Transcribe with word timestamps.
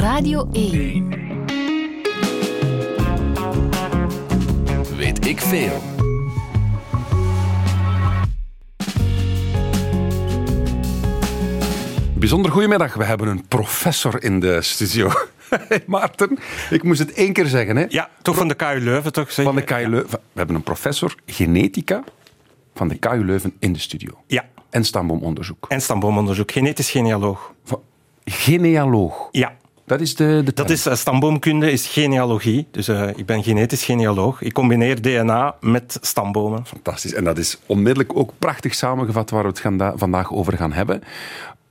Radio 0.00 0.48
1. 0.52 1.08
Weet 4.96 5.26
ik 5.26 5.40
veel. 5.40 5.80
Bijzonder 12.14 12.50
goedemiddag. 12.50 12.94
We 12.94 13.04
hebben 13.04 13.28
een 13.28 13.46
professor 13.48 14.22
in 14.22 14.40
de 14.40 14.62
studio. 14.62 15.10
Maarten, 15.86 16.38
ik 16.70 16.82
moest 16.82 16.98
het 16.98 17.12
één 17.12 17.32
keer 17.32 17.46
zeggen. 17.46 17.76
Hè? 17.76 17.84
Ja, 17.88 18.08
toch 18.22 18.36
van 18.36 18.48
de 18.48 18.54
KU 18.54 18.78
Leuven, 18.80 19.12
toch? 19.12 19.32
Zeg 19.32 19.44
Van 19.44 19.54
de? 19.54 19.62
KU 19.62 19.86
Leuven. 19.88 20.10
We 20.32 20.38
hebben 20.38 20.56
een 20.56 20.62
professor 20.62 21.14
genetica 21.26 22.04
van 22.74 22.88
de 22.88 22.94
KU 22.98 23.24
Leuven 23.24 23.52
in 23.58 23.72
de 23.72 23.78
studio. 23.78 24.22
Ja, 24.26 24.44
En 24.70 24.84
stamboomonderzoek. 24.84 25.66
en 25.68 25.80
stamboomonderzoek. 25.80 26.52
Genetisch 26.52 26.90
genealoog. 26.90 27.52
Genealoog. 28.24 29.28
Ja, 29.30 29.52
Dat 29.90 30.00
is 30.00 30.14
de, 30.14 30.42
de 30.44 30.52
dat 30.54 30.70
is 30.70 30.86
uh, 30.86 30.94
stamboomkunde, 30.94 31.70
is 31.70 31.86
genealogie. 31.86 32.66
Dus 32.70 32.88
eh, 32.88 33.08
ik 33.16 33.26
ben 33.26 33.42
genetisch 33.42 33.84
genealoog. 33.84 34.42
Ik 34.42 34.52
combineer 34.52 35.02
DNA 35.02 35.54
met 35.60 35.98
stambomen. 36.00 36.66
Fantastisch. 36.66 37.14
En 37.14 37.24
dat 37.24 37.38
is 37.38 37.58
onmiddellijk 37.66 38.16
ook 38.16 38.32
prachtig 38.38 38.74
samengevat 38.74 39.30
waar 39.30 39.42
we 39.42 39.48
het 39.48 39.58
gaan 39.58 39.76
da- 39.76 39.92
vandaag 39.96 40.32
over 40.32 40.56
gaan 40.56 40.72
hebben. 40.72 41.02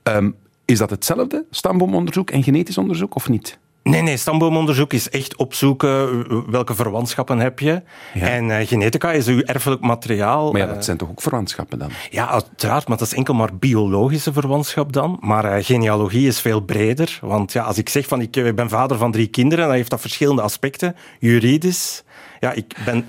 Ehm, 0.02 0.30
is 0.64 0.78
dat 0.78 0.90
hetzelfde, 0.90 1.44
stamboomonderzoek 1.50 2.30
en 2.30 2.42
genetisch 2.42 2.78
onderzoek, 2.78 3.14
of 3.14 3.28
niet? 3.28 3.58
Nee, 3.82 4.02
nee, 4.02 4.16
stamboomonderzoek 4.16 4.92
is 4.92 5.10
echt 5.10 5.36
opzoeken 5.36 6.24
welke 6.50 6.74
verwantschappen 6.74 7.38
heb 7.38 7.58
je. 7.58 7.82
Ja. 8.14 8.28
En 8.28 8.50
eh, 8.58 8.66
genetica 8.66 9.12
is 9.12 9.26
uw 9.26 9.40
erfelijk 9.42 9.80
materiaal. 9.80 10.52
Maar 10.52 10.60
ja, 10.60 10.66
Eh, 10.66 10.74
dat 10.74 10.84
zijn 10.84 10.96
toch 10.96 11.08
ook 11.08 11.22
verwantschappen 11.22 11.78
dan? 11.78 11.90
Ja, 12.10 12.28
uiteraard, 12.28 12.88
maar 12.88 12.96
dat 12.96 13.06
is 13.06 13.14
enkel 13.14 13.34
maar 13.34 13.54
biologische 13.54 14.32
verwantschap 14.32 14.92
dan. 14.92 15.16
Maar 15.20 15.44
eh, 15.44 15.64
genealogie 15.64 16.26
is 16.26 16.40
veel 16.40 16.60
breder. 16.60 17.18
Want 17.22 17.52
ja, 17.52 17.62
als 17.62 17.78
ik 17.78 17.88
zeg 17.88 18.06
van 18.06 18.20
ik 18.20 18.36
eh, 18.36 18.54
ben 18.54 18.68
vader 18.68 18.98
van 18.98 19.12
drie 19.12 19.26
kinderen, 19.26 19.66
dan 19.66 19.74
heeft 19.74 19.90
dat 19.90 20.00
verschillende 20.00 20.42
aspecten. 20.42 20.96
Juridisch, 21.18 22.02
ja, 22.40 22.52
ik 22.52 22.76
ben 22.84 23.06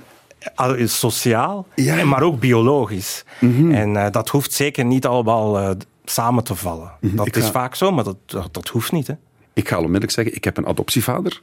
eh, 0.56 0.72
sociaal, 0.88 1.68
Ja. 1.76 1.98
en 1.98 2.08
maar 2.08 2.22
ook 2.22 2.40
biologisch. 2.40 3.24
En 3.72 3.96
eh, 3.98 4.12
dat 4.12 4.30
hoeft 4.30 4.54
zeker 4.54 4.86
niet 4.86 5.06
allemaal 5.06 5.60
eh, 5.60 5.70
samen 6.06 6.44
te 6.44 6.56
vallen. 6.56 6.92
Dat 7.02 7.28
Ik 7.28 7.36
is 7.36 7.44
ga- 7.46 7.52
vaak 7.52 7.76
zo, 7.76 7.92
maar 7.92 8.04
dat, 8.04 8.16
dat, 8.26 8.54
dat 8.54 8.68
hoeft 8.68 8.92
niet. 8.92 9.08
Hè. 9.08 9.14
Ik 9.54 9.68
ga 9.68 9.76
onmiddellijk 9.78 10.12
zeggen, 10.12 10.36
ik 10.36 10.44
heb 10.44 10.58
een 10.58 10.66
adoptievader. 10.66 11.42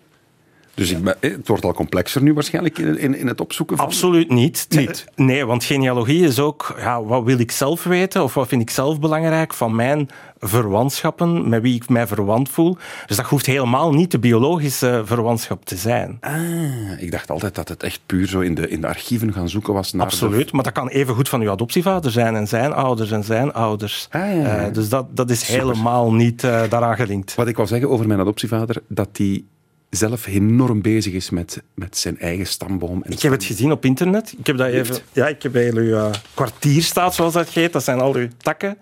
Dus 0.79 0.91
ik 0.91 1.03
ben, 1.03 1.17
eh, 1.21 1.31
het 1.31 1.49
wordt 1.49 1.65
al 1.65 1.73
complexer 1.73 2.23
nu 2.23 2.35
waarschijnlijk 2.35 2.79
in, 2.79 2.99
in, 2.99 3.15
in 3.15 3.27
het 3.27 3.41
opzoeken 3.41 3.77
van... 3.77 3.87
Absoluut 3.87 4.31
niet. 4.31 4.67
Niet? 4.69 5.05
Nee, 5.17 5.45
want 5.45 5.65
genealogie 5.65 6.25
is 6.25 6.39
ook, 6.39 6.75
ja, 6.79 7.03
wat 7.03 7.25
wil 7.25 7.39
ik 7.39 7.51
zelf 7.51 7.85
weten 7.85 8.23
of 8.23 8.35
wat 8.35 8.49
vind 8.49 8.63
ik 8.63 8.71
zelf 8.71 9.01
belangrijk 9.01 9.55
van 9.55 9.75
mijn 9.75 10.09
verwantschappen, 10.39 11.49
met 11.49 11.63
wie 11.63 11.75
ik 11.75 11.89
mij 11.89 12.07
verwant 12.07 12.49
voel. 12.49 12.77
Dus 13.07 13.17
dat 13.17 13.27
hoeft 13.27 13.47
helemaal 13.47 13.93
niet 13.93 14.11
de 14.11 14.19
biologische 14.19 15.03
verwantschap 15.05 15.65
te 15.65 15.77
zijn. 15.77 16.19
Ah, 16.21 17.01
ik 17.03 17.11
dacht 17.11 17.31
altijd 17.31 17.55
dat 17.55 17.69
het 17.69 17.83
echt 17.83 18.01
puur 18.07 18.27
zo 18.29 18.41
in 18.41 18.55
de, 18.55 18.69
in 18.69 18.81
de 18.81 18.87
archieven 18.87 19.33
gaan 19.33 19.49
zoeken 19.49 19.73
was 19.75 19.93
naar... 19.93 20.07
de- 20.07 20.13
Absoluut, 20.13 20.53
maar 20.53 20.63
dat 20.65 20.73
kan 20.73 20.89
even 20.89 21.15
goed 21.15 21.29
van 21.29 21.41
uw 21.41 21.51
adoptievader 21.51 22.11
zijn 22.11 22.35
en 22.37 22.49
zijn 22.49 22.73
ouders 22.73 23.11
en 23.11 23.25
zijn 23.25 23.53
ouders. 23.53 24.09
Ah, 24.11 24.21
ja, 24.21 24.29
ja. 24.33 24.57
Eh, 24.67 24.73
dus 24.73 24.89
dat, 24.89 25.07
dat 25.17 25.31
is 25.31 25.47
Super. 25.47 25.61
helemaal 25.61 26.13
niet 26.13 26.45
eh, 26.45 26.63
daaraan 26.69 26.97
gelinkt. 26.97 27.35
Wat 27.35 27.49
ik 27.49 27.57
wil 27.57 27.67
zeggen 27.67 27.91
over 27.91 28.07
mijn 28.07 28.21
adoptievader, 28.21 28.83
dat 28.89 29.09
hij 29.13 29.45
zelf 29.91 30.27
enorm 30.27 30.83
bezig 30.83 31.13
is 31.13 31.31
met, 31.31 31.63
met 31.75 31.97
zijn 31.97 32.19
eigen 32.19 32.47
stamboom. 32.47 33.03
En 33.03 33.13
Ik 33.13 33.23
heb 33.23 33.33
het 33.33 33.45
gezien 33.45 33.73
op 33.73 33.85
internet. 33.85 34.35
Ik 34.39 34.47
heb 34.47 34.57
dat 34.57 34.67
even. 34.67 34.97
Ja, 35.13 35.29
ik 35.29 35.43
heb 35.43 35.55
heel 35.55 35.77
uw 35.77 35.97
eh, 35.97 36.11
kwartier 36.35 36.83
staat, 36.83 37.15
zoals 37.15 37.33
dat 37.33 37.49
heet. 37.49 37.73
Dat 37.73 37.85
zijn 37.85 38.01
al 38.01 38.15
uw 38.15 38.29
takken. 38.37 38.79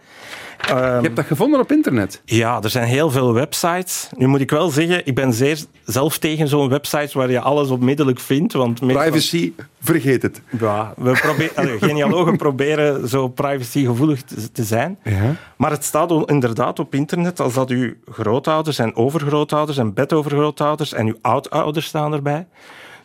Ehm, 0.68 0.96
Je 0.96 1.02
hebt 1.02 1.16
dat 1.16 1.26
gevonden 1.26 1.60
op 1.60 1.72
internet? 1.72 2.20
Ja, 2.24 2.62
er 2.62 2.70
zijn 2.70 2.86
heel 2.86 3.10
veel 3.10 3.32
websites. 3.32 4.08
Nu 4.16 4.26
moet 4.26 4.40
ik 4.40 4.50
wel 4.50 4.70
zeggen, 4.70 5.06
ik 5.06 5.14
ben 5.14 5.32
zeer 5.32 5.58
zelf 5.84 6.18
tegen 6.18 6.48
zo'n 6.48 6.68
website 6.68 7.18
waar 7.18 7.30
je 7.30 7.40
alles 7.40 7.68
onmiddellijk 7.68 8.20
vindt. 8.20 8.52
Want 8.52 8.80
Privacy, 8.86 9.52
vergeet 9.80 10.22
het. 10.22 10.40
Ja, 10.60 10.92
we 10.96 11.12
proberen, 11.12 11.78
genealogen 11.88 12.36
proberen 12.36 13.08
zo 13.08 13.28
privacygevoelig 13.28 14.22
te, 14.52 14.64
zijn. 14.64 14.98
Ja. 15.04 15.34
Maar 15.56 15.70
het 15.70 15.84
staat 15.84 16.28
inderdaad 16.30 16.78
op 16.78 16.94
internet 16.94 17.40
als 17.40 17.54
dat 17.54 17.70
uw 17.70 17.92
grootouders 18.10 18.78
en 18.78 18.96
overgrootouders 18.96 19.78
en 19.78 19.94
bedovergrootouders 19.94 20.92
en 20.92 21.06
uw 21.06 21.16
oudouders 21.20 21.86
staan 21.86 22.12
erbij. 22.12 22.46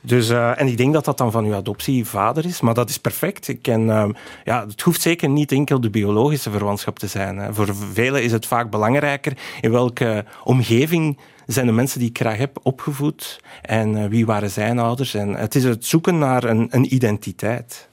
Dus, 0.01 0.29
eh, 0.29 0.59
en 0.59 0.67
ik 0.67 0.78
denk 0.78 0.94
dat 0.94 1.06
dat 1.06 1.17
dan 1.17 1.31
van 1.31 1.45
uw 1.45 1.53
adoptievader 1.53 2.45
is, 2.45 2.62
maar 2.62 2.73
dat 2.73 2.89
is 2.89 2.97
perfect. 2.97 3.47
Ik 3.47 3.62
ken, 3.62 3.89
ehm, 3.89 4.12
ja, 4.44 4.66
het 4.67 4.81
hoeft 4.81 5.01
zeker 5.01 5.29
niet 5.29 5.51
enkel 5.51 5.81
de 5.81 5.89
biologische 5.89 6.51
verwantschap 6.51 7.00
te 7.00 7.07
zijn. 7.07 7.38
Hè. 7.38 7.53
Voor 7.53 7.75
velen 7.94 8.23
is 8.23 8.31
het 8.31 8.45
vaak 8.45 8.69
belangrijker 8.69 9.38
in 9.61 9.72
welke 9.72 10.25
omgeving 10.44 11.17
zijn 11.45 11.66
de 11.66 11.72
mensen 11.72 12.00
die 12.00 12.09
ik 12.09 12.17
graag 12.17 12.38
heb 12.38 12.59
opgevoed 12.61 13.40
en 13.61 14.03
eh, 14.03 14.09
wie 14.09 14.25
waren 14.25 14.50
zijn 14.50 14.79
ouders. 14.79 15.13
En 15.13 15.35
het 15.35 15.56
is 15.56 15.63
het 15.63 15.85
zoeken 15.85 16.17
naar 16.17 16.44
een, 16.44 16.67
een 16.69 16.94
identiteit. 16.94 17.90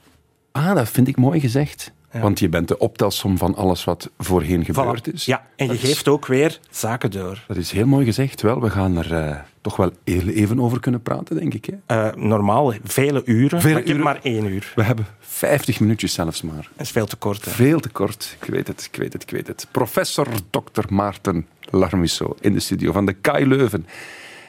Ah, 0.51 0.75
dat 0.75 0.89
vind 0.89 1.07
ik 1.07 1.17
mooi 1.17 1.39
gezegd. 1.39 1.91
Want 2.11 2.39
je 2.39 2.49
bent 2.49 2.67
de 2.67 2.77
optelsom 2.77 3.37
van 3.37 3.55
alles 3.55 3.83
wat 3.83 4.09
voorheen 4.17 4.65
gebeurd 4.65 5.09
Voilà. 5.09 5.13
is. 5.13 5.25
Ja, 5.25 5.45
en 5.55 5.67
je 5.67 5.77
geeft 5.77 6.07
ook 6.07 6.25
weer 6.25 6.59
zaken 6.69 7.11
door. 7.11 7.43
Dat 7.47 7.57
is 7.57 7.71
heel 7.71 7.85
mooi 7.87 8.05
gezegd. 8.05 8.41
Wel, 8.41 8.61
we 8.61 8.69
gaan 8.69 8.97
er 8.97 9.13
eh, 9.13 9.35
toch 9.61 9.75
wel 9.75 9.91
heel 10.03 10.27
even 10.27 10.59
over 10.59 10.79
kunnen 10.79 11.01
praten, 11.01 11.35
denk 11.35 11.53
ik. 11.53 11.65
Hè? 11.65 12.07
Eh, 12.07 12.15
normaal 12.15 12.73
vele 12.83 13.21
uren, 13.25 13.61
Vele 13.61 13.73
maar 13.73 13.81
ik 13.81 13.87
heb 13.87 13.95
uren. 13.97 14.03
maar 14.13 14.19
één 14.23 14.45
uur. 14.45 14.71
We 14.75 14.83
hebben 14.83 15.05
50 15.19 15.79
minuutjes 15.79 16.13
zelfs 16.13 16.41
maar. 16.41 16.69
Dat 16.75 16.85
is 16.85 16.91
veel 16.91 17.05
te 17.05 17.15
kort. 17.15 17.45
Hè. 17.45 17.51
Veel 17.51 17.79
te 17.79 17.89
kort. 17.89 18.37
Ik 18.41 18.47
weet 18.49 18.67
het, 18.67 18.89
ik 18.91 18.99
weet 18.99 19.13
het, 19.13 19.21
ik 19.23 19.29
weet 19.29 19.47
het. 19.47 19.67
Professor 19.71 20.27
Dr. 20.49 20.93
Maarten 20.93 21.45
Larmusso 21.69 22.35
in 22.41 22.53
de 22.53 22.59
studio 22.59 22.91
van 22.91 23.05
de 23.05 23.13
KU 23.13 23.45
Leuven. 23.45 23.85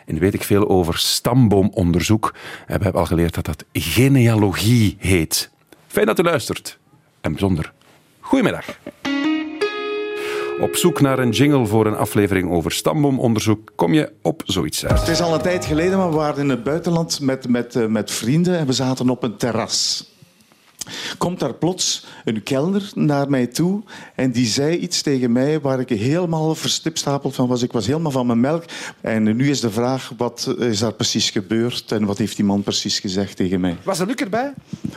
En 0.07 0.19
weet 0.19 0.35
ik 0.35 0.43
veel 0.43 0.69
over 0.69 0.99
stamboomonderzoek. 0.99 2.35
En 2.67 2.77
we 2.79 2.83
hebben 2.83 3.01
al 3.01 3.07
geleerd 3.07 3.35
dat 3.35 3.45
dat 3.45 3.65
genealogie 3.73 4.97
heet. 4.99 5.51
Fijn 5.87 6.07
dat 6.07 6.19
u 6.19 6.23
luistert. 6.23 6.79
En 7.21 7.31
bijzonder, 7.31 7.73
goedemiddag. 8.21 8.65
Op 10.61 10.77
zoek 10.77 11.01
naar 11.01 11.19
een 11.19 11.31
jingle 11.31 11.67
voor 11.67 11.87
een 11.87 11.97
aflevering 11.97 12.51
over 12.51 12.73
stamboomonderzoek 12.73 13.73
kom 13.75 13.93
je 13.93 14.13
op 14.23 14.43
zoiets 14.45 14.87
uit. 14.87 15.01
Het 15.01 15.09
is 15.09 15.21
al 15.21 15.35
een 15.35 15.41
tijd 15.41 15.65
geleden, 15.65 15.99
maar 15.99 16.11
we 16.11 16.17
waren 16.17 16.43
in 16.43 16.49
het 16.49 16.63
buitenland 16.63 17.21
met, 17.21 17.49
met, 17.49 17.77
eh, 17.77 17.87
met 17.87 18.11
vrienden 18.11 18.59
en 18.59 18.67
we 18.67 18.73
zaten 18.73 19.11
op 19.11 19.23
een 19.23 19.37
terras. 19.37 20.10
Komt 21.19 21.41
daar 21.41 21.55
plots 21.55 22.05
een 22.25 22.43
kelner 22.43 22.91
naar 22.95 23.31
mij 23.31 23.47
toe 23.47 23.83
en 24.15 24.31
die 24.31 24.47
zei 24.47 24.77
iets 24.77 25.03
tegen 25.03 25.33
mij 25.33 25.61
waar 25.61 25.81
ik 25.81 25.89
helemaal 25.89 26.55
verstipstapeld 26.55 27.35
van 27.35 27.49
was. 27.49 27.63
Ik 27.63 27.73
was 27.73 27.87
helemaal 27.87 28.11
van 28.11 28.27
mijn 28.27 28.41
melk. 28.41 28.65
En 29.01 29.37
nu 29.37 29.51
is 29.51 29.61
de 29.61 29.71
vraag, 29.71 30.13
wat 30.17 30.55
is 30.59 30.79
daar 30.79 30.93
precies 30.93 31.31
gebeurd 31.31 31.93
en 31.93 32.05
wat 32.05 32.19
heeft 32.19 32.37
die 32.37 32.45
man 32.45 32.63
precies 32.63 32.99
gezegd 32.99 33.37
tegen 33.37 33.61
mij? 33.61 33.77
Was 33.83 33.99
er 33.99 34.07
Luc 34.07 34.17
erbij? 34.17 34.53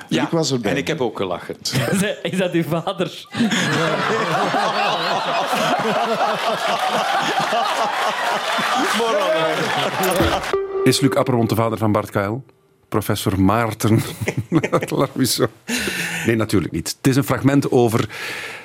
ik 0.09 0.29
was 0.31 0.51
erbij. 0.51 0.71
En 0.71 0.77
ik 0.77 0.87
heb 0.87 1.01
ook 1.01 1.17
gelachen. 1.17 1.55
Is 2.21 2.37
dat 2.37 2.51
uw 2.51 2.63
vader? 2.63 3.25
Is 10.83 10.99
Luc 10.99 11.15
Appermond 11.15 11.49
de 11.49 11.55
vader 11.55 11.77
van 11.77 11.91
Bart 11.91 12.09
Kuil? 12.09 12.43
Professor 12.93 13.41
Maarten 13.41 14.01
Larmusso? 14.97 15.47
Nee, 16.25 16.35
natuurlijk 16.35 16.73
niet. 16.73 16.95
Het 16.97 17.07
is 17.07 17.15
een 17.15 17.23
fragment 17.23 17.71
over 17.71 18.09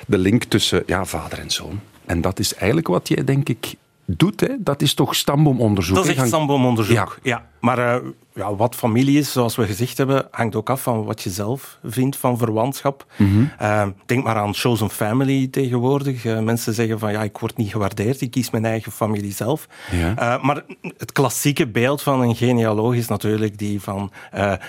de 0.07 0.17
link 0.17 0.43
tussen 0.43 0.83
ja, 0.85 1.05
vader 1.05 1.39
en 1.39 1.51
zoon. 1.51 1.79
En 2.05 2.21
dat 2.21 2.39
is 2.39 2.55
eigenlijk 2.55 2.87
wat 2.87 3.07
jij, 3.07 3.23
denk 3.23 3.49
ik, 3.49 3.73
doet. 4.05 4.39
Hè? 4.39 4.47
Dat 4.59 4.81
is 4.81 4.93
toch 4.93 5.15
stamboomonderzoek? 5.15 5.95
Dat 5.95 6.07
is 6.07 6.15
echt 6.15 6.27
stamboomonderzoek. 6.27 6.95
Ja. 6.95 7.07
Ja. 7.21 7.45
Maar 7.59 7.77
eh, 7.95 8.01
ja, 8.39 8.55
wat 8.55 8.75
familie 8.75 9.19
is, 9.19 9.31
zoals 9.31 9.55
we 9.55 9.65
gezegd 9.65 9.97
hebben, 9.97 10.27
hangt 10.31 10.55
ook 10.55 10.69
af 10.69 10.81
van 10.81 11.03
wat 11.03 11.21
je 11.21 11.29
zelf 11.29 11.79
vindt 11.83 12.17
van 12.17 12.37
verwantschap. 12.37 13.05
Mhm. 13.15 13.43
Eh, 13.57 13.87
denk 14.05 14.23
maar 14.23 14.35
aan 14.35 14.53
chosen 14.53 14.89
family 14.89 15.47
tegenwoordig. 15.47 16.25
Eh, 16.25 16.39
mensen 16.39 16.73
zeggen 16.73 16.99
van 16.99 17.11
ja, 17.11 17.23
ik 17.23 17.37
word 17.37 17.57
niet 17.57 17.71
gewaardeerd, 17.71 18.21
ik 18.21 18.31
kies 18.31 18.49
mijn 18.49 18.65
eigen 18.65 18.91
familie 18.91 19.33
zelf. 19.33 19.67
Ja. 19.91 20.15
Eh, 20.15 20.43
maar 20.43 20.63
het 20.97 21.11
klassieke 21.11 21.67
beeld 21.67 22.01
van 22.01 22.21
een 22.21 22.35
genealoog 22.35 22.95
is 22.95 23.07
natuurlijk 23.07 23.57
die 23.57 23.81
van 23.81 24.11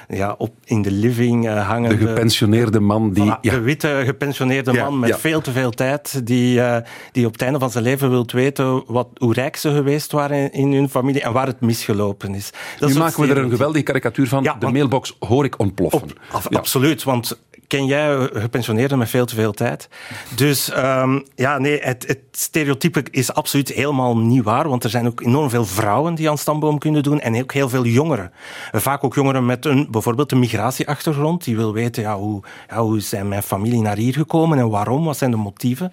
ja, 0.08 0.34
op, 0.38 0.55
in 0.64 0.82
de 0.82 0.90
living 0.90 1.49
eh, 1.49 1.88
De 1.88 1.96
gepensioneerde 1.96 2.81
man 2.81 3.12
die... 3.12 3.25
Voilà, 3.25 3.40
ja, 3.40 3.52
De 3.52 3.61
witte 3.61 4.02
gepensioneerde 4.05 4.72
Ja, 4.72 4.84
man 4.84 4.99
met 4.99 5.19
veel 5.19 5.40
te 5.40 5.52
veel 5.52 5.70
tijd, 5.70 6.26
die, 6.26 6.61
die 7.12 7.26
op 7.26 7.32
het 7.32 7.43
einde 7.43 7.58
van 7.58 7.70
zijn 7.70 7.84
leven 7.84 8.11
wil 8.11 8.26
weten 8.26 8.82
wat, 8.87 9.08
hoe 9.17 9.32
rijk 9.32 9.56
ze 9.56 9.72
geweest 9.72 10.12
waren 10.12 10.37
in, 10.37 10.52
in 10.52 10.72
hun 10.72 10.88
familie 10.88 11.22
en 11.22 11.32
waar 11.32 11.46
het 11.46 11.61
misgelopen 11.61 12.34
is. 12.34 12.50
Dat 12.78 12.88
nu 12.88 12.99
maken 12.99 13.22
we 13.22 13.28
er 13.28 13.38
een 13.38 13.50
geweldige 13.60 13.84
karikatuur 13.84 14.28
van. 14.28 14.42
Ja, 14.42 14.52
de 14.52 14.58
want- 14.60 14.72
mailbox 14.72 15.16
hoor 15.18 15.44
ik 15.44 15.58
ontploffen. 15.58 16.02
Op, 16.02 16.18
af- 16.30 16.46
Ja. 16.50 16.58
Absoluut, 16.58 17.02
want 17.02 17.40
ken 17.66 17.86
jij 17.86 18.28
gepensioneerden 18.32 18.98
met 18.98 19.08
veel 19.10 19.24
te 19.26 19.34
veel 19.34 19.52
tijd. 19.52 19.88
Dus 20.34 20.70
ehm, 20.70 21.20
ja, 21.34 21.58
nee, 21.58 21.78
het, 21.80 22.04
het 22.06 22.18
stereotype 22.32 23.04
is 23.10 23.32
absoluut 23.34 23.68
helemaal 23.68 24.18
niet 24.18 24.42
waar, 24.42 24.68
want 24.68 24.84
er 24.84 24.90
zijn 24.90 25.06
ook 25.06 25.20
enorm 25.20 25.50
veel 25.50 25.64
vrouwen 25.64 26.14
die 26.14 26.30
aan 26.30 26.38
stamboom 26.38 26.78
kunnen 26.78 27.02
doen 27.02 27.20
en 27.20 27.42
ook 27.42 27.52
heel 27.52 27.68
veel 27.68 27.84
jongeren. 27.86 28.32
Vaak 28.72 29.04
ook 29.04 29.14
jongeren 29.14 29.46
met 29.46 29.64
een, 29.64 29.86
bijvoorbeeld 29.90 30.32
een 30.32 30.38
migratieachtergrond, 30.38 31.44
die 31.44 31.56
wil 31.56 31.72
weten 31.72 32.02
ja, 32.02 32.16
hoe, 32.16 32.42
ja, 32.68 32.82
hoe 32.82 33.00
zijn 33.00 33.28
mijn 33.28 33.42
familie 33.42 33.80
naar 33.80 33.96
hier 33.96 34.12
gekomen 34.14 34.58
en 34.58 34.70
waarom, 34.70 35.04
wat 35.04 35.16
zijn 35.16 35.30
de 35.30 35.36
motieven. 35.36 35.92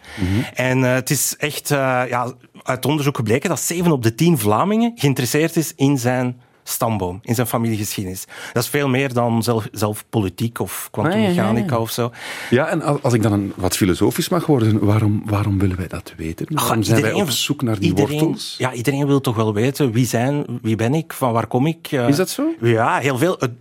En 0.53 0.77
uh, 0.79 0.93
het 0.93 1.09
is 1.09 1.35
echt 1.37 1.69
uh, 1.71 1.77
ja, 2.09 2.31
uit 2.63 2.85
onderzoek 2.85 3.15
gebleken 3.15 3.49
dat 3.49 3.59
7 3.59 3.91
op 3.91 4.03
de 4.03 4.15
10 4.15 4.37
Vlamingen 4.37 4.91
geïnteresseerd 4.95 5.55
is 5.55 5.73
in 5.75 5.97
zijn 5.97 6.41
stamboom, 6.69 7.19
in 7.23 7.35
zijn 7.35 7.47
familiegeschiedenis. 7.47 8.25
Dat 8.53 8.63
is 8.63 8.69
veel 8.69 8.87
meer 8.87 9.13
dan 9.13 9.43
zelf, 9.43 9.67
zelf 9.71 10.05
politiek 10.09 10.59
of 10.59 10.87
kwantummechanica 10.91 11.43
ah, 11.43 11.57
ja, 11.57 11.65
ja, 11.65 11.75
ja. 11.75 11.77
of 11.77 11.91
zo. 11.91 12.11
Ja, 12.49 12.67
en 12.67 13.01
als 13.03 13.13
ik 13.13 13.21
dan 13.21 13.31
een, 13.31 13.53
wat 13.55 13.75
filosofisch 13.75 14.29
mag 14.29 14.45
worden, 14.45 14.85
waarom, 14.85 15.21
waarom 15.25 15.59
willen 15.59 15.77
wij 15.77 15.87
dat 15.87 16.13
weten? 16.17 16.45
Waarom 16.49 16.83
zijn 16.83 17.01
wij 17.01 17.13
op 17.13 17.29
zoek 17.29 17.61
naar 17.61 17.79
die 17.79 17.89
iedereen, 17.89 18.19
wortels? 18.19 18.55
Ja, 18.57 18.73
iedereen 18.73 19.07
wil 19.07 19.21
toch 19.21 19.35
wel 19.35 19.53
weten 19.53 19.91
wie 19.91 20.05
zijn, 20.05 20.45
wie 20.61 20.75
ben 20.75 20.93
ik, 20.93 21.13
van 21.13 21.31
waar 21.31 21.47
kom 21.47 21.67
ik. 21.67 21.91
Uh, 21.91 22.07
is 22.07 22.15
dat 22.15 22.29
zo? 22.29 22.53
Ja, 22.61 22.97
heel 22.97 23.17
veel 23.17 23.35
het 23.39 23.51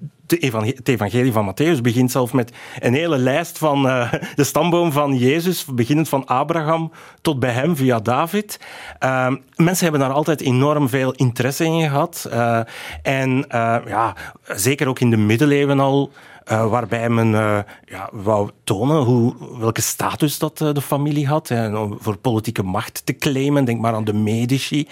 evangelie 0.85 1.33
van 1.33 1.55
Matthäus 1.55 1.81
begint 1.83 2.11
zelf 2.11 2.33
met 2.33 2.53
een 2.79 2.95
hele 2.95 3.19
lijst 3.19 3.59
van 3.59 3.87
uh, 3.87 4.13
de 4.35 4.45
stamboom 4.45 4.93
van 4.93 5.17
Jezus, 5.17 5.65
beginnend 5.65 6.09
van 6.09 6.27
Abraham 6.27 6.93
tot 7.21 7.41
bij 7.41 7.51
hem 7.51 7.77
via 7.77 8.01
David. 8.01 8.61
Uh, 9.05 9.35
mensen 9.57 9.83
hebben 9.83 10.01
daar 10.01 10.13
altijd 10.13 10.41
enorm 10.41 10.89
veel 10.89 11.13
interesse 11.13 11.65
in 11.65 11.89
gehad. 11.89 12.29
Uh, 12.33 12.61
en 13.03 13.31
uh, 13.39 13.77
ja, 13.87 14.17
zeker 14.45 14.89
ook 14.89 15.01
in 15.01 15.11
de 15.11 15.17
middeleeuwen 15.17 15.81
al 15.81 16.11
uh, 16.51 16.71
waarbij 16.71 17.09
men 17.09 17.31
uh, 17.33 17.59
ja, 17.85 18.09
wou 18.13 18.51
tonen 18.65 19.03
hoe, 19.03 19.35
welke 19.59 19.81
status 19.81 20.39
dat 20.39 20.61
uh, 20.61 20.73
de 20.73 20.81
familie 20.81 21.27
had. 21.27 21.51
En 21.51 21.77
om 21.77 21.97
voor 22.01 22.17
politieke 22.17 22.63
macht 22.63 23.03
te 23.05 23.17
claimen. 23.17 23.65
Denk 23.65 23.81
maar 23.81 23.95
aan 23.95 24.05
de 24.05 24.13
Medici. 24.13 24.89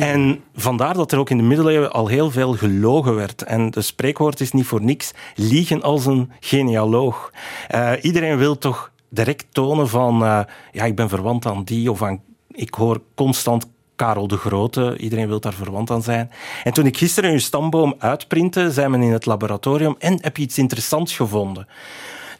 En 0.00 0.40
vandaar 0.54 0.94
dat 0.94 1.12
er 1.12 1.18
ook 1.18 1.30
in 1.30 1.36
de 1.36 1.42
middeleeuwen 1.42 1.92
al 1.92 2.06
heel 2.06 2.30
veel 2.30 2.52
gelogen 2.52 3.14
werd. 3.14 3.42
En 3.42 3.70
de 3.70 3.82
spreekwoord 3.82 4.40
is 4.40 4.52
niet 4.52 4.66
voor 4.66 4.82
niks. 4.82 5.12
Liegen 5.34 5.82
als 5.82 6.06
een 6.06 6.30
genealoog. 6.40 7.30
iedereen 8.00 8.36
wil 8.36 8.58
toch 8.58 8.90
direct 9.08 9.46
tonen 9.50 9.88
van... 9.88 10.18
ja, 10.72 10.84
ik 10.84 10.96
ben 10.96 11.08
verwant 11.08 11.46
aan 11.46 11.64
die 11.64 11.90
of 11.90 12.02
aan... 12.02 12.20
Ik 12.52 12.74
hoor 12.74 13.00
constant 13.14 13.66
Karel 13.96 14.28
de 14.28 14.36
Grote. 14.36 14.96
Iedereen 14.98 15.28
wil 15.28 15.40
daar 15.40 15.52
verwant 15.52 15.90
aan 15.90 16.02
zijn. 16.02 16.30
En 16.64 16.72
toen 16.72 16.86
ik 16.86 16.96
gisteren 16.96 17.30
uw 17.30 17.38
stamboom 17.38 17.94
uitprintte, 17.98 18.72
zei 18.72 18.88
men 18.88 19.02
in 19.02 19.12
het 19.12 19.26
laboratorium: 19.26 19.94
En 19.98 20.18
heb 20.20 20.36
je 20.36 20.42
iets 20.42 20.58
interessants 20.58 21.16
gevonden? 21.16 21.66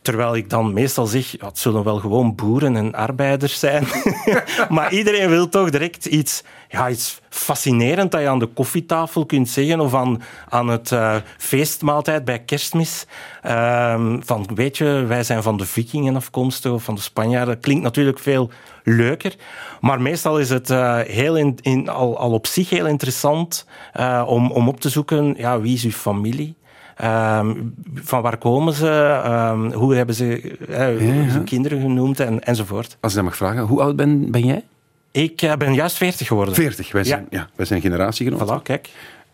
Terwijl 0.07 0.37
ik 0.37 0.51
dan 0.51 0.73
meestal 0.73 1.07
zeg, 1.07 1.31
ja, 1.31 1.47
het 1.47 1.59
zullen 1.59 1.85
wel 1.85 1.99
gewoon 1.99 2.35
boeren 2.35 2.77
en 2.77 2.95
arbeiders 2.95 3.59
zijn. 3.59 3.87
maar 4.69 4.93
iedereen 4.93 5.29
wil 5.29 5.49
toch 5.49 5.71
direct 5.71 6.05
iets, 6.05 6.43
ja, 6.69 6.89
iets 6.89 7.21
fascinerend 7.29 8.11
dat 8.11 8.21
je 8.21 8.29
aan 8.29 8.39
de 8.39 8.47
koffietafel 8.47 9.27
kunt 9.27 9.49
zeggen 9.49 9.81
of 9.81 9.95
aan, 9.95 10.23
aan 10.49 10.69
het 10.69 10.91
uh, 10.91 11.17
feestmaaltijd 11.39 12.25
bij 12.25 12.39
kerstmis. 12.39 13.07
Uh, 13.47 14.15
van, 14.21 14.49
weet 14.55 14.77
je, 14.77 15.05
wij 15.07 15.23
zijn 15.23 15.43
van 15.43 15.57
de 15.57 15.67
vikingen 15.67 16.17
afkomstig 16.17 16.73
of 16.73 16.83
van 16.83 16.95
de 16.95 17.01
Spanjaarden. 17.01 17.55
Dat 17.55 17.65
klinkt 17.65 17.83
natuurlijk 17.83 18.19
veel 18.19 18.51
leuker. 18.85 19.35
Maar 19.81 20.01
meestal 20.01 20.39
is 20.39 20.51
het 20.51 20.71
uh, 20.71 20.99
heel 20.99 21.37
in, 21.37 21.59
in, 21.61 21.89
al, 21.89 22.19
al 22.19 22.33
op 22.33 22.47
zich 22.47 22.71
heel 22.71 22.87
interessant 22.87 23.67
uh, 23.97 24.25
om, 24.27 24.51
om 24.51 24.69
op 24.69 24.81
te 24.81 24.89
zoeken, 24.89 25.35
ja, 25.37 25.61
wie 25.61 25.75
is 25.75 25.85
uw 25.85 25.91
familie? 25.91 26.57
Um, 27.05 27.75
van 27.95 28.23
waar 28.23 28.37
komen 28.37 28.73
ze? 28.73 29.23
Um, 29.27 29.73
hoe 29.73 29.95
hebben 29.95 30.15
ze 30.15 30.57
uh, 30.69 31.01
ja, 31.01 31.25
ja. 31.35 31.43
kinderen 31.45 31.81
genoemd? 31.81 32.21
En, 32.21 32.45
enzovoort. 32.45 32.97
Als 33.01 33.13
ik 33.13 33.19
dat 33.19 33.29
mag 33.29 33.37
vragen, 33.37 33.63
hoe 33.63 33.81
oud 33.81 33.97
ben, 33.97 34.31
ben 34.31 34.45
jij? 34.45 34.65
Ik 35.11 35.43
uh, 35.43 35.57
ben 35.57 35.75
juist 35.75 35.97
40 35.97 36.27
geworden. 36.27 36.55
40, 36.55 36.93
wij 36.93 37.05
zijn, 37.05 37.27
ja. 37.31 37.49
wij 37.55 37.67
zijn 37.67 37.81
generatiegenoten. 37.81 38.61
Voilà, 38.61 38.63
kijk. 38.63 38.89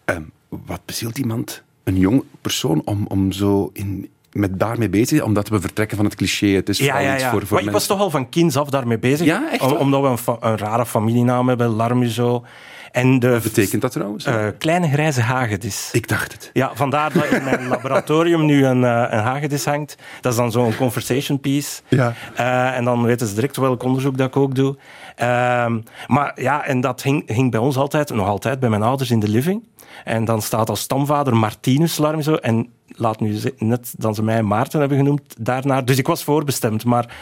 Um, 0.04 0.30
wat 0.48 0.80
bezielt 0.84 1.18
iemand, 1.18 1.62
een 1.84 1.96
jong 1.96 2.24
persoon, 2.40 2.82
om, 2.84 3.04
om 3.08 3.32
zo 3.32 3.70
in, 3.72 4.08
met 4.32 4.58
daarmee 4.58 4.88
bezig, 4.88 5.22
omdat 5.22 5.48
we 5.48 5.60
vertrekken 5.60 5.96
van 5.96 6.06
het 6.06 6.14
cliché. 6.14 6.46
Het 6.46 6.68
is 6.68 6.78
ja, 6.78 6.98
ja, 6.98 7.16
ja. 7.16 7.30
Voor, 7.30 7.46
voor 7.46 7.56
maar 7.56 7.66
ik 7.66 7.72
was 7.72 7.86
toch 7.86 8.00
al 8.00 8.10
van 8.10 8.28
kinds 8.28 8.56
af 8.56 8.68
daarmee 8.68 8.98
bezig. 8.98 9.26
Ja, 9.26 9.50
echt? 9.52 9.62
Om, 9.62 9.72
omdat 9.72 10.02
we 10.02 10.32
een, 10.32 10.36
een, 10.50 10.58
rare 10.58 10.86
familienaam 10.86 11.48
hebben, 11.48 11.68
Larmuzo. 11.68 12.44
En 12.92 13.18
de, 13.18 13.40
betekent 13.42 13.82
dat 13.82 13.92
trouwens? 13.92 14.26
Uh, 14.26 14.46
kleine 14.58 14.88
grijze 14.88 15.20
hagedis. 15.20 15.88
Ik 15.92 16.08
dacht 16.08 16.32
het. 16.32 16.50
Ja, 16.52 16.70
vandaar 16.74 17.12
dat 17.12 17.24
in 17.24 17.44
mijn 17.44 17.68
laboratorium 17.74 18.44
nu 18.44 18.64
een, 18.64 18.82
uh, 18.82 19.06
een 19.10 19.22
hagedis 19.22 19.64
hangt. 19.64 19.96
Dat 20.20 20.32
is 20.32 20.38
dan 20.38 20.52
zo'n 20.52 20.76
conversation 20.76 21.40
piece. 21.40 21.80
Ja. 21.88 22.14
Uh, 22.38 22.76
en 22.76 22.84
dan 22.84 23.02
weten 23.02 23.26
ze 23.26 23.34
direct 23.34 23.56
welk 23.56 23.82
onderzoek 23.82 24.16
dat 24.18 24.28
ik 24.28 24.36
ook 24.36 24.54
doe. 24.54 24.76
maar 26.06 26.32
ja, 26.34 26.64
en 26.64 26.80
dat 26.80 27.02
hing, 27.02 27.28
hing 27.28 27.50
bij 27.50 27.60
ons 27.60 27.76
altijd, 27.76 28.10
nog 28.10 28.26
altijd, 28.26 28.60
bij 28.60 28.68
mijn 28.68 28.82
ouders 28.82 29.10
in 29.10 29.20
de 29.20 29.28
living. 29.28 29.62
En 30.04 30.24
dan 30.24 30.42
staat 30.42 30.68
als 30.68 30.80
stamvader 30.80 31.36
Martinus 31.36 31.98
Larmizo. 31.98 32.34
En 32.34 32.68
laat 32.86 33.20
nu 33.20 33.40
net 33.58 33.94
dan 33.98 34.14
ze 34.14 34.22
mij 34.22 34.42
Maarten 34.42 34.80
hebben 34.80 34.98
genoemd 34.98 35.34
daarnaar. 35.38 35.84
Dus 35.84 35.98
ik 35.98 36.06
was 36.06 36.24
voorbestemd. 36.24 36.84
Maar 36.84 37.14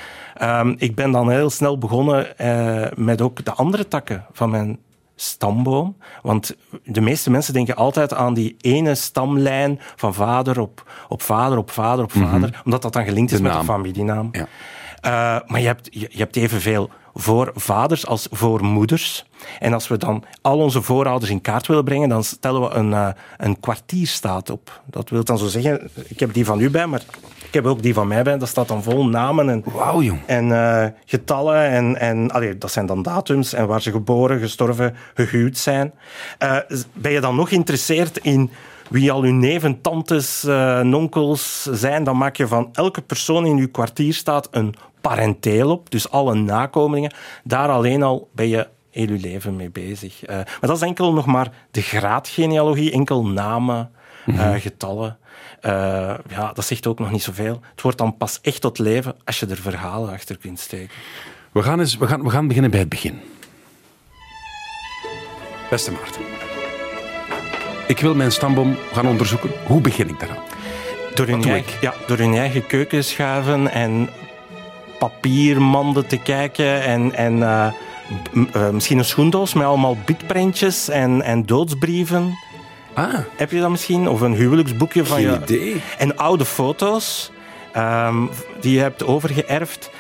um, 0.43 0.75
ik 0.79 0.95
ben 0.95 1.11
dan 1.11 1.31
heel 1.31 1.51
snel 1.51 1.79
begonnen 1.79 2.27
uh, 2.41 2.87
met 2.97 3.21
ook 3.21 3.45
de 3.45 3.53
andere 3.53 3.89
takken 3.89 4.25
van 4.33 4.51
mijn 4.51 4.79
stamboom. 5.21 5.97
Want 6.23 6.57
de 6.85 7.01
meeste 7.01 7.31
mensen 7.31 7.53
denken 7.53 7.77
altijd 7.77 8.15
aan 8.15 8.35
die 8.35 8.57
ene 8.61 8.95
stamlijn 8.95 9.81
van 9.97 10.15
vader 10.15 10.61
op, 10.61 10.91
op 11.09 11.23
vader, 11.23 11.59
op 11.59 11.71
vader, 11.71 12.05
op 12.05 12.13
vader. 12.13 12.39
Mm 12.39 12.43
-hmm. 12.43 12.63
Omdat 12.65 12.83
dat 12.83 12.93
dan 12.93 13.05
gelinkt 13.05 13.31
is 13.31 13.37
de 13.37 13.43
met 13.43 13.53
de 13.53 13.65
familienaam. 13.65 14.29
Ja. 14.33 14.47
Uh, 15.05 15.49
maar 15.51 15.61
je 15.61 15.67
hebt, 15.67 15.89
je, 15.91 16.09
je 16.11 16.19
hebt 16.19 16.37
evenveel 16.37 16.91
voor 17.15 17.53
vaders 17.55 18.07
als 18.07 18.29
voor 18.31 18.65
moeders. 18.65 19.25
En 19.59 19.73
als 19.73 19.89
we 19.89 19.97
dan 19.97 20.25
al 20.41 20.59
onze 20.59 20.83
voorouders 20.83 21.31
in 21.31 21.41
kaart 21.41 21.67
willen 21.67 21.85
brengen, 21.85 22.09
dan 22.09 22.25
stellen 22.25 22.61
we 22.61 22.69
een, 22.69 22.91
uh, 22.91 23.09
een 23.37 23.61
kwartierstaat 23.61 24.51
op. 24.51 24.81
Dat 24.85 25.11
wil 25.11 25.25
dan 25.25 25.39
zo 25.39 25.47
zeggen, 25.47 25.91
ik 26.09 26.21
heb 26.21 26.33
die 26.33 26.45
van 26.45 26.61
u 26.61 26.71
bij, 26.71 26.87
maar 26.87 27.03
ik 27.47 27.55
heb 27.55 27.67
ook 27.67 27.83
die 27.83 27.95
van 27.95 28.09
mij 28.09 28.23
bij. 28.23 28.39
Dat 28.39 28.49
staat 28.49 28.69
dan 28.69 28.83
vol 28.83 29.07
namen 29.07 29.49
en, 29.49 29.63
wow, 29.65 30.03
jong. 30.03 30.21
en 30.27 30.49
uh, 30.49 30.85
getallen. 31.05 31.69
En, 31.69 32.01
en 32.01 32.31
allee, 32.31 32.59
dat 32.59 32.73
zijn 32.73 32.87
dan 32.87 33.03
datums 33.03 33.53
en 33.53 33.67
waar 33.67 33.83
ze 33.83 33.91
geboren, 33.91 34.41
gestorven, 34.41 34.97
gehuwd 35.15 35.59
zijn. 35.59 35.93
Uh, 36.43 36.57
ben 36.93 37.13
je 37.13 37.21
dan 37.21 37.37
nog 37.37 37.49
geïnteresseerd 37.49 38.19
in 38.19 38.51
wie 38.91 39.13
al 39.13 39.23
uw 39.23 39.33
neven, 39.33 39.81
tantes, 39.81 40.45
uh, 40.45 40.81
nonkels 40.81 41.63
zijn, 41.63 42.05
dan 42.05 42.17
maak 42.17 42.37
je 42.37 42.47
van 42.47 42.69
elke 42.73 43.01
persoon 43.01 43.47
in 43.47 43.57
uw 43.57 43.71
kwartierstaat 43.71 44.49
een 44.51 44.75
parenteel 45.01 45.71
op. 45.71 45.91
Dus 45.91 46.11
alle 46.11 46.35
nakomelingen. 46.35 47.13
Daar 47.45 47.69
alleen 47.69 48.03
al 48.03 48.29
ben 48.33 48.49
je 48.49 48.69
heel 48.91 49.09
je 49.09 49.19
leven 49.19 49.57
mee 49.57 49.71
bezig. 49.71 50.29
Uh, 50.29 50.37
maar 50.37 50.59
dat 50.61 50.77
is 50.77 50.83
enkel 50.83 51.13
nog 51.13 51.27
maar 51.27 51.53
de 51.71 51.83
graadgenealogie, 51.83 52.93
enkel 52.93 53.27
namen, 53.27 53.91
mm 54.27 54.35
-hmm. 54.35 54.55
uh, 54.55 54.61
getallen. 54.61 55.19
Uh, 55.63 55.71
ja, 56.29 56.53
dat 56.55 56.65
zegt 56.65 56.87
ook 56.87 56.99
nog 56.99 57.11
niet 57.11 57.23
zoveel. 57.23 57.61
Het 57.71 57.83
wordt 57.83 57.99
dan 57.99 58.17
pas 58.17 58.39
echt 58.43 58.61
tot 58.61 58.79
leven 58.79 59.17
als 59.25 59.41
je 59.41 59.47
er 59.47 59.57
verhalen 59.57 60.13
achter 60.13 60.39
kunt 60.39 60.59
steken. 60.59 60.95
We 61.53 61.63
gaan, 61.63 61.81
eens, 61.81 61.97
we 61.97 62.07
gaan, 62.07 62.23
we 62.23 62.31
gaan 62.31 62.47
beginnen 62.47 62.71
bij 62.71 62.81
het 62.81 62.89
begin. 62.89 63.21
Beste 65.71 65.93
Maarten. 65.93 66.40
Ik 67.91 68.01
wil 68.01 68.15
mijn 68.15 68.33
stamboom 68.33 68.77
gaan 68.93 69.07
onderzoeken. 69.07 69.51
Hoe 69.67 69.81
begin 69.81 70.09
ik 70.09 70.21
daaraan? 70.21 70.43
Door 71.15 71.27
hun, 71.27 71.45
eigen, 71.45 71.73
ja, 71.81 71.95
door 72.07 72.17
hun 72.17 72.35
eigen 72.35 72.67
keuken 72.67 73.05
schuiven 73.05 73.71
en 73.73 74.09
papiermanden 74.99 76.07
te 76.07 76.19
kijken 76.19 76.83
en, 76.83 77.15
en 77.15 77.37
uh, 77.37 77.67
uh, 78.57 78.71
misschien 78.71 78.99
een 78.99 79.05
schoendoos 79.05 79.55
met 79.55 79.65
allemaal 79.65 79.97
bitprintjes 80.05 80.89
en, 80.89 81.23
en 81.23 81.47
doodsbrieven. 81.47 82.39
Ah. 82.95 83.15
Heb 83.37 83.51
je 83.51 83.61
dat 83.61 83.71
misschien? 83.71 84.09
Of 84.09 84.21
een 84.21 84.35
huwelijksboekje 84.35 85.05
van 85.05 85.17
Geen 85.17 85.31
je... 85.31 85.39
idee. 85.43 85.83
En 85.99 86.17
oude 86.17 86.45
foto's 86.45 87.31
um, 87.77 88.29
die 88.61 88.73
je 88.75 88.81
hebt 88.81 89.05
overgeërfd. 89.05 89.91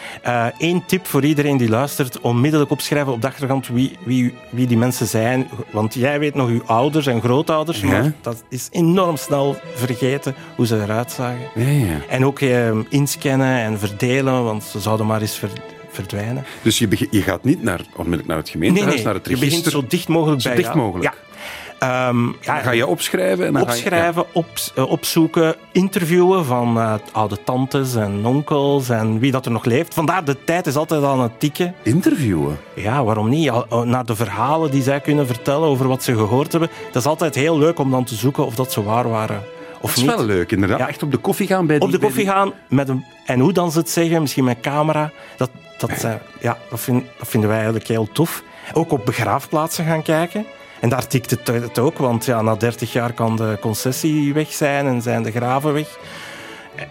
Eén 0.59 0.77
uh, 0.77 0.83
tip 0.87 1.07
voor 1.07 1.25
iedereen 1.25 1.57
die 1.57 1.69
luistert: 1.69 2.21
onmiddellijk 2.21 2.71
opschrijven 2.71 3.13
op 3.13 3.21
de 3.21 3.27
achtergrond 3.27 3.69
wie, 3.69 3.97
wie, 4.05 4.35
wie 4.51 4.67
die 4.67 4.77
mensen 4.79 5.07
zijn. 5.07 5.49
Want 5.71 5.95
jij 5.95 6.19
weet 6.19 6.35
nog 6.35 6.49
uw 6.49 6.63
ouders 6.67 7.07
en 7.07 7.21
grootouders, 7.21 7.81
Ja. 7.81 7.87
maar 7.87 8.13
dat 8.21 8.43
is 8.49 8.69
enorm 8.71 9.17
snel 9.17 9.57
vergeten 9.75 10.35
hoe 10.57 10.67
ze 10.67 10.83
eruit 10.83 11.11
zagen. 11.13 11.49
Ja, 11.55 11.69
ja. 11.69 11.97
En 12.09 12.25
ook 12.27 12.41
eh, 12.41 12.71
inscannen 12.89 13.59
en 13.59 13.79
verdelen, 13.79 14.45
want 14.45 14.63
ze 14.65 14.81
zouden 14.81 15.07
maar 15.07 15.21
eens 15.21 15.37
ver- 15.39 15.51
verdwijnen. 15.91 16.45
Dus 16.63 16.79
je, 16.79 17.07
je 17.11 17.23
gaat 17.23 17.45
niet 17.45 17.63
naar, 17.63 17.81
onmiddellijk 17.93 18.29
naar 18.29 18.37
het 18.37 18.49
gemeentehuis, 18.49 18.95
nee, 18.95 19.05
naar 19.05 19.15
het 19.15 19.25
je 19.25 19.31
begint 19.31 19.51
register. 19.51 19.73
zo 19.73 19.85
dicht 19.89 20.09
mogelijk 20.09 20.43
Zo 20.43 20.49
bij 20.49 20.57
dicht 20.59 20.69
ja. 20.75 20.77
mogelijk. 20.81 21.05
Ja. 21.15 21.30
Ehm, 21.81 22.27
ja, 22.27 22.55
Dan 22.55 22.63
ga 22.63 22.71
je 22.71 22.87
opschrijven 22.87 23.47
en 23.47 23.53
dan 23.53 23.63
ga 23.67 23.73
je- 23.73 23.79
opschrijven, 23.79 24.25
op, 24.33 24.47
eh, 24.75 24.91
opzoeken, 24.91 25.55
interviewen 25.73 26.45
van 26.45 26.79
eh, 26.79 26.95
oude 27.13 27.43
tantes 27.45 27.95
en 27.95 28.25
onkels 28.27 28.89
en 28.89 29.19
wie 29.19 29.31
dat 29.31 29.45
er 29.47 29.53
nog 29.53 29.65
leeft. 29.65 29.95
Vandaar, 29.95 30.25
de 30.25 30.45
tijd 30.45 30.67
is 30.67 30.77
altijd 30.77 31.05
aan 31.05 31.21
het 31.21 31.41
tikken. 31.41 31.75
Interviewen. 31.83 32.59
Ja, 32.75 33.05
waarom 33.05 33.29
niet? 33.29 33.51
Al- 33.51 33.85
Naar 33.85 34.05
de 34.05 34.17
verhalen 34.17 34.71
die 34.71 34.83
zij 34.83 35.01
kunnen 35.01 35.27
vertellen 35.27 35.69
over 35.69 35.89
wat 35.89 36.03
ze 36.03 36.15
gehoord 36.17 36.51
hebben. 36.53 36.71
Dat 36.93 37.03
is 37.03 37.09
altijd 37.09 37.35
heel 37.35 37.59
leuk 37.59 37.79
om 37.79 37.91
dan 37.91 38.05
te 38.05 38.15
zoeken 38.15 38.47
of 38.47 38.55
dat 38.55 38.73
ze 38.73 38.83
waar 38.83 39.09
waren 39.09 39.43
of 39.81 39.89
Dat 39.95 39.97
is 39.99 40.03
niet. 40.03 40.15
wel 40.17 40.25
leuk, 40.25 40.53
inderdaad. 40.53 40.79
Ja. 40.79 40.89
Echt 40.89 41.03
op 41.03 41.11
de 41.11 41.17
koffie 41.17 41.47
gaan 41.47 41.67
bij 41.67 41.79
die... 41.79 41.87
Op 41.87 41.93
de 41.93 41.99
koffie 41.99 42.25
die- 42.25 42.33
gaan 42.33 42.53
met 42.69 42.89
een, 42.89 43.05
en 43.27 43.41
hoe 43.41 43.53
dan 43.53 43.73
ze 43.73 43.79
het 43.79 43.91
zeggen, 43.91 44.21
misschien 44.21 44.45
met 44.45 44.61
camera. 44.61 45.11
Dat, 45.37 45.51
dat, 45.79 46.07
ja, 46.41 46.57
dat, 46.71 46.81
vind- 46.81 47.05
dat 47.19 47.29
vinden 47.29 47.49
wij 47.49 47.59
eigenlijk 47.59 47.89
heel 47.89 48.09
tof. 48.13 48.43
Ook 48.73 48.93
op 48.93 49.05
begraafplaatsen 49.05 49.85
gaan 49.85 50.03
kijken. 50.03 50.47
En 50.81 50.89
daar 50.89 51.07
tikt 51.07 51.31
het, 51.31 51.47
het 51.47 51.79
ook, 51.79 51.99
want 51.99 52.25
ja, 52.25 52.43
na 52.43 52.55
30 52.55 52.93
jaar 52.93 53.13
kan 53.13 53.37
de 53.37 53.59
concessie 53.61 54.35
weg 54.35 54.53
zijn 54.53 54.87
en 54.87 55.03
zijn 55.03 55.23
de 55.23 55.31
graven 55.31 55.73
weg. 55.73 55.99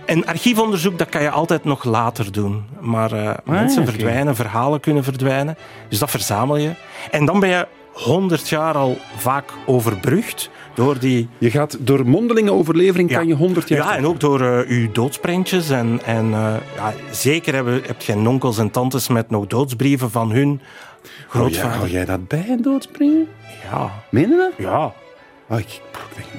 En 0.05 0.25
archiefonderzoek, 0.25 0.97
dat 0.97 1.09
kan 1.09 1.21
je 1.21 1.29
altijd 1.29 1.63
nog 1.63 1.83
later 1.83 2.31
doen. 2.31 2.63
Maar 2.79 3.11
eh, 3.11 3.33
mensen 3.45 3.81
oké. 3.81 3.91
verdwijnen, 3.91 4.35
verhalen 4.35 4.79
kunnen 4.79 5.03
verdwijnen. 5.03 5.57
Dus 5.89 5.99
dat 5.99 6.09
verzamel 6.11 6.57
je. 6.57 6.71
En 7.11 7.25
dan 7.25 7.39
ben 7.39 7.49
je 7.49 7.67
100 7.93 8.49
jaar 8.49 8.73
al 8.75 8.97
vaak 9.17 9.51
overbrugd 9.65 10.49
door 10.73 10.99
die 10.99 11.29
Je 11.37 11.51
gaat 11.51 11.77
door 11.79 12.07
mondelinge 12.07 12.51
overlevering 12.51 13.09
Ja. 13.09 13.17
kan 13.17 13.27
je 13.27 13.33
100 13.33 13.67
jaar... 13.69 13.77
ja, 13.77 13.95
en 13.97 14.05
ook 14.05 14.19
door 14.19 14.41
eh, 14.41 14.69
uw 14.69 14.91
doodsprentjes. 14.91 15.69
En, 15.69 15.99
en 16.05 16.33
eh, 16.33 16.53
ja, 16.75 16.93
zeker 17.11 17.53
hebben, 17.53 17.81
heb 17.85 18.01
je 18.01 18.15
onkels 18.27 18.57
en 18.57 18.71
tantes 18.71 19.07
met 19.07 19.29
nog 19.29 19.47
doodsbrieven 19.47 20.11
van 20.11 20.31
hun 20.31 20.47
Hou 20.47 20.59
jij, 20.99 21.19
grootvader. 21.27 21.77
hou 21.77 21.89
jij 21.89 22.05
dat 22.05 22.27
bij 22.27 22.45
een 22.49 22.61
doodspringen? 22.61 23.27
Ja, 23.63 23.91
Meen 24.09 24.29
je 24.29 24.35
dat? 24.35 24.65
ja, 24.67 24.93
Oh, 25.49 25.59
ik, 25.59 25.81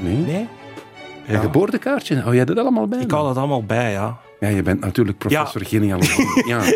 nee. 0.01 0.17
nee. 0.17 0.49
Een 1.27 1.35
Ja. 1.35 1.41
geboortekaartje, 1.41 2.21
hou 2.21 2.35
jij 2.35 2.45
dat 2.45 2.59
allemaal 2.59 2.89
bij? 2.89 2.99
Ik 3.01 3.11
hou 3.11 3.27
dat 3.27 3.37
allemaal 3.37 3.65
bij, 3.65 3.91
ja. 3.93 4.19
Ja, 4.41 4.49
je 4.49 4.63
bent 4.63 4.81
natuurlijk 4.81 5.19
professor 5.19 5.65
genealogie. 5.65 6.47
Ja. 6.47 6.61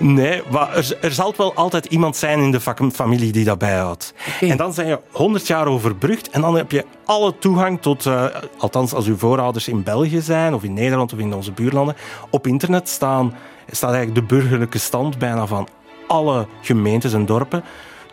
Nee, 0.00 0.42
maar 0.50 0.76
er, 0.76 0.98
er 1.00 1.12
zal 1.12 1.34
wel 1.36 1.54
altijd 1.54 1.84
iemand 1.86 2.16
zijn 2.16 2.38
in 2.40 2.50
de 2.50 2.60
fa- 2.60 2.76
familie 2.92 3.32
die 3.32 3.44
dat 3.44 3.58
bijhoudt. 3.58 4.14
En 4.40 4.56
dan 4.56 4.72
zijn 4.74 4.86
je 4.86 5.00
100 5.12 5.46
jaar 5.46 5.66
overbrugd 5.66 6.30
en 6.30 6.40
dan 6.40 6.56
heb 6.56 6.70
je 6.70 6.84
alle 7.04 7.38
toegang 7.38 7.80
tot, 7.82 8.06
eh, 8.06 8.24
althans 8.58 8.94
als 8.94 9.06
uw 9.06 9.16
voorouders 9.16 9.68
in 9.68 9.82
België 9.82 10.20
zijn 10.20 10.54
of 10.54 10.62
in 10.62 10.72
Nederland 10.74 11.12
of 11.12 11.18
in 11.18 11.34
onze 11.34 11.52
buurlanden, 11.52 11.96
op 12.30 12.46
internet 12.46 12.88
staan, 12.88 13.34
staat 13.70 13.92
eigenlijk 13.94 14.28
de 14.28 14.34
burgerlijke 14.36 14.78
stand 14.78 15.18
bijna 15.18 15.46
van 15.46 15.68
alle 16.06 16.46
gemeentes 16.60 17.12
en 17.12 17.26
dorpen. 17.26 17.62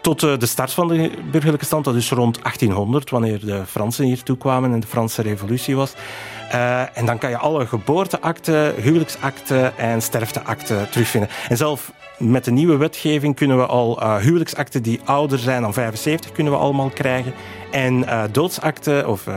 Tot 0.01 0.23
eh, 0.23 0.37
de 0.37 0.45
start 0.45 0.73
van 0.73 0.87
de 0.87 1.11
burgerlijke 1.31 1.65
stand, 1.65 1.85
dat 1.85 1.95
is 1.95 2.09
rond 2.09 2.41
1800, 2.41 3.09
wanneer 3.09 3.45
de 3.45 3.65
Fransen 3.65 4.05
hier 4.05 4.23
toekwamen 4.23 4.73
en 4.73 4.79
de 4.79 4.87
Franse 4.87 5.21
revolutie 5.21 5.75
was. 5.75 5.93
Eh, 6.51 6.97
en 6.97 7.05
dan 7.05 7.17
kan 7.17 7.29
je 7.29 7.37
alle 7.37 7.65
geboorteakten, 7.67 8.75
huwelijksakten 8.81 9.77
en 9.77 10.01
sterfteakten 10.01 10.89
terugvinden. 10.89 11.29
En 11.49 11.57
zelf 11.57 11.91
met 12.17 12.45
de 12.45 12.51
nieuwe 12.51 12.77
wetgeving 12.77 13.35
kunnen 13.35 13.57
we 13.57 13.65
al 13.65 14.01
eh, 14.01 14.15
huwelijksakten 14.15 14.83
die 14.83 14.99
ouder 15.05 15.39
zijn 15.39 15.61
dan 15.61 15.73
75 15.73 16.31
kunnen 16.31 16.53
we 16.53 16.59
allemaal 16.59 16.89
krijgen. 16.89 17.33
En 17.71 18.07
eh, 18.07 18.23
doodsakten 18.31 19.07
of 19.07 19.27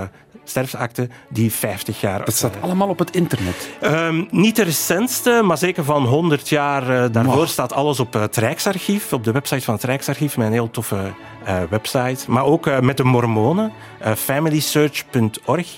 eh 0.45 0.51
sterfteakten 0.51 1.11
die 1.29 1.53
50 1.53 2.01
jaar 2.01 2.25
Dat 2.25 2.35
staat 2.35 2.57
allemaal 2.61 2.89
op 2.89 2.99
het 2.99 3.11
internet. 3.17 3.69
Ehm, 3.81 4.25
niet 4.31 4.57
de 4.57 4.63
recentste, 4.63 5.41
maar 5.45 5.59
zeker 5.59 5.85
van 5.85 6.05
100 6.07 6.49
jaar 6.49 6.83
eh, 6.83 7.13
daarvoor 7.13 7.35
Wow. 7.35 7.47
staat 7.47 7.73
alles 7.73 8.01
op 8.01 8.15
eh, 8.15 8.21
het 8.21 8.37
Rijksarchief, 8.37 9.13
op 9.13 9.25
de 9.25 9.33
website 9.33 9.65
van 9.65 9.75
het 9.75 9.83
Rijksarchief, 9.85 10.37
een 10.37 10.53
heel 10.53 10.71
toffe 10.71 11.13
eh, 11.45 11.57
website. 11.71 12.31
Maar 12.31 12.45
ook 12.45 12.67
eh, 12.67 12.79
met 12.81 12.97
de 12.97 13.05
Mormonen, 13.05 13.73
eh, 13.99 14.13
familysearch.org. 14.13 15.69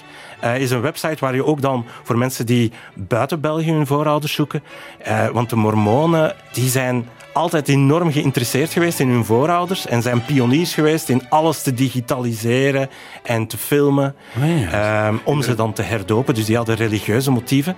eh, 0.41 0.61
is 0.61 0.71
een 0.71 0.81
website 0.81 1.17
waar 1.21 1.35
je 1.35 1.45
ook 1.45 1.61
dan 1.61 1.85
voor 2.03 2.19
mensen 2.19 2.47
die 2.47 2.73
buiten 2.95 3.41
België 3.41 3.71
hun 3.73 3.87
voorouders 3.87 4.33
zoeken. 4.33 4.63
eh, 4.99 5.29
want 5.29 5.51
de 5.51 5.57
Mormonen 5.57 6.35
die 6.53 6.69
zijn 6.69 7.09
altijd 7.37 7.69
enorm 7.69 8.13
geïnteresseerd 8.13 8.73
geweest 8.73 9.01
in 9.01 9.09
hun 9.09 9.25
voorouders 9.25 9.87
en 9.87 10.03
zijn 10.03 10.25
pioniers 10.25 10.75
geweest 10.75 11.09
in 11.09 11.29
alles 11.29 11.63
te 11.63 11.75
digitaliseren 11.75 12.91
en 13.23 13.47
te 13.47 13.59
filmen. 13.59 14.15
Ja. 14.41 15.07
Ehm, 15.07 15.17
om 15.25 15.43
ze 15.43 15.55
dan 15.55 15.73
te 15.73 15.83
herdopen. 15.83 16.35
Dus 16.35 16.45
die 16.45 16.57
hadden 16.57 16.77
religieuze 16.77 17.31
motieven. 17.31 17.77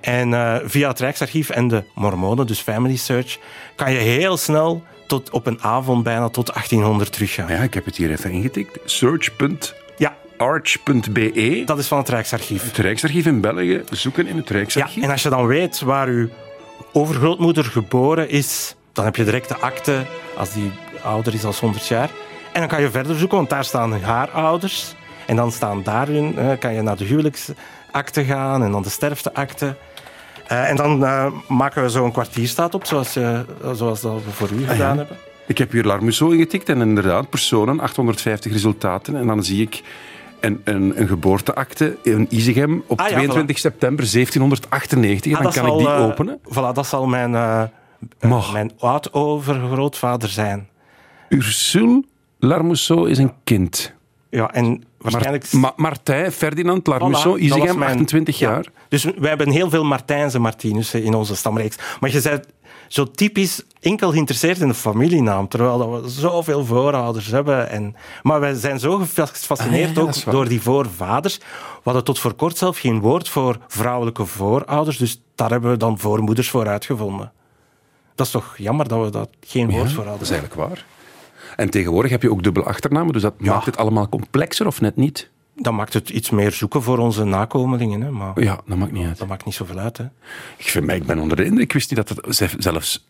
En 0.00 0.34
eh, 0.34 0.56
via 0.64 0.88
het 0.88 1.00
Rijksarchief 1.00 1.50
en 1.50 1.68
de 1.68 1.82
Mormonen, 1.94 2.46
dus 2.46 2.60
Family 2.60 2.96
Search, 2.96 3.38
kan 3.76 3.92
je 3.92 3.98
heel 3.98 4.36
snel 4.36 4.82
tot 5.06 5.30
op 5.30 5.46
een 5.46 5.62
avond 5.62 6.02
bijna 6.02 6.28
tot 6.28 6.46
1800 6.46 7.12
teruggaan. 7.12 7.48
Ja, 7.48 7.58
ik 7.58 7.74
heb 7.74 7.84
het 7.84 7.96
hier 7.96 8.10
even 8.10 8.30
ingetikt. 8.30 8.78
Search.arch.be. 8.84 11.30
Ja, 11.34 11.64
dat 11.64 11.78
is 11.78 11.86
van 11.86 11.98
het 11.98 12.08
Rijksarchief. 12.08 12.64
Het 12.64 12.76
Rijksarchief 12.76 13.26
in 13.26 13.40
België. 13.40 13.82
Zoeken 13.90 14.26
in 14.26 14.36
het 14.36 14.48
Ja, 14.48 14.54
Rijksarchief. 14.54 15.02
en 15.02 15.10
als 15.10 15.22
je 15.22 15.28
dan 15.28 15.46
weet 15.46 15.80
waar 15.80 16.08
uw 16.08 16.28
overgrootmoeder 16.92 17.64
geboren 17.64 18.28
is, 18.28 18.74
dan 18.92 19.04
heb 19.04 19.16
je 19.16 19.24
direct 19.24 19.48
de 19.48 19.56
akte, 19.56 20.06
als 20.36 20.52
die 20.52 20.72
ouder 21.02 21.34
is 21.34 21.40
dan 21.40 21.52
100 21.60 21.86
jaar. 21.86 22.10
En 22.52 22.60
dan 22.60 22.68
kan 22.68 22.80
je 22.80 22.90
verder 22.90 23.18
zoeken, 23.18 23.36
want 23.36 23.50
daar 23.50 23.64
staan 23.64 24.00
haar 24.00 24.30
ouders. 24.30 24.94
En 25.26 25.36
dan 25.36 25.52
staan 25.52 25.82
daar 25.82 26.06
hun, 26.06 26.38
eh, 26.38 26.58
kan 26.58 26.74
je 26.74 26.82
naar 26.82 26.96
de 26.96 27.04
huwelijksakte 27.04 28.24
gaan 28.24 28.62
en 28.62 28.70
dan 28.70 28.82
de 28.82 28.90
sterfteakte. 28.90 29.76
Eh, 30.52 30.68
en 30.68 30.76
dan 30.76 31.04
eh, 31.04 31.26
maken 31.48 31.82
we 31.82 31.88
zo'n 31.88 32.12
kwartierstaat 32.12 32.74
op, 32.74 32.86
zoals, 32.86 33.16
eh, 33.16 33.40
zoals 33.72 34.00
dat 34.00 34.24
we 34.24 34.30
voor 34.30 34.50
u 34.50 34.66
gedaan 34.66 34.96
hebben. 34.96 35.16
Ik 35.46 35.58
heb 35.58 35.70
hier 35.72 35.84
Larmusso 35.84 36.30
ingetikt 36.30 36.68
en 36.68 36.80
inderdaad 36.80 37.30
personen, 37.30 37.80
850 37.80 38.52
resultaten. 38.52 39.16
En 39.16 39.26
dan 39.26 39.44
zie 39.44 39.62
ik 39.62 39.82
een, 40.40 40.60
een, 40.64 41.00
een 41.00 41.08
geboorteakte 41.08 41.96
in 42.02 42.26
Izegem 42.30 42.82
op 42.86 43.00
Ah, 43.00 43.08
ja, 43.08 43.14
22 43.14 43.58
september 43.58 44.04
1798. 44.12 45.36
Ah, 45.36 45.42
dan 45.42 45.52
kan 45.52 45.66
ik 45.66 45.78
die 45.78 45.88
openen. 45.88 46.38
Voilà, 46.38 46.74
dat 46.74 46.86
zal 46.86 47.06
mijn, 47.06 47.32
Mag. 48.20 48.52
mijn 48.52 48.72
oud-overgrootvader 48.78 50.28
zijn. 50.28 50.68
Ursule 51.28 52.04
Larmusso 52.38 53.04
is 53.04 53.18
een 53.18 53.32
kind. 53.44 53.92
Ja, 54.30 54.52
en 54.52 54.84
waarschijnlijk... 54.98 55.52
Ma- 55.52 55.72
Martijn 55.76 56.32
Ferdinand 56.32 56.86
Larmusso, 56.86 57.20
Voilà, 57.36 57.40
dat 57.40 57.48
was 57.48 57.58
Izegem, 57.58 57.78
mijn- 57.78 57.90
28 57.90 58.38
Ja. 58.38 58.50
jaar. 58.50 58.66
Dus 58.88 59.04
wij 59.04 59.28
hebben 59.28 59.50
heel 59.50 59.70
veel 59.70 59.84
Martijnse 59.84 60.38
Martinussen 60.38 61.02
in 61.02 61.14
onze 61.14 61.36
stamreeks. 61.36 61.76
Maar 62.00 62.10
je 62.12 62.20
bent 62.22 62.46
zo 62.88 63.10
typisch 63.10 63.62
enkel 63.80 64.10
geïnteresseerd 64.10 64.58
in 64.58 64.68
de 64.68 64.74
familienaam, 64.74 65.48
terwijl 65.48 65.78
dat 65.78 66.02
we 66.02 66.08
zoveel 66.08 66.64
voorouders 66.64 67.26
hebben. 67.26 67.68
En, 67.70 67.96
maar 68.22 68.40
wij 68.40 68.54
zijn 68.54 68.78
zo 68.78 68.96
gefascineerd 69.14 69.88
Ah, 69.88 69.94
ja, 69.94 70.00
ook 70.02 70.32
door 70.32 70.48
die 70.48 70.62
voorvaders. 70.62 71.38
We 71.38 71.44
hadden 71.82 72.04
tot 72.04 72.18
voor 72.18 72.34
kort 72.34 72.58
zelf 72.58 72.78
geen 72.78 73.00
woord 73.00 73.28
voor 73.28 73.58
vrouwelijke 73.68 74.24
voorouders, 74.26 74.96
dus 74.96 75.22
daar 75.34 75.50
hebben 75.50 75.70
we 75.70 75.76
dan 75.76 75.98
voormoeders 75.98 76.50
voor 76.50 76.68
uitgevonden. 76.68 77.32
Dat 78.14 78.26
is 78.26 78.32
toch 78.32 78.54
jammer 78.56 78.88
dat 78.88 79.04
we 79.04 79.10
dat 79.10 79.28
geen 79.40 79.70
woord 79.70 79.88
voor 79.92 80.04
dat 80.04 80.06
hadden. 80.06 80.22
is 80.22 80.30
eigenlijk 80.30 80.68
waar. 80.68 80.84
En 81.56 81.70
tegenwoordig 81.70 82.10
heb 82.10 82.22
je 82.22 82.30
ook 82.30 82.42
dubbele 82.42 82.66
achternamen, 82.66 83.12
dus 83.12 83.22
dat 83.22 83.40
maakt 83.40 83.66
het 83.66 83.76
allemaal 83.76 84.08
complexer 84.08 84.66
of 84.66 84.80
net 84.80 84.96
niet? 84.96 85.30
Dat 85.56 85.72
maakt 85.72 85.92
het 85.92 86.10
iets 86.10 86.30
meer 86.30 86.52
zoeken 86.52 86.82
voor 86.82 86.98
onze 86.98 87.24
nakomelingen, 87.24 88.00
hè? 88.00 88.10
maar 88.10 88.40
Ja, 88.42 88.60
dat 88.66 88.76
maakt 88.78 88.92
niet 88.92 89.06
uit. 89.06 89.18
dat 89.18 89.28
maakt 89.28 89.44
niet 89.44 89.54
zoveel 89.54 89.78
uit. 89.78 89.96
Hè? 89.98 90.04
Ik, 90.56 90.66
vind, 90.68 90.84
mij- 90.86 90.96
ik 90.96 91.06
ben 91.06 91.18
onder 91.18 91.36
de 91.36 91.44
indruk. 91.44 91.62
Ik 91.64 91.72
wist 91.72 91.90
niet 91.90 92.06
dat 92.06 92.16
het 92.24 92.36
zelf- 92.36 92.54
zelfs 92.58 93.06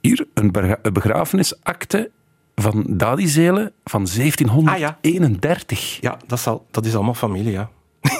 hier 0.00 0.26
een, 0.34 0.50
begrafenisakte 0.92 2.10
van 2.54 2.84
Dadi 2.88 3.28
Zelen 3.28 3.72
van 3.84 4.06
1731. 4.16 5.98
Ja, 6.00 6.16
dat, 6.26 6.40
zal, 6.40 6.66
dat 6.70 6.84
is 6.86 6.94
allemaal 6.94 7.14
familie, 7.14 7.52
ja. 7.52 7.70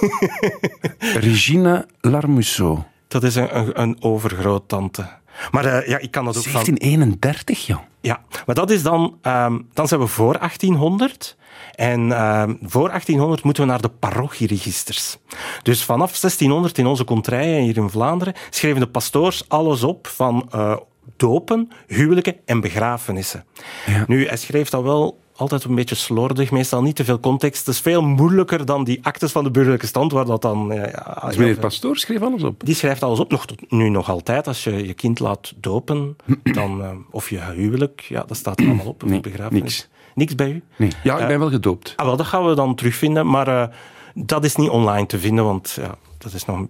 Regina 0.99 1.87
Larmusso. 2.01 2.85
Dat 3.09 3.23
is 3.23 3.35
een, 3.35 3.57
een, 3.59 3.81
een 3.81 3.97
overgroottante. 4.03 5.07
Maar 5.51 5.65
eh, 5.65 5.89
ja, 5.89 5.99
ik 5.99 6.11
kan 6.11 6.25
dat 6.25 6.37
ook 6.37 6.43
van... 6.43 6.53
1731, 6.53 7.67
ja. 7.67 7.85
Ja, 8.01 8.21
maar 8.47 8.55
dat 8.55 8.71
is 8.71 8.83
dan... 8.83 9.19
ehm, 9.23 9.59
dan 9.73 9.89
zijn 9.89 10.01
we 10.01 10.07
voor 10.07 10.39
1800. 10.39 11.37
En 11.75 12.13
ehm, 12.13 12.55
voor 12.63 12.89
1800 12.89 13.43
moeten 13.43 13.63
we 13.63 13.69
naar 13.69 13.81
de 13.81 13.89
parochieregisters. 13.89 15.17
Dus 15.63 15.85
vanaf 15.85 16.21
1600 16.21 16.79
in 16.79 16.87
onze 16.87 17.05
contraien 17.05 17.63
hier 17.63 17.77
in 17.77 17.91
Vlaanderen 17.91 18.35
schreven 18.51 18.81
de 18.81 18.87
pastoors 18.87 19.49
alles 19.49 19.83
op 19.83 20.07
van 20.07 20.49
eh, 20.51 20.77
dopen, 21.17 21.71
huwelijken 21.87 22.37
en 22.45 22.61
begrafenissen. 22.61 23.45
Ja. 23.87 24.05
Nu, 24.07 24.27
hij 24.27 24.37
schreef 24.37 24.69
dat 24.69 24.83
wel 24.83 25.19
altijd 25.37 25.65
een 25.65 25.75
beetje 25.75 25.95
slordig, 25.95 26.51
meestal 26.51 26.83
niet 26.83 26.97
te 26.97 27.05
veel 27.05 27.21
context. 27.21 27.67
Het 27.67 27.75
is 27.75 27.81
veel 27.81 28.03
moeilijker 28.03 28.65
dan 28.65 28.85
die 28.85 28.99
actes 29.03 29.33
van 29.33 29.45
de 29.45 29.51
burgerlijke 29.51 29.87
stand, 29.87 30.13
waar 30.13 30.25
dat 30.25 30.43
dan... 30.43 30.73
eh, 30.73 30.93
ja, 30.93 31.23
Dus 31.27 31.37
meneer 31.37 31.59
Pastoor 31.59 31.97
schreef 31.97 32.23
alles 32.23 32.43
op. 32.43 32.65
die 32.65 32.75
schrijft 32.75 33.03
alles 33.03 33.19
op, 33.21 33.31
nog 33.31 33.47
tot 33.47 33.71
nu 33.71 33.89
nog 33.89 34.09
altijd. 34.11 34.47
Als 34.47 34.65
je 34.65 34.87
je 34.87 34.95
kind 34.95 35.19
laat 35.19 35.53
dopen, 35.57 36.17
dan, 36.43 36.83
eh, 36.83 36.91
of 37.11 37.31
je 37.31 37.41
huwelijk, 37.41 38.01
ja, 38.01 38.25
dat 38.27 38.37
staat 38.37 38.61
er 38.61 38.67
allemaal 38.67 38.87
op. 38.87 39.03
Nee, 39.05 39.21
begrafenis. 39.21 39.61
niks. 39.63 39.89
Niks 40.15 40.35
bij 40.35 40.51
u? 40.51 40.63
Nee. 40.77 40.91
Ja, 41.03 41.19
ik 41.19 41.27
ben 41.27 41.39
wel 41.39 41.51
gedoopt. 41.51 41.93
Ah, 41.97 42.07
wel, 42.07 42.17
dat 42.17 42.27
gaan 42.27 42.47
we 42.47 42.55
dan 42.55 42.75
terugvinden, 42.75 43.27
maar 43.31 43.49
eh, 43.49 43.69
dat 44.15 44.45
is 44.45 44.57
niet 44.57 44.69
online 44.69 45.07
te 45.07 45.19
vinden, 45.19 45.45
want 45.45 45.79
ja, 45.81 45.95
dat 46.19 46.33
is 46.33 46.45
nog 46.45 46.67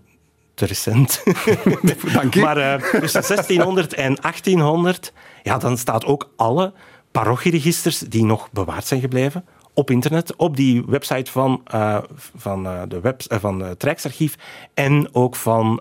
te 0.55 0.67
recent. 0.67 1.23
Dank 2.15 2.35
je. 2.35 2.41
maar 2.41 2.57
eh, 2.57 2.83
tussen 3.01 3.23
1600 3.23 3.95
en 3.95 4.15
1800, 4.21 5.13
ja, 5.43 5.59
dan 5.59 5.79
staat 5.79 6.05
ook 6.05 6.31
alle 6.37 6.73
parochieregisters 7.13 7.99
die 7.99 8.25
nog 8.25 8.51
bewaard 8.51 8.87
zijn 8.87 9.01
gebleven 9.01 9.45
op 9.75 9.91
internet, 9.91 10.37
op 10.37 10.57
die 10.57 10.85
website 10.87 11.31
van, 11.31 11.61
eh, 11.65 11.99
van, 12.35 12.67
eh, 12.67 12.83
de 12.89 13.01
webs- 13.01 13.27
eh, 13.27 13.39
van 13.39 13.61
het 13.61 13.83
Rijksarchief 13.83 14.37
en 14.75 15.15
ook 15.15 15.37
van 15.37 15.81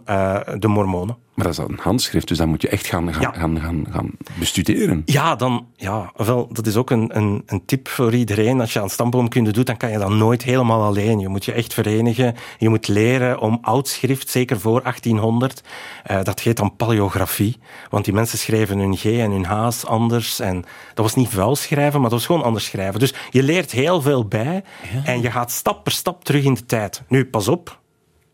de 0.59 0.67
Mormonen. 0.67 1.17
Maar 1.33 1.45
dat 1.45 1.59
is 1.59 1.65
dan 1.65 1.71
een 1.71 1.83
handschrift, 1.83 2.27
dus 2.27 2.37
dan 2.37 2.49
moet 2.49 2.61
je 2.61 2.67
echt 2.69 2.87
gaan, 2.87 3.13
gaan, 3.13 3.21
Ja. 3.21 3.31
gaan, 3.31 3.59
gaan, 3.59 3.85
gaan 3.91 4.11
bestuderen. 4.39 5.01
Ja, 5.05 5.35
dan, 5.35 5.65
ja 5.75 6.11
wel, 6.15 6.49
dat 6.53 6.67
is 6.67 6.75
ook 6.75 6.89
een, 6.89 7.17
een, 7.17 7.43
een 7.45 7.65
tip 7.65 7.87
voor 7.87 8.13
iedereen. 8.13 8.59
Als 8.61 8.73
je 8.73 8.81
aan 8.81 8.89
stamboomkunde 8.89 9.51
doet, 9.51 9.65
dan 9.65 9.77
kan 9.77 9.91
je 9.91 9.97
dat 9.97 10.09
nooit 10.09 10.43
helemaal 10.43 10.83
alleen. 10.83 11.19
Je 11.19 11.27
moet 11.27 11.45
je 11.45 11.51
echt 11.51 11.73
verenigen. 11.73 12.35
Je 12.57 12.69
moet 12.69 12.87
leren 12.87 13.39
om 13.39 13.57
oud 13.61 13.87
schrift, 13.87 14.29
zeker 14.29 14.59
voor 14.59 14.81
1800. 14.81 15.61
eh, 16.03 16.23
dat 16.23 16.39
heet 16.39 16.57
dan 16.57 16.75
paleografie. 16.75 17.57
Want 17.89 18.05
die 18.05 18.13
mensen 18.13 18.37
schreven 18.37 18.77
hun 18.79 18.95
G 18.97 19.05
en 19.05 19.31
hun 19.31 19.45
H's 19.45 19.83
anders. 19.85 20.39
En 20.39 20.55
dat 20.93 21.05
was 21.05 21.15
niet 21.15 21.29
vuil 21.29 21.55
schrijven, 21.55 22.01
maar 22.01 22.09
dat 22.09 22.19
was 22.19 22.25
gewoon 22.27 22.43
anders 22.43 22.65
schrijven. 22.65 22.99
Dus 22.99 23.13
je 23.29 23.43
leert 23.43 23.71
heel 23.71 24.01
veel 24.01 24.25
bij. 24.27 24.63
En 25.03 25.21
je 25.21 25.31
gaat 25.31 25.51
stap 25.51 25.83
per 25.83 25.91
stap 25.91 26.23
terug 26.23 26.43
in 26.43 26.53
de 26.53 26.65
tijd. 26.65 27.01
Nu, 27.07 27.25
pas 27.25 27.47
op 27.47 27.79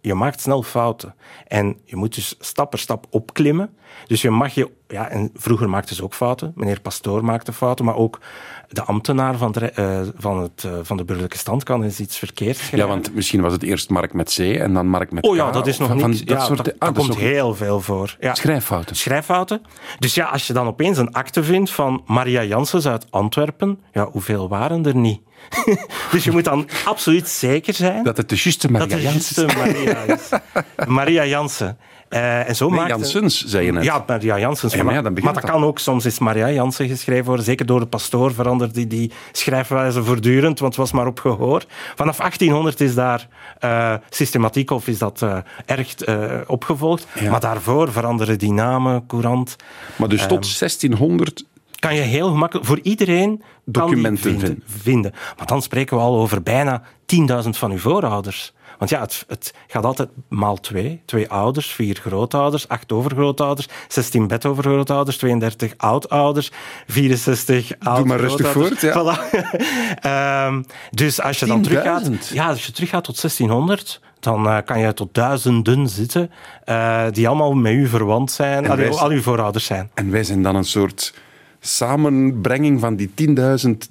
je 0.08 0.14
maakt 0.14 0.42
snel 0.42 0.64
fouten. 0.64 1.16
En 1.48 1.78
je 1.86 1.96
moet 1.96 2.16
dus 2.16 2.36
stap 2.40 2.70
per 2.70 2.80
stap 2.80 3.06
opklimmen. 3.10 3.70
Dus 4.08 4.22
je 4.22 4.30
mag 4.30 4.54
je... 4.54 4.72
Ja, 4.88 5.10
en 5.10 5.32
vroeger 5.36 5.70
maakten 5.70 5.96
ze 5.96 6.04
ook 6.04 6.14
fouten. 6.14 6.52
Meneer 6.56 6.82
Pastoor 6.82 7.24
maakte 7.24 7.54
fouten, 7.54 7.86
maar 7.86 7.96
ook 7.96 8.20
de 8.70 8.84
ambtenaar 8.84 9.38
van 9.38 9.52
de, 9.52 9.72
eh, 9.72 10.02
van 10.18 10.42
het, 10.42 10.64
eh, 10.64 10.72
van 10.82 10.98
de 10.98 11.04
burgerlijke 11.04 11.38
stand 11.38 11.64
kan 11.64 11.84
eens 11.84 12.00
iets 12.00 12.18
verkeerd 12.18 12.56
schrijven. 12.56 12.78
Ja, 12.80 12.88
want 12.88 13.14
misschien 13.16 13.42
was 13.42 13.54
het 13.54 13.64
eerst 13.64 13.90
Mark 13.90 14.14
met 14.14 14.34
C 14.36 14.40
en 14.40 14.74
dan 14.74 14.88
Mark 14.88 15.12
met 15.12 15.24
Oh 15.24 15.36
ja, 15.36 15.50
K, 15.50 15.54
dat 15.54 15.68
is 15.68 15.78
nog 15.78 15.88
van 16.00 16.10
niet... 16.10 16.28
Dat 16.28 16.38
ja, 16.38 16.46
soort, 16.46 16.58
dat, 16.66 16.74
ah, 16.80 16.88
dat 16.88 16.98
komt 16.98 17.08
nog- 17.08 17.18
heel 17.20 17.56
veel 17.56 17.82
voor. 17.82 18.16
Ja. 18.20 18.36
Schrijffouten. 18.36 18.96
Schrijffouten. 18.96 19.62
Dus 20.00 20.14
ja, 20.14 20.26
als 20.26 20.48
je 20.48 20.54
dan 20.54 20.68
opeens 20.68 20.98
een 20.98 21.14
akte 21.14 21.44
vindt 21.44 21.72
van 21.72 22.04
Maria 22.06 22.44
Janssens 22.44 22.88
uit 22.88 23.08
Antwerpen, 23.10 23.80
ja, 23.92 24.10
hoeveel 24.12 24.50
waren 24.50 24.86
er 24.86 24.96
niet? 24.96 25.22
dus 26.12 26.24
je 26.24 26.32
moet 26.32 26.44
dan 26.44 26.70
absoluut 26.86 27.27
zeker 27.27 27.74
zijn 27.74 28.03
Dat 28.03 28.17
het 28.17 28.29
de 28.29 28.36
juiste 28.44 28.72
Maria 28.72 28.88
dat 28.88 28.98
de 28.98 29.03
Janssens 29.03 29.53
juiste 29.53 29.58
Maria 29.58 30.01
is. 30.15 30.29
Maria 30.88 31.25
Jansen. 31.25 31.77
Eh, 32.10 32.50
en 32.50 32.56
zo 32.56 32.67
Nee, 32.70 32.77
maakte- 32.79 32.94
Janssens, 32.94 33.44
zei 33.46 33.65
je 33.65 33.72
net. 33.72 33.84
Ja, 33.84 34.03
Maria 34.08 34.39
Janssens. 34.39 34.74
Ja, 34.74 34.84
maar 34.84 34.94
ja, 34.94 35.01
dan 35.01 35.13
maar 35.24 35.34
dat 35.34 35.44
kan 35.44 35.63
ook, 35.63 35.79
soms 35.79 36.06
is 36.06 36.20
Maria 36.20 36.51
Jansen 36.51 36.88
geschreven 36.88 37.25
worden. 37.25 37.46
Zeker 37.46 37.65
door 37.65 37.79
de 37.79 37.86
pastoor 37.86 38.34
verandert 38.34 38.74
die, 38.74 38.88
die 38.88 39.12
schrijfwijze 39.32 40.03
voortdurend, 40.03 40.60
want 40.60 40.75
het 40.75 40.82
was 40.82 40.91
maar 40.91 41.08
op 41.08 41.20
gehoor. 41.20 41.63
Vanaf 41.96 42.17
1800 42.17 42.82
is 42.82 42.96
daar 42.96 43.27
eh, 43.60 43.94
systematiek 44.10 44.72
of 44.72 44.88
is 44.88 44.98
dat 44.98 45.22
eh, 45.22 45.38
erg 45.65 45.96
opgevolgd. 46.48 47.08
Ja. 47.20 47.29
Maar 47.32 47.39
daarvoor 47.39 47.91
veranderen 47.91 48.38
die 48.39 48.51
namen, 48.53 49.06
courant. 49.08 49.56
Maar 49.96 50.10
dus 50.10 50.22
tot 50.27 50.60
1600 50.60 51.44
Kan 51.79 51.96
je 51.96 52.01
heel 52.01 52.29
gemakkelijk 52.29 52.67
voor 52.67 52.79
iedereen 52.81 53.43
Documenten 53.65 54.24
vinden, 54.24 54.48
vinden. 54.48 54.63
vinden. 54.81 55.12
Maar 55.38 55.46
dan 55.46 55.62
spreken 55.62 55.98
we 55.98 56.03
al 56.03 56.15
over 56.15 56.43
bijna 56.43 56.81
10.000 57.43 57.50
van 57.50 57.72
uw 57.72 57.77
voorouders. 57.77 58.53
Want 58.77 58.89
ja, 58.89 59.00
het, 59.00 59.25
het 59.27 59.53
gaat 59.67 59.86
altijd 59.86 60.10
maal 60.29 60.60
twee. 60.60 61.01
Twee 61.05 61.29
ouders, 61.29 61.67
vier 61.67 61.96
grootouders, 61.96 62.67
acht 62.67 62.91
overgrootouders, 62.91 63.67
16 63.88 64.27
bedovergrootouders, 64.27 65.17
32 65.17 65.74
oudouders, 65.77 66.51
64 66.88 67.72
oud 67.79 68.05
maar 68.05 68.19
rustig 68.19 68.51
voort, 68.51 68.81
ja. 68.81 68.93
Voilà. 68.93 69.19
Ehm, 70.01 70.63
dus 70.91 71.22
als 71.22 71.39
je 71.39 71.46
dan 71.46 71.57
10.000? 71.57 71.63
teruggaat, 71.63 72.27
ja, 72.27 72.48
als 72.48 72.65
je 72.65 72.72
teruggaat 72.72 73.03
tot 73.03 73.22
1600, 73.22 74.01
dan 74.19 74.48
eh, 74.48 74.57
kan 74.65 74.79
je 74.79 74.93
tot 74.93 75.13
duizenden 75.13 75.89
zitten 75.89 76.31
eh, 76.63 77.05
die 77.12 77.27
allemaal 77.27 77.53
met 77.53 77.74
u 77.74 77.88
verwant 77.88 78.31
zijn, 78.31 78.69
al 78.91 79.10
uw 79.10 79.22
voorouders 79.22 79.65
zijn. 79.65 79.89
En 79.93 80.12
wij 80.12 80.24
zijn 80.24 80.43
dan 80.43 80.55
een 80.55 80.63
soort 80.63 81.13
samenbrenging 81.67 82.79
van 82.79 82.95
die 82.95 83.09
10.000 83.09 83.13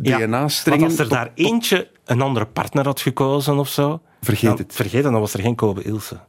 Ja, 0.02 0.18
DNA-stringen. 0.18 0.80
Want 0.80 0.90
als 0.90 1.00
er 1.00 1.09
daar 1.09 1.30
eentje 1.35 1.88
een 2.04 2.21
andere 2.21 2.47
partner 2.47 2.85
had 2.85 3.00
gekozen 3.00 3.59
of 3.59 3.68
zo... 3.68 4.00
Vergeet 4.21 4.49
dan, 4.49 4.56
het. 4.59 4.75
Vergeet 4.75 5.02
het, 5.02 5.12
dan 5.12 5.21
was 5.21 5.35
er 5.35 5.40
geen 5.40 5.54
Kobe 5.54 5.83
Ilse. 5.83 6.21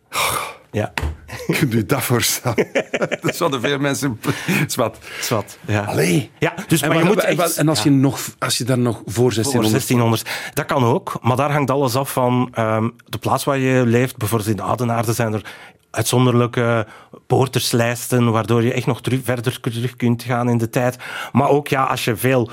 Ja, 0.72 0.94
Kunt 1.60 1.74
u 1.74 1.86
dat 1.86 2.04
voorstellen? 2.04 2.68
dat 3.22 3.36
zouden 3.36 3.62
veel 3.62 3.80
mensen... 3.80 4.20
Zwat. 4.68 4.98
zwart. 5.22 5.58
Ja. 5.68 5.84
Allee. 5.84 6.32
Ja, 6.40 6.54
dus, 6.68 6.82
En, 6.82 6.88
maar 6.90 6.98
je 6.98 7.04
moet 7.04 7.20
en, 7.20 7.28
echt... 7.28 7.38
wat- 7.38 7.56
en 7.56 7.70
als, 7.70 7.84
ja. 7.84 7.90
je 7.92 7.98
nog, 7.98 8.20
als 8.40 8.58
je 8.58 8.64
dan 8.64 8.82
nog 8.82 9.02
voor 9.06 9.34
1600... 9.34 9.54
Voor 9.54 9.72
1600. 9.72 10.54
Dat 10.54 10.66
kan 10.66 10.84
ook, 10.84 11.18
maar 11.22 11.36
daar 11.36 11.52
hangt 11.52 11.72
alles 11.72 11.96
af 11.96 12.12
van 12.12 12.50
ehm, 12.54 12.90
de 13.06 13.18
plaats 13.18 13.44
waar 13.44 13.58
je 13.58 13.86
leeft. 13.86 14.18
Bijvoorbeeld 14.18 14.50
in 14.50 14.56
de 14.56 14.62
Oudenaarde 14.62 15.14
zijn 15.14 15.34
er 15.34 15.42
uitzonderlijke 15.98 16.88
poorterslijsten, 17.28 18.32
waardoor 18.32 18.64
je 18.64 18.74
echt 18.74 18.86
nog 18.86 19.02
terug, 19.02 19.20
verder 19.24 19.60
terug 19.62 19.96
kunt 19.96 20.24
gaan 20.24 20.50
in 20.50 20.58
de 20.58 20.70
tijd. 20.70 20.98
Maar 21.32 21.50
ook 21.50 21.68
ja, 21.68 21.84
als 21.84 22.06
je 22.06 22.16
veel 22.16 22.50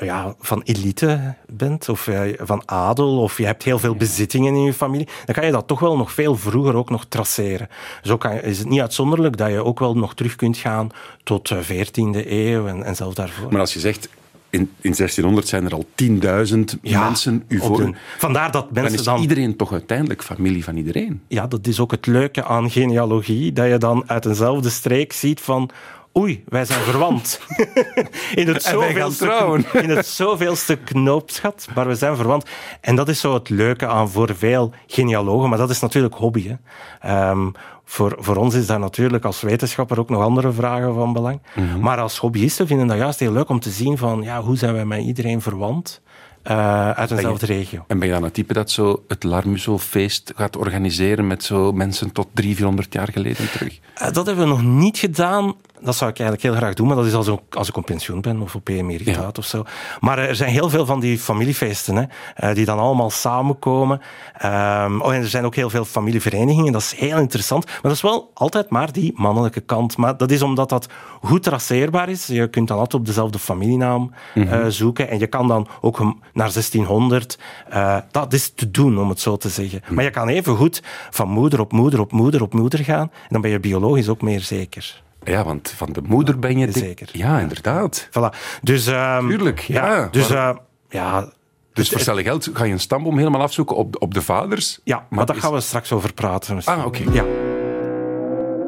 ja, 0.00 0.34
van 0.38 0.62
elite 0.64 1.34
bent, 1.46 1.88
of 1.88 2.08
eh, 2.08 2.20
van 2.38 2.62
adel, 2.64 3.18
of 3.18 3.38
je 3.38 3.46
hebt 3.46 3.62
heel 3.62 3.78
veel 3.78 3.94
bezittingen 3.94 4.54
in 4.54 4.62
je 4.62 4.72
familie, 4.72 5.08
dan 5.24 5.34
kan 5.34 5.46
je 5.46 5.52
dat 5.52 5.66
toch 5.66 5.80
wel 5.80 5.96
nog 5.96 6.12
veel 6.12 6.36
vroeger 6.36 6.74
ook 6.74 6.90
nog 6.90 7.04
traceren. 7.08 7.68
Zo 8.02 8.16
kan, 8.16 8.32
is 8.32 8.58
het 8.58 8.68
niet 8.68 8.80
uitzonderlijk 8.80 9.36
dat 9.36 9.50
je 9.50 9.64
ook 9.64 9.78
wel 9.78 9.94
nog 9.94 10.14
terug 10.14 10.36
kunt 10.36 10.56
gaan 10.56 10.90
tot 11.22 11.48
de 11.48 11.64
14e 11.64 12.26
eeuw 12.30 12.66
en, 12.66 12.82
en 12.82 12.96
zelfs 12.96 13.14
daarvoor. 13.14 13.52
Maar 13.52 13.60
als 13.60 13.72
je 13.72 13.80
zegt, 13.80 14.08
in, 14.50 14.60
in 14.60 14.94
1600 14.96 15.48
zijn 15.48 15.64
er 15.64 15.72
al 15.72 15.86
10.000 16.02 16.80
mensen 16.82 17.44
u 17.48 17.58
op 17.58 17.66
voor... 17.66 17.76
de- 17.76 17.92
Vandaar 18.18 18.50
dat 18.50 18.64
Dan 18.64 18.82
mensen 18.82 18.98
is 18.98 19.04
dan... 19.04 19.20
iedereen 19.20 19.56
toch 19.56 19.72
uiteindelijk 19.72 20.22
familie 20.22 20.64
van 20.64 20.76
iedereen. 20.76 21.20
Ja, 21.28 21.46
dat 21.46 21.66
is 21.66 21.80
ook 21.80 21.90
het 21.90 22.06
leuke 22.06 22.44
aan 22.44 22.70
genealogie, 22.70 23.52
dat 23.52 23.68
je 23.68 23.78
dan 23.78 24.02
uit 24.06 24.24
eenzelfde 24.26 24.70
streek 24.70 25.12
ziet 25.12 25.40
van... 25.40 25.70
Oei, 26.18 26.44
wij 26.48 26.64
zijn 26.64 26.80
verwant. 26.80 27.40
in, 28.34 28.48
het 28.48 28.62
zoveelste, 28.62 29.64
in 29.72 29.90
het 29.90 30.06
zoveelste 30.06 30.76
knoopsgat, 30.76 31.68
maar 31.74 31.86
we 31.86 31.94
zijn 31.94 32.16
verwant. 32.16 32.48
En 32.80 32.96
dat 32.96 33.08
is 33.08 33.20
zo 33.20 33.34
het 33.34 33.48
leuke 33.48 33.86
aan 33.86 34.08
voor 34.08 34.36
veel 34.36 34.72
genealogen, 34.86 35.48
maar 35.48 35.58
dat 35.58 35.70
is 35.70 35.80
natuurlijk 35.80 36.14
hobby. 36.14 36.48
Hè. 36.48 36.54
Ehm, 37.00 37.50
voor, 37.84 38.16
voor 38.18 38.36
ons 38.36 38.54
is 38.54 38.66
daar 38.66 38.78
natuurlijk 38.78 39.24
als 39.24 39.40
wetenschapper 39.40 39.98
ook 39.98 40.08
nog 40.08 40.22
andere 40.22 40.52
vragen 40.52 40.94
van 40.94 41.12
belang. 41.12 41.40
Mhm. 41.54 41.80
Maar 41.80 41.98
als 41.98 42.18
hobbyisten 42.18 42.66
vinden 42.66 42.86
dat 42.86 42.96
juist 42.96 43.18
heel 43.18 43.32
leuk 43.32 43.48
om 43.48 43.60
te 43.60 43.70
zien 43.70 43.98
van 43.98 44.22
ja, 44.22 44.42
hoe 44.42 44.56
zijn 44.56 44.74
wij 44.74 44.84
met 44.84 45.02
iedereen 45.02 45.42
verwant 45.42 46.00
eh, 46.46 46.90
uit 46.90 47.10
eenzelfde 47.10 47.46
regio. 47.46 47.84
En 47.86 47.98
ben 47.98 48.08
je 48.08 48.14
dan 48.14 48.22
het 48.22 48.34
type 48.34 48.52
dat 48.52 48.70
zo 48.70 49.02
het 49.08 49.22
Larmuso-feest 49.24 50.32
gaat 50.36 50.56
organiseren 50.56 51.26
met 51.26 51.44
zo 51.44 51.72
mensen 51.72 52.12
tot 52.12 52.26
300, 52.32 52.56
400 52.56 52.92
jaar 52.92 53.08
geleden 53.12 53.50
terug? 53.50 53.78
Eh, 53.94 54.12
dat 54.12 54.26
hebben 54.26 54.44
we 54.44 54.50
nog 54.50 54.62
niet 54.62 54.98
gedaan. 54.98 55.54
Dat 55.80 55.96
zou 55.96 56.10
ik 56.10 56.18
eigenlijk 56.18 56.48
heel 56.48 56.60
graag 56.62 56.74
doen, 56.74 56.86
maar 56.86 56.96
dat 56.96 57.06
is 57.06 57.14
als, 57.14 57.26
ik- 57.28 57.54
als 57.54 57.68
ik 57.68 57.76
op 57.76 57.84
pensioen 57.86 58.20
ben 58.20 58.40
of 58.40 58.54
op 58.54 58.68
emeritaat 58.68 59.14
Ja. 59.36 59.42
of 59.42 59.44
zo. 59.44 59.64
Maar 60.00 60.18
er 60.18 60.36
zijn 60.36 60.50
heel 60.50 60.68
veel 60.70 60.86
van 60.86 61.00
die 61.00 61.18
familiefeesten, 61.18 61.96
hè, 61.96 62.04
eh, 62.34 62.54
die 62.54 62.64
dan 62.64 62.78
allemaal 62.78 63.10
samenkomen. 63.10 64.00
Ehm, 64.38 65.00
oh, 65.00 65.14
en 65.14 65.20
er 65.20 65.28
zijn 65.28 65.44
ook 65.44 65.54
heel 65.54 65.70
veel 65.70 65.84
familieverenigingen, 65.84 66.72
dat 66.72 66.80
is 66.82 66.94
heel 66.96 67.18
interessant. 67.18 67.64
Maar 67.66 67.78
dat 67.82 67.92
is 67.92 68.00
wel 68.00 68.30
altijd 68.34 68.70
maar 68.70 68.92
die 68.92 69.12
mannelijke 69.14 69.60
kant. 69.60 69.96
Maar 69.96 70.16
dat 70.16 70.30
is 70.30 70.42
omdat 70.42 70.68
dat 70.68 70.86
goed 71.22 71.42
traceerbaar 71.42 72.08
is. 72.08 72.26
Je 72.26 72.48
kunt 72.48 72.68
dan 72.68 72.76
altijd 72.78 73.00
op 73.00 73.06
dezelfde 73.06 73.38
familienaam 73.38 74.10
eh, 74.34 74.66
zoeken. 74.68 75.08
En 75.08 75.18
je 75.18 75.26
kan 75.26 75.48
dan 75.48 75.66
ook 75.80 75.96
naar 76.36 76.52
1600. 76.52 77.38
eh, 77.68 77.98
dat 78.10 78.32
is 78.32 78.50
te 78.54 78.70
doen, 78.70 78.98
om 78.98 79.08
het 79.08 79.20
zo 79.20 79.36
te 79.36 79.48
zeggen. 79.48 79.82
Maar 79.88 80.04
je 80.04 80.10
kan 80.10 80.28
even 80.28 80.56
goed 80.56 80.82
van 81.10 81.28
moeder 81.28 81.60
op 81.60 81.72
moeder 81.72 82.00
op 82.00 82.12
moeder 82.12 82.42
op 82.42 82.52
moeder 82.54 82.78
gaan. 82.78 83.10
En 83.12 83.28
dan 83.28 83.40
ben 83.40 83.50
je 83.50 83.60
biologisch 83.60 84.08
ook 84.08 84.22
meer 84.22 84.40
zeker. 84.40 85.02
Ja, 85.24 85.44
want 85.44 85.72
van 85.76 85.92
de 85.92 86.02
moeder 86.06 86.38
ben 86.38 86.58
je... 86.58 86.72
Zeker. 86.72 87.08
Ja, 87.12 87.38
inderdaad. 87.40 88.08
Voilà. 88.10 88.36
Dus, 88.62 88.86
ehm, 88.86 89.28
Tuurlijk, 89.28 89.58
ja. 89.60 90.08
Dus 90.10 90.28
Maar- 90.28 90.48
eh, 90.54 90.56
ja, 90.88 91.20
Dus 91.20 91.30
het- 91.72 91.86
voor 91.86 91.96
hetzelfde 91.96 92.22
geld 92.22 92.50
ga 92.52 92.64
je 92.64 92.72
een 92.72 92.80
stamboom 92.80 93.18
helemaal 93.18 93.40
afzoeken 93.42 93.76
op, 93.76 93.96
op 94.02 94.14
de 94.14 94.22
vaders. 94.22 94.78
ja, 94.84 95.06
maar, 95.10 95.26
daar 95.26 95.36
is- 95.36 95.42
gaan 95.42 95.52
we 95.52 95.60
straks 95.60 95.92
over 95.92 96.12
praten. 96.12 96.54
misschien. 96.54 96.76
Ah, 96.76 96.86
oké. 96.86 97.02
Ja. 97.12 97.24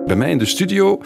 Bij 0.06 0.16
mij 0.16 0.30
in 0.30 0.38
de 0.38 0.46
studio 0.46 1.00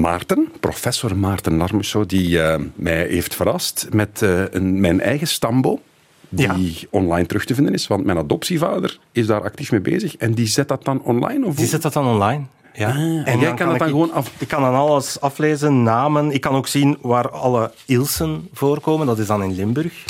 Maarten, 0.00 0.48
professor 0.60 1.16
Maarten 1.16 1.56
Larmusso, 1.56 2.06
die 2.06 2.42
eh, 2.42 2.60
mij 2.74 3.06
heeft 3.06 3.34
verrast 3.34 3.86
met 3.92 4.22
eh, 4.22 4.42
een, 4.50 4.80
mijn 4.80 5.00
eigen 5.00 5.26
stamboom. 5.26 5.80
Die 6.28 6.86
online 6.90 7.26
terug 7.26 7.44
te 7.44 7.54
vinden 7.54 7.74
is, 7.74 7.86
want 7.86 8.04
mijn 8.04 8.18
adoptievader 8.18 8.98
is 9.12 9.26
daar 9.26 9.42
actief 9.42 9.70
mee 9.70 9.80
bezig. 9.80 10.16
En 10.16 10.34
die 10.34 10.46
zet 10.46 10.68
dat 10.68 10.84
dan 10.84 11.02
online? 11.02 11.46
Of 11.46 11.50
Die 11.52 11.60
hoe? 11.60 11.66
zet 11.66 11.82
dat 11.82 11.92
dan 11.92 12.06
online. 12.06 12.44
Ja. 12.74 12.88
Ah, 12.88 12.96
en 13.28 13.38
jij 13.38 13.54
kan 13.54 13.68
dat 13.68 13.78
dan 13.78 13.88
ik- 13.88 13.92
gewoon 13.94 14.12
af- 14.12 14.32
Ik 14.38 14.48
kan 14.48 14.62
dan 14.62 14.74
alles 14.74 15.20
aflezen, 15.20 15.82
namen. 15.82 16.30
Ik 16.30 16.40
kan 16.40 16.54
ook 16.54 16.66
zien 16.66 16.98
waar 17.00 17.30
alle 17.30 17.72
Ilsen 17.86 18.48
voorkomen. 18.52 19.06
Dat 19.06 19.18
is 19.18 19.26
dan 19.26 19.42
in 19.42 19.54
Limburg. 19.54 20.04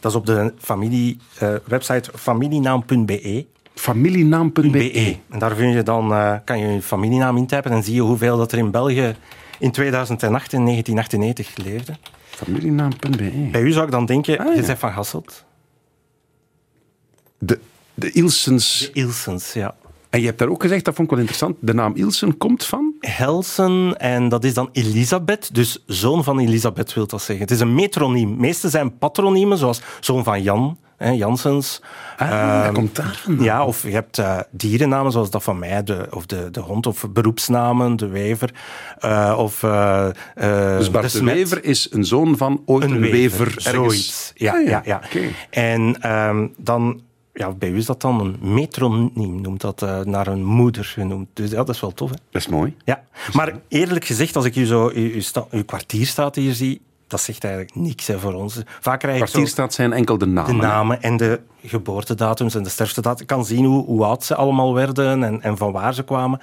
Dat 0.00 0.10
is 0.10 0.16
op 0.16 0.26
de 0.26 0.52
familie, 0.58 1.18
eh, 1.38 1.54
website 1.64 2.10
familienaam.be. 2.14 3.46
Familienaam.be. 3.78 4.70
BE. 4.70 5.16
En 5.30 5.38
daar 5.38 5.54
vind 5.56 5.74
je 5.74 5.82
dan, 5.82 6.12
eh, 6.12 6.34
kan 6.44 6.58
je 6.58 6.66
je 6.66 6.82
familienaam 6.82 7.36
intypen 7.36 7.70
en 7.70 7.82
zie 7.82 7.94
je 7.94 8.00
hoeveel 8.00 8.36
dat 8.36 8.52
er 8.52 8.58
in 8.58 8.70
België 8.70 9.16
in 9.58 9.70
2008 9.70 10.52
en 10.52 10.62
1998 10.64 11.56
leefde. 11.56 11.96
Familienaam.be. 12.28 13.48
Bij 13.52 13.60
u 13.60 13.70
zou 13.72 13.84
ik 13.84 13.90
dan 13.90 14.06
denken, 14.06 14.38
Ah, 14.38 14.46
ja. 14.46 14.52
je 14.60 14.66
bent 14.66 14.78
van 14.78 14.90
Hasselt. 14.90 15.44
De, 17.38 17.58
de 17.94 18.10
Ilsens. 18.12 18.90
Ilsens, 18.92 19.52
ja. 19.52 19.74
En 20.10 20.20
je 20.20 20.26
hebt 20.26 20.38
daar 20.38 20.48
ook 20.48 20.62
gezegd, 20.62 20.84
dat 20.84 20.94
vond 20.94 21.06
ik 21.10 21.14
wel 21.16 21.24
interessant, 21.24 21.56
de 21.60 21.74
naam 21.74 21.94
Ilsen 21.96 22.36
komt 22.36 22.64
van... 22.64 22.94
Helsen 23.00 23.96
en 23.98 24.28
dat 24.28 24.44
is 24.44 24.54
dan 24.54 24.68
Elisabeth, 24.72 25.54
dus 25.54 25.82
zoon 25.86 26.24
van 26.24 26.38
Elisabeth 26.38 26.94
wil 26.94 27.06
dat 27.06 27.20
zeggen. 27.22 27.44
Het 27.44 27.50
is 27.54 27.60
een 27.60 27.74
metroniem. 27.74 28.30
De 28.30 28.40
meeste 28.40 28.68
zijn 28.68 28.98
patroniemen, 28.98 29.58
zoals 29.58 29.80
zoon 30.00 30.24
van 30.24 30.42
Jan, 30.42 30.78
hè, 30.98 31.10
Janssens. 31.10 31.80
Ah, 32.16 32.30
Ehm, 32.64 32.72
komt 32.74 32.96
daar 32.96 33.20
vandaan. 33.22 33.44
Ja, 33.44 33.64
of 33.64 33.82
je 33.82 33.90
hebt 33.90 34.18
eh, 34.18 34.38
dierennamen 34.50 35.12
zoals 35.12 35.30
dat 35.30 35.42
van 35.42 35.58
mij, 35.58 35.82
de, 35.84 36.06
of 36.10 36.26
de, 36.26 36.48
de 36.50 36.60
hond, 36.60 36.86
of 36.86 37.06
beroepsnamen, 37.10 37.96
de 37.96 38.06
wever. 38.06 38.50
eh, 38.98 39.34
of 39.38 39.62
eh, 39.62 40.08
Dus 40.78 40.90
Bart 40.90 41.12
de. 41.12 41.24
Wever 41.24 41.64
is 41.64 41.88
een 41.90 42.04
zoon 42.04 42.36
van 42.36 42.62
ooit 42.66 42.84
een, 42.84 43.00
wever, 43.00 43.46
ergens. 43.46 43.64
Zoiets. 43.64 44.32
Ja, 44.34 44.52
Ah, 44.54 44.66
ja. 44.66 44.82
ja, 44.84 45.00
Oké. 45.04 45.20
En 45.50 45.96
ehm, 46.00 46.46
dan, 46.56 47.00
ja, 47.32 47.50
bij 47.50 47.68
u 47.70 47.76
is 47.76 47.86
dat 47.86 48.00
dan 48.00 48.20
een 48.20 48.36
metroniem, 48.54 49.40
noemt 49.40 49.60
dat 49.60 49.86
naar 50.04 50.26
een 50.26 50.44
moeder 50.44 50.84
genoemd. 50.84 51.28
Dus 51.32 51.50
ja, 51.50 51.56
dat 51.56 51.68
is 51.74 51.80
wel 51.80 51.94
tof. 51.94 52.10
Hè? 52.10 52.16
Dat 52.30 52.42
is 52.42 52.48
mooi. 52.48 52.74
Ja. 52.84 53.02
Maar 53.32 53.52
eerlijk 53.68 54.04
gezegd, 54.04 54.36
als 54.36 54.44
ik 54.44 54.56
u 54.56 54.66
zo 54.66 54.90
uw, 54.94 55.10
uw, 55.12 55.22
uw 55.50 55.64
kwartierstaat 55.64 56.34
hier 56.34 56.52
zie, 56.54 56.80
dat 57.08 57.20
zegt 57.20 57.44
eigenlijk 57.44 57.74
niks 57.74 58.06
hè, 58.06 58.18
voor 58.18 58.32
ons. 58.32 58.62
Vaak 58.80 59.00
krijg 59.00 59.18
zo 59.18 59.24
Kwartierstaat 59.24 59.74
zijn 59.74 59.92
enkel 59.92 60.18
de 60.18 60.26
namen. 60.26 60.56
de 60.56 60.62
namen 60.62 61.02
en 61.02 61.16
de 61.16 61.40
geboortedatums 61.64 62.54
en 62.54 62.62
de 62.62 62.68
sterftedatum. 62.68 63.20
Ik 63.20 63.26
kan 63.26 63.44
zien 63.44 63.64
hoe, 63.64 63.84
hoe 63.84 64.04
oud 64.04 64.24
ze 64.24 64.34
allemaal 64.34 64.74
werden 64.74 65.22
en, 65.22 65.42
en 65.42 65.56
van 65.56 65.72
waar 65.72 65.94
ze 65.94 66.04
kwamen. 66.04 66.40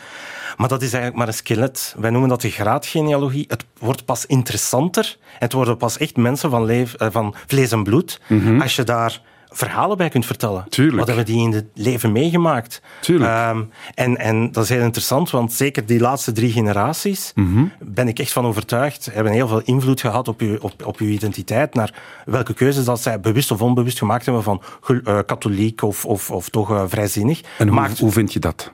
Maar 0.57 0.67
dat 0.67 0.81
is 0.81 0.93
eigenlijk 0.93 1.15
maar 1.15 1.27
een 1.27 1.33
skelet. 1.33 1.95
Wij 1.97 2.09
noemen 2.09 2.29
dat 2.29 2.41
de 2.41 2.49
graadgenealogie. 2.49 3.45
Het 3.47 3.65
wordt 3.79 4.05
pas 4.05 4.25
interessanter. 4.25 5.17
En 5.21 5.39
het 5.39 5.53
worden 5.53 5.77
pas 5.77 5.97
echt 5.97 6.17
mensen 6.17 6.49
van, 6.49 6.65
leef, 6.65 6.93
eh, 6.93 7.07
van 7.11 7.35
vlees 7.47 7.71
en 7.71 7.83
bloed. 7.83 8.21
Als 8.59 8.75
je 8.75 8.83
daar 8.83 9.21
verhalen 9.57 9.97
bij 9.97 10.09
kunt 10.09 10.25
vertellen. 10.25 10.65
Tuurlijk. 10.69 10.97
Wat 10.97 11.07
hebben 11.07 11.25
die 11.25 11.41
in 11.41 11.51
het 11.53 11.65
leven 11.73 12.11
meegemaakt? 12.11 12.81
Tuurlijk. 13.01 13.31
Ehm, 13.31 13.63
en, 13.93 14.17
en 14.17 14.51
dat 14.51 14.63
is 14.63 14.69
heel 14.69 14.81
interessant, 14.81 15.29
want 15.29 15.53
zeker 15.53 15.85
die 15.85 15.99
laatste 15.99 16.31
drie 16.31 16.51
generaties, 16.51 17.31
Mhm. 17.35 17.63
ben 17.79 18.07
ik 18.07 18.19
echt 18.19 18.31
van 18.31 18.45
overtuigd, 18.45 19.09
hebben 19.13 19.33
heel 19.33 19.47
veel 19.47 19.61
invloed 19.65 20.01
gehad 20.01 20.27
op 20.27 20.39
uw, 20.41 20.57
op, 20.59 20.85
op 20.85 20.97
uw 20.97 21.07
identiteit, 21.07 21.73
naar 21.73 21.93
welke 22.25 22.53
keuzes 22.53 22.85
dat 22.85 23.01
zij 23.01 23.19
bewust 23.19 23.51
of 23.51 23.61
onbewust 23.61 23.97
gemaakt 23.97 24.25
hebben 24.25 24.43
van 24.43 24.61
eh, 25.03 25.19
katholiek 25.25 25.81
of, 25.81 26.05
of, 26.05 26.31
of 26.31 26.49
toch 26.49 26.71
eh, 26.71 26.83
vrijzinnig. 26.87 27.41
En 27.57 27.67
hoe, 27.67 27.75
Maakt- 27.75 27.99
hoe 27.99 28.11
vind 28.11 28.33
je 28.33 28.39
dat? 28.39 28.71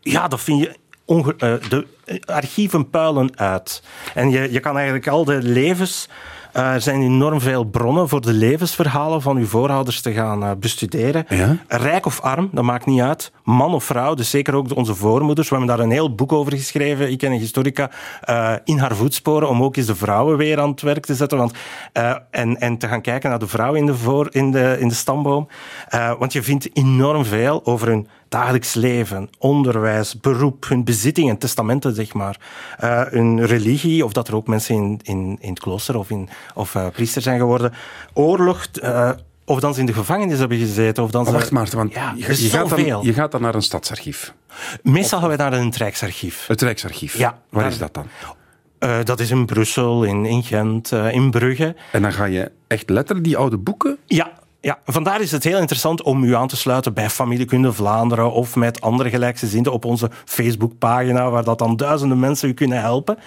ja, 0.00 0.28
dat 0.28 0.40
vind 0.40 0.60
je. 0.60 0.76
onge- 1.04 1.34
eh, 1.38 1.54
de 1.68 1.86
archieven 2.24 2.90
puilen 2.90 3.38
uit. 3.38 3.82
En 4.14 4.30
je, 4.30 4.52
je 4.52 4.60
kan 4.60 4.74
eigenlijk 4.76 5.08
al 5.08 5.24
de 5.24 5.42
levens. 5.42 6.08
Eh, 6.54 6.72
er 6.72 6.80
zijn 6.80 7.02
enorm 7.02 7.40
veel 7.40 7.64
bronnen 7.64 8.08
voor 8.08 8.20
de 8.20 8.32
levensverhalen 8.32 9.22
van 9.22 9.36
uw 9.36 9.46
voorouders 9.46 10.00
te 10.00 10.12
gaan 10.12 10.44
eh, 10.44 10.50
bestuderen. 10.58 11.24
Ja? 11.28 11.56
Rijk 11.68 12.06
of 12.06 12.20
arm, 12.20 12.48
dat 12.52 12.64
maakt 12.64 12.86
niet 12.86 13.00
uit. 13.00 13.32
Man 13.44 13.74
of 13.74 13.84
vrouw, 13.84 14.14
dus 14.14 14.30
zeker 14.30 14.54
ook 14.54 14.76
onze 14.76 14.94
voormoeders. 14.94 15.48
We 15.48 15.56
hebben 15.56 15.76
daar 15.76 15.84
een 15.84 15.92
heel 15.92 16.14
boek 16.14 16.32
over 16.32 16.52
geschreven, 16.52 17.10
ik 17.10 17.22
en 17.22 17.32
een 17.32 17.38
historica, 17.38 17.90
eh, 18.20 18.54
in 18.64 18.78
haar 18.78 18.96
voetsporen, 18.96 19.48
om 19.48 19.62
ook 19.62 19.76
eens 19.76 19.86
de 19.86 19.94
vrouwen 19.94 20.36
weer 20.36 20.60
aan 20.60 20.70
het 20.70 20.82
werk 20.82 21.06
te 21.06 21.14
zetten. 21.14 21.38
Want, 21.38 21.52
en, 22.30 22.60
en 22.60 22.78
te 22.78 22.88
gaan 22.88 23.00
kijken 23.00 23.30
naar 23.30 23.38
de 23.38 23.46
vrouw 23.46 23.74
in 23.74 23.86
de, 23.86 23.94
voor, 23.94 24.28
in 24.30 24.50
de, 24.50 24.76
in 24.78 24.88
de 24.88 24.94
stamboom. 24.94 25.48
Want 26.18 26.32
je 26.32 26.42
vindt 26.42 26.76
enorm 26.76 27.24
veel 27.24 27.66
over 27.66 27.88
hun 27.88 28.08
dagelijks 28.34 28.74
leven, 28.74 29.28
onderwijs, 29.38 30.20
beroep, 30.20 30.68
hun 30.68 30.84
bezittingen, 30.84 31.38
testamenten, 31.38 31.94
zeg 31.94 32.12
maar. 32.14 32.40
Eh, 32.78 33.02
hun 33.10 33.46
religie, 33.46 34.04
of 34.04 34.12
dat 34.12 34.28
er 34.28 34.34
ook 34.34 34.46
mensen 34.46 34.74
in, 34.74 35.00
in, 35.02 35.36
in 35.40 35.50
het 35.50 35.58
klooster 35.60 35.96
of, 35.98 36.10
in, 36.10 36.28
of 36.54 36.74
eh, 36.74 36.86
priester 36.88 37.22
zijn 37.22 37.38
geworden. 37.38 37.72
Oorlog, 38.12 38.66
eh, 38.66 39.10
of 39.44 39.60
dan 39.60 39.74
ze 39.74 39.80
in 39.80 39.86
de 39.86 39.92
gevangenis 39.92 40.38
hebben 40.38 40.58
gezeten. 40.58 41.02
Of 41.02 41.10
dan 41.10 41.22
Maar 41.22 41.32
ze- 41.32 41.38
wacht 41.38 41.50
Maarten, 41.50 41.78
want 41.78 41.92
ja, 41.92 42.12
je, 42.16 42.22
gaat 42.24 42.68
dan, 42.68 43.02
je 43.02 43.12
gaat 43.12 43.32
dan 43.32 43.40
naar 43.42 43.54
een 43.54 43.62
stadsarchief. 43.62 44.34
Meestal 44.82 45.18
gaan 45.18 45.28
wij 45.28 45.36
naar 45.36 45.52
een 45.52 45.72
Rijksarchief. 45.76 46.46
Het 46.46 46.62
Rijksarchief. 46.62 47.16
Ja, 47.18 47.38
Waar 47.48 47.62
daar- 47.62 47.72
is 47.72 47.78
dat 47.78 47.94
dan? 47.94 48.06
Dat 49.04 49.20
is 49.20 49.30
in 49.30 49.46
Brussel, 49.46 50.04
in, 50.04 50.24
in 50.26 50.42
Gent, 50.42 50.92
in 50.92 51.30
Brugge. 51.30 51.76
En 51.92 52.02
dan 52.02 52.12
ga 52.12 52.24
je 52.24 52.50
echt 52.66 52.90
letterlijk 52.90 53.26
die 53.26 53.36
oude 53.36 53.56
boeken... 53.58 53.98
Ja, 54.06 54.32
ja, 54.64 54.78
vandaar 54.86 55.20
is 55.20 55.30
het 55.30 55.44
heel 55.44 55.58
interessant 55.58 56.02
om 56.02 56.24
u 56.24 56.34
aan 56.34 56.48
te 56.48 56.56
sluiten 56.56 56.94
bij 56.94 57.10
Familiekunde 57.10 57.72
Vlaanderen 57.72 58.32
of 58.32 58.56
met 58.56 58.80
andere 58.80 59.10
gelijkgezinden 59.10 59.72
op 59.72 59.84
onze 59.84 60.10
Facebookpagina, 60.24 61.30
waar 61.30 61.44
dat 61.44 61.58
dan 61.58 61.76
duizenden 61.76 62.18
mensen 62.18 62.48
u 62.48 62.54
kunnen 62.54 62.80
helpen. 62.80 63.18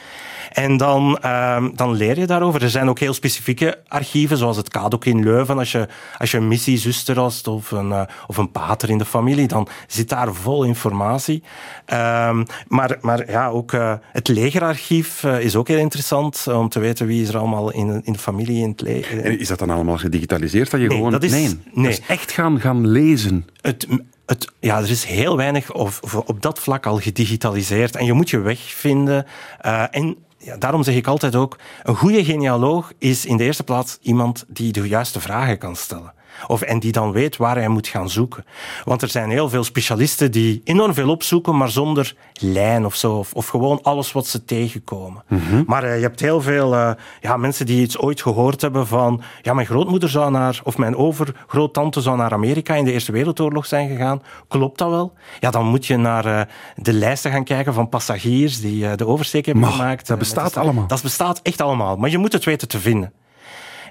En 0.51 0.77
dan, 0.77 1.17
ehm, 1.21 1.69
dan 1.75 1.93
leer 1.93 2.19
je 2.19 2.25
daarover. 2.25 2.63
Er 2.63 2.69
zijn 2.69 2.89
ook 2.89 2.99
heel 2.99 3.13
specifieke 3.13 3.77
archieven, 3.87 4.37
zoals 4.37 4.57
het 4.57 4.69
Kadok 4.69 5.05
in 5.05 5.23
Leuven. 5.23 5.57
Als 5.57 5.71
je, 5.71 5.87
als 6.17 6.31
je 6.31 6.37
een 6.37 6.47
missiezuster 6.47 7.19
hast 7.19 7.47
of 7.47 7.71
een, 7.71 7.91
eh, 7.91 8.01
of 8.27 8.37
een 8.37 8.51
pater 8.51 8.89
in 8.89 8.97
de 8.97 9.05
familie, 9.05 9.47
dan 9.47 9.67
zit 9.87 10.09
daar 10.09 10.33
vol 10.33 10.63
informatie. 10.63 11.43
Ehm, 11.85 12.43
maar, 12.67 12.97
maar 13.01 13.31
ja, 13.31 13.49
ook 13.49 13.73
eh, 13.73 13.93
het 14.11 14.27
legerarchief 14.27 15.23
eh, 15.23 15.39
is 15.39 15.55
ook 15.55 15.67
heel 15.67 15.77
interessant 15.77 16.47
om 16.47 16.69
te 16.69 16.79
weten 16.79 17.07
wie 17.07 17.21
is 17.21 17.29
er 17.29 17.37
allemaal 17.37 17.71
in, 17.71 18.01
in 18.03 18.13
de 18.13 18.19
familie 18.19 18.61
in 18.61 18.69
het 18.69 18.81
leger. 18.81 19.23
En 19.23 19.39
is 19.39 19.47
dat 19.47 19.59
dan 19.59 19.69
allemaal 19.69 19.97
gedigitaliseerd? 19.97 20.71
Dat 20.71 20.79
je 20.79 20.87
Nee, 20.87 20.97
gewoon... 20.97 21.11
dat 21.11 21.23
is- 21.31 21.31
nee, 21.31 21.59
nee. 21.73 21.83
Dat 21.83 21.93
is 21.99 22.05
echt 22.07 22.31
gaan, 22.31 22.59
gaan 22.59 22.87
lezen. 22.87 23.45
het, 23.61 23.87
het, 24.25 24.51
ja, 24.59 24.77
er 24.77 24.89
is 24.89 25.03
heel 25.03 25.37
weinig 25.37 25.73
of, 25.73 25.99
of 26.01 26.15
op 26.15 26.41
dat 26.41 26.59
vlak 26.59 26.85
al 26.85 26.97
gedigitaliseerd. 26.99 27.95
En 27.95 28.05
je 28.05 28.13
moet 28.13 28.29
je 28.29 28.39
weg 28.39 28.59
vinden. 28.59 29.25
Eh, 29.59 29.83
en 29.91 30.15
ja, 30.37 30.57
daarom 30.57 30.83
zeg 30.83 30.95
ik 30.95 31.07
altijd 31.07 31.35
ook, 31.35 31.57
een 31.83 31.95
goede 31.95 32.25
genealoog 32.25 32.91
is 32.97 33.25
in 33.25 33.37
de 33.37 33.43
eerste 33.43 33.63
plaats 33.63 33.97
iemand 34.01 34.45
die 34.47 34.71
de 34.71 34.87
juiste 34.87 35.19
vragen 35.19 35.57
kan 35.57 35.75
stellen. 35.75 36.13
Of, 36.47 36.61
en 36.61 36.79
die 36.79 36.91
dan 36.91 37.11
weet 37.11 37.37
waar 37.37 37.55
hij 37.55 37.67
moet 37.67 37.87
gaan 37.87 38.09
zoeken. 38.09 38.45
Want 38.83 39.01
er 39.01 39.09
zijn 39.09 39.29
heel 39.29 39.49
veel 39.49 39.63
specialisten 39.63 40.31
die 40.31 40.61
enorm 40.63 40.93
veel 40.93 41.09
opzoeken, 41.09 41.57
maar 41.57 41.69
zonder 41.69 42.15
lijn 42.33 42.85
of 42.85 42.95
zo. 42.95 43.13
Of, 43.13 43.33
of 43.33 43.47
gewoon 43.47 43.79
alles 43.81 44.11
wat 44.11 44.27
ze 44.27 44.45
tegenkomen. 44.45 45.23
Maar 45.65 45.83
eh, 45.83 45.95
je 45.95 46.01
hebt 46.01 46.19
heel 46.19 46.41
veel 46.41 46.73
eh, 46.75 46.91
ja, 47.21 47.37
mensen 47.37 47.65
die 47.65 47.81
iets 47.81 47.97
ooit 47.99 48.21
gehoord 48.21 48.61
hebben 48.61 48.87
van... 48.87 49.21
Ja, 49.41 49.53
mijn 49.53 49.67
grootmoeder 49.67 50.09
zou 50.09 50.31
naar... 50.31 50.61
Of 50.63 50.77
mijn 50.77 50.95
overgroottante 50.95 52.01
zou 52.01 52.17
naar 52.17 52.31
Amerika 52.33 52.75
in 52.75 52.85
de 52.85 52.91
Eerste 52.91 53.11
Wereldoorlog 53.11 53.65
zijn 53.65 53.89
gegaan. 53.89 54.21
Klopt 54.47 54.77
dat 54.77 54.89
wel? 54.89 55.13
Ja, 55.39 55.51
dan 55.51 55.65
moet 55.65 55.85
je 55.85 55.97
naar 55.97 56.25
eh, 56.25 56.41
de 56.75 56.93
lijsten 56.93 57.31
gaan 57.31 57.43
kijken 57.43 57.73
van 57.73 57.89
passagiers 57.89 58.61
die 58.61 58.95
de 58.95 59.07
oversteek 59.07 59.45
hebben 59.45 59.63
Maar, 59.63 59.71
gemaakt. 59.71 60.07
dat 60.07 60.17
bestaat 60.19 60.57
allemaal. 60.57 60.87
Dat 60.87 61.01
bestaat 61.01 61.39
echt 61.43 61.61
allemaal. 61.61 61.95
Maar 61.95 62.09
je 62.09 62.17
moet 62.17 62.33
het 62.33 62.45
weten 62.45 62.67
te 62.67 62.79
vinden. 62.79 63.13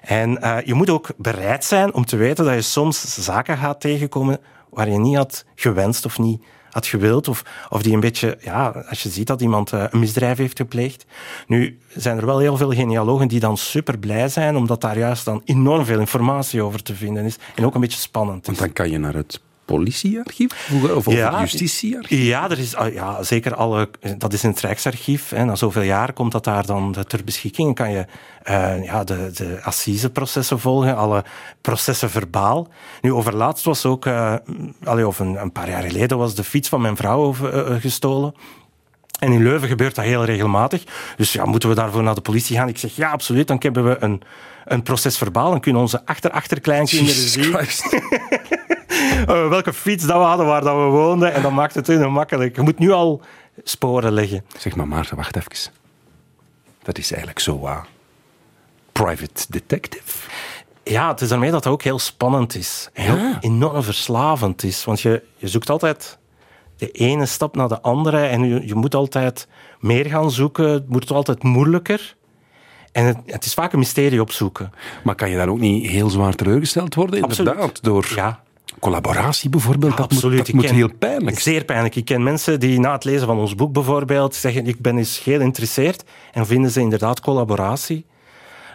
En 0.06 0.42
eh, 0.42 0.56
je 0.64 0.74
moet 0.74 0.90
ook 0.90 1.08
bereid 1.16 1.64
zijn 1.64 1.94
om 1.94 2.04
te 2.04 2.16
weten 2.16 2.44
dat 2.44 2.54
je 2.54 2.62
soms 2.62 3.24
zaken 3.24 3.56
gaat 3.56 3.80
tegenkomen 3.80 4.38
waar 4.70 4.90
je 4.90 4.98
niet 4.98 5.16
had 5.16 5.44
gewenst 5.54 6.04
of 6.04 6.18
niet 6.18 6.42
had 6.70 6.86
gewild. 6.86 7.28
Of, 7.28 7.42
of 7.68 7.82
die 7.82 7.94
een 7.94 8.00
beetje, 8.00 8.38
ja, 8.40 8.84
als 8.88 9.02
je 9.02 9.08
ziet 9.08 9.26
dat 9.26 9.40
iemand 9.40 9.72
eh, 9.72 9.84
een 9.90 9.98
misdrijf 9.98 10.38
heeft 10.38 10.56
gepleegd. 10.56 11.06
Nu 11.46 11.78
zijn 11.88 12.18
er 12.18 12.26
wel 12.26 12.38
heel 12.38 12.56
veel 12.56 12.72
genealogen 12.72 13.28
die 13.28 13.40
dan 13.40 13.56
super 13.56 13.98
blij 13.98 14.28
zijn, 14.28 14.56
omdat 14.56 14.80
daar 14.80 14.98
juist 14.98 15.24
dan 15.24 15.42
enorm 15.44 15.84
veel 15.84 15.98
informatie 15.98 16.62
over 16.62 16.82
te 16.82 16.94
vinden 16.94 17.24
is. 17.24 17.36
En 17.54 17.64
ook 17.64 17.74
een 17.74 17.80
beetje 17.80 17.98
spannend 17.98 18.46
Want 18.46 18.58
is. 18.58 18.64
dan 18.64 18.72
kan 18.72 18.90
je 18.90 18.98
naar 18.98 19.14
het 19.14 19.40
politiearchief 19.66 20.70
of, 20.82 21.06
of 21.06 21.14
Ja. 21.14 21.40
het 21.40 21.50
justitiearchief. 21.50 22.18
Ja, 22.26 22.50
er 22.50 22.58
is, 22.58 22.74
ah, 22.74 22.92
ja, 22.92 23.22
zeker 23.22 23.54
alle. 23.54 23.90
Dat 24.18 24.32
is 24.32 24.44
in 24.44 24.50
het 24.50 24.60
Rijksarchief. 24.60 25.30
Hè. 25.30 25.44
Na 25.44 25.56
zoveel 25.56 25.82
jaar 25.82 26.12
komt 26.12 26.32
dat 26.32 26.44
daar 26.44 26.66
dan 26.66 26.96
ter 27.06 27.24
beschikking. 27.24 27.74
Kan 27.74 27.90
je 27.90 28.04
eh, 28.42 28.84
ja, 28.84 29.04
de, 29.04 29.30
de 29.34 29.58
assiseprocessen 29.62 30.60
volgen, 30.60 30.96
alle 30.96 31.24
processen 31.60 32.10
verbaal. 32.10 32.68
Nu, 33.00 33.12
overlaatst 33.12 33.64
was 33.64 33.86
ook, 33.86 34.06
allee, 34.84 35.06
of 35.06 35.18
een, 35.18 35.40
een 35.40 35.52
paar 35.52 35.68
jaar 35.70 35.82
geleden, 35.82 36.18
was 36.18 36.34
de 36.34 36.44
fiets 36.44 36.68
van 36.68 36.80
mijn 36.80 36.96
vrouw 36.96 37.22
over- 37.22 37.66
eh, 37.66 37.80
gestolen. 37.80 38.34
En 39.18 39.32
in 39.32 39.42
Leuven 39.42 39.68
gebeurt 39.68 39.94
dat 39.94 40.04
heel 40.04 40.24
regelmatig. 40.24 40.82
Dus 41.16 41.32
ja, 41.32 41.44
moeten 41.44 41.68
we 41.68 41.74
daarvoor 41.74 42.02
naar 42.02 42.14
de 42.14 42.20
politie 42.20 42.56
gaan? 42.56 42.68
Ik 42.68 42.78
zeg 42.78 42.96
ja, 42.96 43.10
absoluut. 43.10 43.46
Dan 43.48 43.56
hebben 43.60 43.84
we 43.84 43.96
een, 44.00 44.22
een 44.64 44.82
proces 44.82 45.18
verbaal. 45.18 45.50
Dan 45.50 45.60
kunnen 45.60 45.80
onze 45.82 46.02
achter-achterkleinkinderen 46.06 47.28
zien 47.28 47.52
Eh, 49.26 49.48
welke 49.48 49.72
fiets 49.72 50.06
dat 50.06 50.16
we 50.16 50.22
hadden, 50.24 50.46
waar 50.46 50.60
dat 50.60 50.74
we 50.76 50.82
woonden. 50.82 51.32
En 51.32 51.42
dat 51.42 51.52
maakt 51.52 51.74
het 51.74 51.86
heel 51.86 52.10
makkelijk. 52.10 52.56
Je 52.56 52.62
moet 52.62 52.78
nu 52.78 52.90
al 52.92 53.20
sporen 53.64 54.12
leggen. 54.12 54.44
Zeg 54.58 54.76
maar 54.76 54.88
Maarten, 54.88 55.16
wacht 55.16 55.36
even. 55.36 55.72
Dat 56.82 56.98
is 56.98 57.08
eigenlijk 57.10 57.40
zo 57.40 57.60
uh, 57.64 57.78
private 58.92 59.44
detective. 59.48 60.28
Ja, 60.84 61.08
het 61.08 61.20
is 61.20 61.28
daarmee 61.28 61.50
dat 61.50 61.64
het 61.64 61.72
ook 61.72 61.82
heel 61.82 61.98
spannend 61.98 62.54
is. 62.54 62.90
Heel 62.92 63.16
Ja. 63.16 63.36
enorm 63.40 63.82
verslavend 63.82 64.62
is. 64.62 64.84
Want 64.84 65.00
je, 65.00 65.22
je 65.36 65.48
zoekt 65.48 65.70
altijd 65.70 66.18
de 66.76 66.90
ene 66.90 67.26
stap 67.26 67.56
naar 67.56 67.68
de 67.68 67.80
andere. 67.80 68.18
En 68.26 68.44
je, 68.48 68.66
je 68.66 68.74
moet 68.74 68.94
altijd 68.94 69.48
meer 69.80 70.06
gaan 70.06 70.30
zoeken. 70.30 70.68
Het 70.68 70.88
moet 70.88 71.10
altijd 71.10 71.42
moeilijker. 71.42 72.16
En 72.92 73.04
het, 73.04 73.16
het 73.26 73.44
is 73.44 73.54
vaak 73.54 73.72
een 73.72 73.78
mysterie 73.78 74.20
opzoeken. 74.20 74.72
Maar 75.04 75.14
kan 75.14 75.30
je 75.30 75.36
dan 75.36 75.48
ook 75.48 75.58
niet 75.58 75.86
heel 75.90 76.10
zwaar 76.10 76.34
teleurgesteld 76.34 76.94
worden? 76.94 77.22
Absoluut. 77.22 77.52
Inderdaad, 77.52 77.82
door 77.82 78.06
Ja, 78.14 78.42
collaboratie 78.86 79.50
bijvoorbeeld. 79.50 79.96
dat 79.96 80.10
absoluut. 80.10 80.36
moet, 80.36 80.46
dat 80.46 80.54
moet 80.54 80.64
ken- 80.64 80.74
heel 80.74 80.90
pijnlijk. 80.98 81.38
Zeer 81.38 81.64
pijnlijk. 81.64 81.96
Ik 81.96 82.04
ken 82.04 82.22
mensen 82.22 82.60
die 82.60 82.80
na 82.80 82.92
het 82.92 83.04
lezen 83.04 83.26
van 83.26 83.38
ons 83.38 83.54
boek 83.54 83.72
bijvoorbeeld 83.72 84.34
zeggen 84.34 84.66
ik 84.66 84.80
ben 84.80 84.98
eens 84.98 85.24
heel 85.24 85.38
geïnteresseerd 85.38 86.04
en 86.32 86.46
vinden 86.46 86.70
ze 86.70 86.80
inderdaad 86.80 87.20
collaboratie 87.20 88.04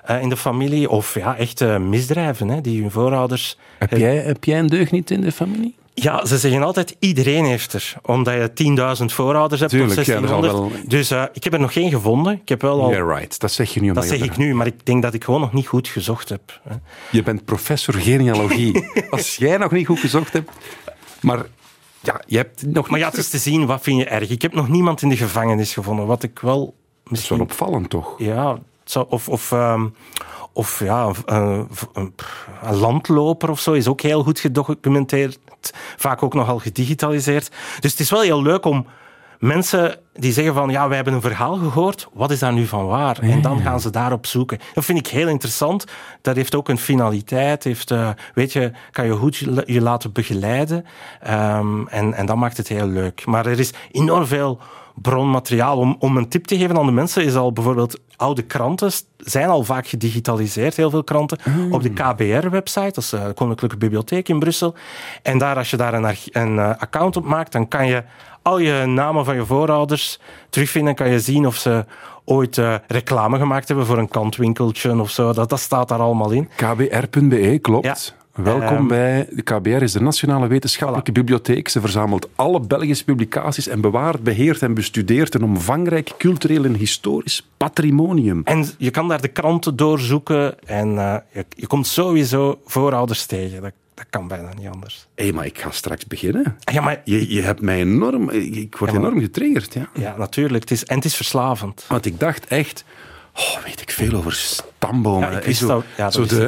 eh, 0.04 0.22
in 0.22 0.30
de 0.30 0.38
familie 0.38 0.90
of 0.90 1.16
ja, 1.16 1.38
echte 1.38 1.80
misdrijven 1.80 2.48
hè, 2.48 2.62
die 2.62 2.82
hun 2.82 2.92
voorouders... 2.92 3.58
Heb 3.80 3.92
jij, 3.92 4.16
heb 4.16 4.44
jij 4.44 4.60
een 4.60 4.68
deugniet 4.68 5.12
in 5.12 5.22
de 5.22 5.32
familie? 5.32 5.76
Ja, 5.94 6.26
ze 6.26 6.38
zeggen 6.38 6.64
altijd 6.64 6.96
iedereen 7.00 7.46
heeft 7.46 7.74
er. 7.74 7.94
Omdat 8.02 8.34
je 8.58 8.98
10.000 9.00 9.06
voorouders 9.06 9.60
hebt 9.62 9.72
Tuurlijk, 9.72 10.00
of 10.00 10.06
ja, 10.06 10.14
dat 10.14 10.24
is 10.24 10.30
al 10.32 10.42
1600. 10.42 10.82
wel- 10.82 10.90
Dus 10.90 11.12
eh, 11.12 11.24
ik 11.34 11.44
heb 11.44 11.54
er 11.54 11.60
nog 11.60 11.74
geen 11.74 11.90
gevonden. 11.90 12.34
Ik 12.34 12.50
heb 12.50 12.62
wel 12.62 12.82
al... 12.82 12.90
Yeah, 12.90 13.18
right. 13.18 13.40
Dat 13.40 13.52
zeg 13.52 13.74
je 13.74 13.82
nu 13.82 13.92
dat 13.94 14.06
zeg 14.06 14.22
ik 14.22 14.38
nu, 14.38 14.56
maar 14.56 14.68
ik 14.68 14.86
denk 14.86 15.02
dat 15.02 15.14
ik 15.14 15.24
gewoon 15.24 15.40
nog 15.42 15.54
niet 15.54 15.68
goed 15.68 15.88
gezocht 15.88 16.30
heb. 16.30 16.60
hè. 16.64 16.76
Je 17.12 17.24
bent 17.24 17.46
professor 17.46 17.94
genealogie. 17.94 18.86
Als 19.10 19.36
jij 19.36 19.58
nog 19.58 19.72
niet 19.72 19.86
goed 19.86 20.00
gezocht 20.00 20.34
hebt, 20.34 20.52
maar 21.22 21.46
ja, 22.00 22.22
je 22.28 22.38
hebt 22.38 22.66
nog 22.66 22.90
Maar 22.90 23.00
ja, 23.00 23.08
het 23.10 23.18
is 23.18 23.30
te 23.30 23.38
zien, 23.38 23.66
wat 23.66 23.82
vind 23.82 23.98
je 24.00 24.06
erg? 24.06 24.30
Ik 24.30 24.42
heb 24.42 24.54
nog 24.54 24.68
niemand 24.70 25.02
in 25.02 25.10
de 25.10 25.18
gevangenis 25.18 25.74
gevonden, 25.74 26.06
wat 26.06 26.24
ik 26.24 26.40
wel 26.40 26.60
Dat 26.60 26.66
is 26.66 26.74
wel 27.04 27.12
misschien... 27.38 27.40
opvallend, 27.42 27.90
toch? 27.90 28.14
Ja, 28.18 28.58
of, 29.10 29.30
of, 29.30 29.52
ehm, 29.52 29.88
of 30.54 30.80
ja, 30.84 31.12
een, 31.26 31.36
een, 31.36 31.68
een- 31.94 32.14
een 32.64 32.76
landloper 32.76 33.50
of 33.50 33.60
zo 33.60 33.72
is 33.72 33.88
ook 33.88 34.02
heel 34.02 34.24
goed 34.24 34.40
gedocumenteerd. 34.40 35.40
Vaak 35.98 36.24
ook 36.24 36.34
nogal 36.34 36.60
gedigitaliseerd. 36.60 37.52
Dus 37.80 37.92
het 37.92 38.00
is 38.00 38.10
wel 38.10 38.22
heel 38.22 38.42
leuk 38.42 38.66
om 38.66 38.86
mensen 39.40 39.98
die 40.14 40.32
zeggen 40.34 40.54
van 40.54 40.70
ja, 40.70 40.88
wij 40.88 40.96
hebben 40.96 41.14
een 41.14 41.22
verhaal 41.22 41.56
gehoord, 41.56 42.08
wat 42.14 42.32
is 42.32 42.40
daar 42.40 42.54
nu 42.54 42.66
van 42.68 42.86
waar? 42.86 43.20
En 43.20 43.42
dan 43.42 43.60
gaan 43.62 43.80
ze 43.80 43.90
daarop 43.90 44.26
zoeken. 44.26 44.60
Dat 44.74 44.86
vind 44.86 44.98
ik 45.00 45.08
heel 45.08 45.28
interessant. 45.28 45.86
Dat 46.22 46.36
heeft 46.36 46.56
ook 46.56 46.70
een 46.70 46.78
finaliteit. 46.78 47.64
Heeft, 47.64 47.92
eh, 47.92 48.10
weet 48.34 48.54
je, 48.54 48.72
kan 48.92 49.06
je 49.06 49.12
goed 49.14 49.36
je, 49.36 49.64
je 49.66 49.82
laten 49.82 50.12
begeleiden. 50.12 50.86
Ehm, 51.22 51.88
en, 51.88 52.14
en 52.14 52.26
dat 52.26 52.36
maakt 52.36 52.58
het 52.58 52.68
heel 52.68 52.88
leuk. 52.88 53.26
Maar 53.26 53.46
er 53.46 53.60
is 53.60 53.74
enorm 53.92 54.26
veel 54.26 54.60
bronmateriaal. 54.96 55.78
Om, 55.78 55.96
om 56.00 56.18
een 56.18 56.30
tip 56.30 56.46
te 56.46 56.58
geven 56.58 56.78
aan 56.78 56.86
de 56.86 56.92
mensen 56.92 57.24
is 57.24 57.36
al 57.36 57.54
bijvoorbeeld 57.54 58.00
oude 58.16 58.42
kranten 58.42 58.92
zijn 59.18 59.50
al 59.50 59.64
vaak 59.64 59.88
gedigitaliseerd, 59.88 60.76
heel 60.76 60.90
veel 60.90 61.04
kranten, 61.04 61.38
op 61.72 61.84
de 61.84 61.90
KBR-website, 61.90 62.92
dat 62.92 62.98
is 62.98 63.10
de 63.10 63.32
Koninklijke 63.36 63.78
Bibliotheek 63.78 64.30
in 64.30 64.40
Brussel. 64.40 64.76
En 65.24 65.38
daar, 65.38 65.56
als 65.56 65.70
je 65.70 65.78
daar 65.78 65.94
een, 65.94 66.16
een 66.32 66.60
eh, 66.60 66.70
account 66.78 67.18
op 67.18 67.26
maakt, 67.26 67.52
dan 67.52 67.68
kan 67.68 67.88
je 67.88 68.04
al 68.42 68.60
je 68.60 68.86
namen 68.86 69.26
van 69.26 69.36
je 69.36 69.46
voorouders 69.46 70.20
terugvinden. 70.50 70.96
kan 70.96 71.10
je 71.10 71.20
zien 71.20 71.48
of 71.48 71.56
ze 71.56 71.86
ooit 72.26 72.58
eh, 72.58 72.76
reclame 72.88 73.38
gemaakt 73.38 73.68
hebben 73.68 73.86
voor 73.86 73.98
een 73.98 74.10
kantwinkeltje 74.10 75.00
of 75.00 75.10
zo. 75.10 75.34
Dat, 75.34 75.50
dat 75.50 75.60
staat 75.60 75.88
daar 75.88 76.00
allemaal 76.00 76.32
in. 76.32 76.50
KBR.be, 76.56 77.60
klopt. 77.62 77.86
Ja. 77.86 78.21
Welkom 78.36 78.78
Ehm, 78.78 78.88
bij 78.88 79.28
de 79.32 79.42
KBR, 79.42 79.70
is 79.82 79.92
de 79.92 80.02
Nationale 80.02 80.48
Wetenschappelijke 80.48 81.12
Bibliotheek. 81.12 81.68
Ze 81.70 81.80
verzamelt 81.82 82.30
alle 82.36 82.60
Belgische 82.60 83.04
publicaties 83.04 83.68
en 83.68 83.82
bewaart, 83.82 84.24
beheert 84.24 84.62
en 84.62 84.74
bestudeert 84.74 85.34
een 85.34 85.44
omvangrijk 85.44 86.12
cultureel 86.18 86.64
en 86.66 86.74
historisch 86.76 87.50
patrimonium. 87.58 88.42
En 88.44 88.66
je 88.78 88.90
kan 88.92 89.08
daar 89.08 89.22
de 89.22 89.28
kranten 89.28 89.76
doorzoeken 89.76 90.60
en 90.68 90.98
eh, 90.98 91.16
je, 91.34 91.46
je 91.56 91.68
komt 91.68 91.88
sowieso 91.88 92.60
voorouders 92.66 93.26
tegen. 93.26 93.62
Dat, 93.62 93.72
dat 93.94 94.06
kan 94.10 94.28
bijna 94.28 94.50
niet 94.58 94.68
anders. 94.68 95.08
Hé, 95.16 95.32
maar 95.32 95.46
ik 95.46 95.58
ga 95.60 95.72
straks 95.72 96.06
beginnen. 96.08 96.58
Ja, 96.72 96.82
maar 96.82 97.02
Je, 97.06 97.34
je 97.34 97.42
hebt 97.42 97.62
mij 97.62 97.80
enorm... 97.80 98.30
Ik 98.30 98.76
word 98.78 98.92
Ja, 98.92 98.98
maar- 99.00 99.08
enorm 99.08 99.24
getriggerd, 99.24 99.74
ja. 99.74 99.90
Ja, 99.94 100.16
natuurlijk. 100.18 100.62
Het 100.64 100.72
is, 100.72 100.86
en 100.86 100.96
het 100.96 101.06
is 101.06 101.16
verslavend. 101.16 101.86
Want 101.88 102.06
ik 102.06 102.20
dacht 102.20 102.46
echt... 102.46 102.84
Oh, 103.36 103.64
weet 103.64 103.82
ik 103.82 103.92
veel 103.92 104.14
over 104.14 104.32
Ja, 105.20 105.40
wist 105.46 105.60
zo, 105.60 105.68
dat- 105.68 105.84
ja, 105.98 106.04
dat 106.04 106.14
zo 106.14 106.20
wist 106.20 106.32
de, 106.36 106.48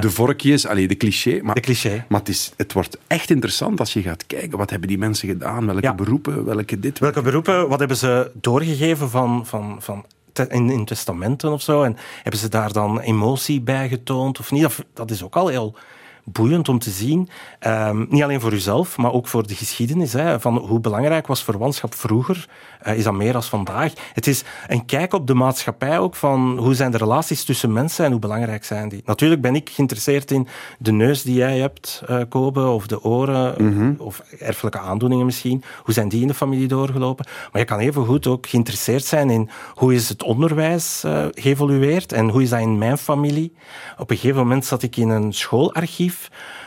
de, 0.00 0.10
vorkjes, 0.10 0.66
allee, 0.66 0.88
de 0.88 0.96
cliché. 0.96 1.40
Maar, 1.42 1.54
De 1.54 1.60
cliché. 1.60 2.04
Maar 2.08 2.18
het, 2.20 2.28
is, 2.28 2.52
het 2.56 2.72
wordt 2.72 2.98
echt 3.06 3.30
interessant 3.30 3.80
als 3.80 3.92
je 3.92 4.02
gaat 4.02 4.26
kijken. 4.26 4.58
Wat 4.58 4.70
hebben 4.70 4.88
die 4.88 4.98
mensen 4.98 5.28
gedaan? 5.28 5.66
Welke 5.66 5.94
beroepen? 5.94 6.44
Welke 6.44 6.80
dit? 6.80 6.98
Welke 6.98 7.22
beroepen, 7.22 7.68
wat 7.68 7.78
hebben 7.78 7.96
ze 7.96 8.30
doorgegeven 8.34 9.10
van, 9.10 9.46
van, 9.46 9.76
van 9.80 10.04
in, 10.48 10.70
in 10.70 10.84
testamenten 10.84 11.52
of 11.52 11.62
zo? 11.62 11.82
En 11.82 11.96
hebben 12.22 12.40
ze 12.40 12.48
daar 12.48 12.72
dan 12.72 13.00
emotie 13.00 13.60
bij 13.60 13.88
getoond 13.88 14.38
of 14.38 14.50
niet? 14.50 14.62
Dat, 14.62 14.84
dat 14.94 15.10
is 15.10 15.22
ook 15.24 15.36
al 15.36 15.48
heel 15.48 15.74
boeiend 16.24 16.68
om 16.68 16.78
te 16.78 16.90
zien. 16.90 17.28
Ehm, 17.58 18.04
niet 18.08 18.22
alleen 18.22 18.40
voor 18.40 18.52
uzelf, 18.52 18.96
maar 18.96 19.12
ook 19.12 19.28
voor 19.28 19.46
de 19.46 19.54
geschiedenis. 19.54 20.12
Hè, 20.12 20.40
van 20.40 20.56
hoe 20.56 20.80
belangrijk 20.80 21.26
was 21.26 21.44
verwantschap 21.44 21.94
vroeger? 21.94 22.48
Eh, 22.80 22.96
is 22.96 23.04
dat 23.04 23.12
meer 23.12 23.34
als 23.34 23.48
vandaag? 23.48 23.92
Het 24.12 24.26
is 24.26 24.44
een 24.68 24.84
kijk 24.84 25.12
op 25.12 25.26
de 25.26 25.34
maatschappij 25.34 25.98
ook 25.98 26.14
van 26.14 26.58
hoe 26.58 26.74
zijn 26.74 26.90
de 26.90 26.98
relaties 26.98 27.44
tussen 27.44 27.72
mensen 27.72 28.04
en 28.04 28.10
hoe 28.10 28.20
belangrijk 28.20 28.64
zijn 28.64 28.88
die? 28.88 29.02
Natuurlijk 29.04 29.40
ben 29.40 29.54
ik 29.54 29.70
geïnteresseerd 29.70 30.30
in 30.30 30.48
de 30.78 30.92
neus 30.92 31.22
die 31.22 31.34
jij 31.34 31.58
hebt, 31.58 32.02
Kobe, 32.28 32.66
of 32.66 32.86
de 32.86 33.02
oren, 33.02 33.96
of 33.98 34.22
erfelijke 34.38 34.78
aandoeningen 34.78 35.26
misschien. 35.26 35.62
Hoe 35.82 35.94
zijn 35.94 36.08
die 36.08 36.20
in 36.20 36.26
de 36.26 36.34
familie 36.34 36.68
doorgelopen? 36.68 37.26
Maar 37.52 37.60
je 37.60 37.66
kan 37.66 37.78
even 37.78 38.06
goed 38.06 38.26
ook 38.26 38.46
geïnteresseerd 38.46 39.04
zijn 39.04 39.30
in 39.30 39.50
hoe 39.74 39.94
is 39.94 40.08
het 40.08 40.22
onderwijs 40.22 41.04
eh, 41.04 41.26
geëvolueerd 41.30 42.12
en 42.12 42.28
hoe 42.28 42.42
is 42.42 42.50
dat 42.50 42.60
in 42.60 42.78
mijn 42.78 42.98
familie? 42.98 43.54
Op 43.98 44.10
een 44.10 44.16
gegeven 44.16 44.38
moment 44.38 44.64
zat 44.64 44.82
ik 44.82 44.96
in 44.96 45.08
een 45.08 45.32
schoolarchief 45.32 46.11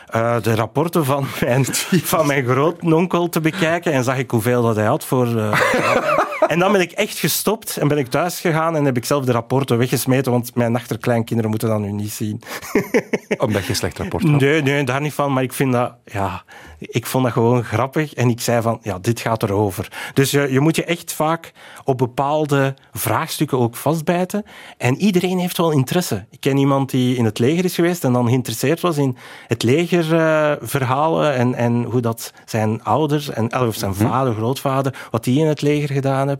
eh, 0.06 0.36
de 0.42 0.54
rapporten 0.54 1.04
van 1.04 1.26
mijn, 1.40 1.64
van 2.14 2.26
mijn 2.26 2.44
grootnonkel 2.46 3.28
te 3.28 3.40
bekijken. 3.40 3.92
En 3.92 4.04
zag 4.04 4.16
ik 4.18 4.30
hoeveel 4.30 4.62
dat 4.62 4.76
hij 4.76 4.86
had 4.86 5.04
voor... 5.04 5.38
eh, 5.38 5.60
en 6.48 6.58
dan 6.58 6.72
ben 6.72 6.80
ik 6.80 6.92
echt 6.92 7.18
gestopt 7.18 7.76
en 7.76 7.88
ben 7.88 7.98
ik 7.98 8.06
thuis 8.06 8.40
gegaan 8.40 8.76
en 8.76 8.84
heb 8.84 8.96
ik 8.96 9.04
zelf 9.04 9.24
de 9.24 9.32
rapporten 9.32 9.78
weggesmeten, 9.78 10.32
want 10.32 10.54
mijn 10.54 10.76
achterkleinkinderen 10.76 11.50
moeten 11.50 11.68
dat 11.68 11.80
nu 11.80 11.92
niet 11.92 12.12
zien. 12.12 12.42
Omdat 13.38 13.62
je 13.62 13.68
een 13.68 13.76
slecht 13.76 13.98
rapport 13.98 14.22
had. 14.22 14.40
Nee, 14.40 14.62
nee, 14.62 14.84
daar 14.84 15.00
niet 15.00 15.12
van. 15.12 15.32
Maar 15.32 15.42
ik 15.42 15.52
vind 15.52 15.72
dat, 15.72 15.94
ja, 16.04 16.44
ik 16.78 17.06
vond 17.06 17.24
dat 17.24 17.32
gewoon 17.32 17.64
grappig. 17.64 18.14
En 18.14 18.28
ik 18.28 18.40
zei 18.40 18.62
van, 18.62 18.78
ja, 18.82 18.98
dit 18.98 19.20
gaat 19.20 19.42
erover. 19.42 20.10
Dus 20.14 20.30
je, 20.30 20.52
je 20.52 20.60
moet 20.60 20.76
je 20.76 20.84
echt 20.84 21.12
vaak 21.12 21.52
op 21.84 21.98
bepaalde 21.98 22.74
vraagstukken 22.92 23.58
ook 23.58 23.76
vastbijten. 23.76 24.44
En 24.78 24.96
iedereen 24.96 25.38
heeft 25.38 25.56
wel 25.56 25.70
interesse. 25.70 26.24
Ik 26.30 26.40
ken 26.40 26.56
iemand 26.56 26.90
die 26.90 27.16
in 27.16 27.24
het 27.24 27.38
leger 27.38 27.64
is 27.64 27.74
geweest 27.74 28.04
en 28.04 28.12
dan 28.12 28.26
geïnteresseerd 28.26 28.80
was 28.80 28.96
in 28.96 29.16
het 29.46 29.62
legerverhalen 29.62 31.34
en, 31.34 31.54
en 31.54 31.82
hoe 31.82 32.00
dat 32.00 32.32
zijn 32.44 32.84
ouders, 32.84 33.30
en, 33.30 33.60
of 33.60 33.74
zijn 33.74 33.94
vader, 33.94 34.34
grootvader, 34.34 35.08
wat 35.10 35.24
die 35.24 35.40
in 35.40 35.46
het 35.46 35.62
leger 35.62 35.94
gedaan 35.94 36.28
hebben. 36.28 36.35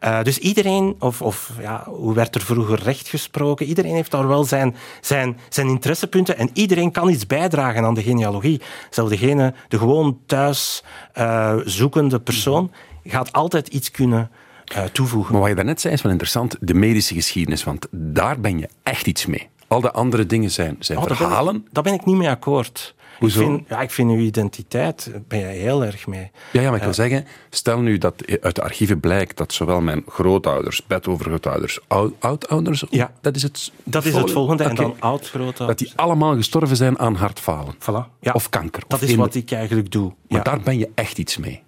Eh, 0.00 0.22
dus 0.22 0.38
iedereen, 0.38 0.96
of, 0.98 1.22
of 1.22 1.50
ja, 1.60 1.84
hoe 1.88 2.14
werd 2.14 2.34
er 2.34 2.40
vroeger 2.40 2.82
recht 2.82 3.08
gesproken? 3.08 3.66
Iedereen 3.66 3.94
heeft 3.94 4.10
daar 4.10 4.28
wel 4.28 4.44
zijn, 4.44 4.76
zijn, 5.00 5.38
zijn 5.48 5.66
interessepunten 5.68 6.36
en 6.38 6.50
iedereen 6.52 6.90
kan 6.90 7.08
iets 7.08 7.26
bijdragen 7.26 7.84
aan 7.84 7.94
de 7.94 8.02
genealogie. 8.02 8.60
Zelfs 8.90 9.10
degene, 9.10 9.54
de 9.68 9.78
gewoon 9.78 10.18
thuis 10.26 10.82
eh, 11.12 11.54
zoekende 11.64 12.20
persoon, 12.20 12.70
gaat 13.04 13.32
altijd 13.32 13.68
iets 13.68 13.90
kunnen 13.90 14.30
eh, 14.64 14.84
toevoegen. 14.84 15.32
Maar 15.32 15.40
wat 15.40 15.50
je 15.50 15.56
daarnet 15.56 15.80
zei 15.80 15.94
is 15.94 16.02
wel 16.02 16.12
interessant. 16.12 16.56
De 16.60 16.74
medische 16.74 17.14
geschiedenis, 17.14 17.64
want 17.64 17.86
daar 17.90 18.40
ben 18.40 18.58
je 18.58 18.68
echt 18.82 19.06
iets 19.06 19.26
mee. 19.26 19.48
Al 19.68 19.80
de 19.80 19.92
andere 19.92 20.26
dingen 20.26 20.50
zijn, 20.50 20.76
zijn 20.78 20.98
Oh, 20.98 21.04
daar 21.06 21.16
ben 21.16 21.26
ik- 21.26 21.32
verhalen. 21.32 21.66
Daar 21.72 21.82
ben 21.82 21.92
ik 21.94 22.04
niet 22.04 22.16
mee 22.16 22.28
akkoord. 22.28 22.94
Hoezo? 23.24 23.40
Ik 23.40 23.46
vind, 23.46 23.68
ja, 23.68 23.80
ik 23.80 23.90
vind 23.90 24.10
uw 24.10 24.18
identiteit, 24.18 25.10
ben 25.28 25.38
je 25.38 25.44
heel 25.44 25.84
erg 25.84 26.06
mee. 26.06 26.30
Ja, 26.52 26.60
ja, 26.60 26.68
maar 26.68 26.78
ik 26.78 26.84
wil 26.84 26.94
zeggen, 26.94 27.26
stel 27.50 27.80
nu 27.80 27.98
dat 27.98 28.14
uit 28.40 28.54
de 28.54 28.62
archieven 28.62 29.00
blijkt 29.00 29.36
dat 29.36 29.52
zowel 29.52 29.80
mijn 29.80 30.02
grootouders, 30.08 30.86
bedovergrootouders, 30.86 31.78
ou- 31.86 32.12
oudouders, 32.18 32.84
Ja. 32.90 33.12
dat 33.20 33.36
is 33.36 33.42
het 33.42 33.72
Dat 33.84 34.04
is 34.04 34.14
het 34.14 34.30
volgende. 34.30 34.64
En 34.64 34.74
dan 34.74 34.96
oud-grootouders. 34.98 35.66
Dat 35.68 35.78
die 35.78 35.92
allemaal 35.96 36.34
gestorven 36.36 36.76
zijn 36.76 36.98
aan 36.98 37.14
hartfalen. 37.14 37.74
Voilà. 37.74 38.10
Ja. 38.20 38.32
Of 38.32 38.48
kanker. 38.48 38.82
Dat 38.88 39.02
of 39.02 39.08
is 39.08 39.14
wat 39.14 39.34
ik 39.34 39.50
eigenlijk 39.52 39.90
doe. 39.90 40.12
Maar 40.28 40.38
Ja. 40.38 40.44
daar 40.44 40.60
ben 40.60 40.78
je 40.78 40.88
echt 40.94 41.18
iets 41.18 41.36
mee. 41.36 41.62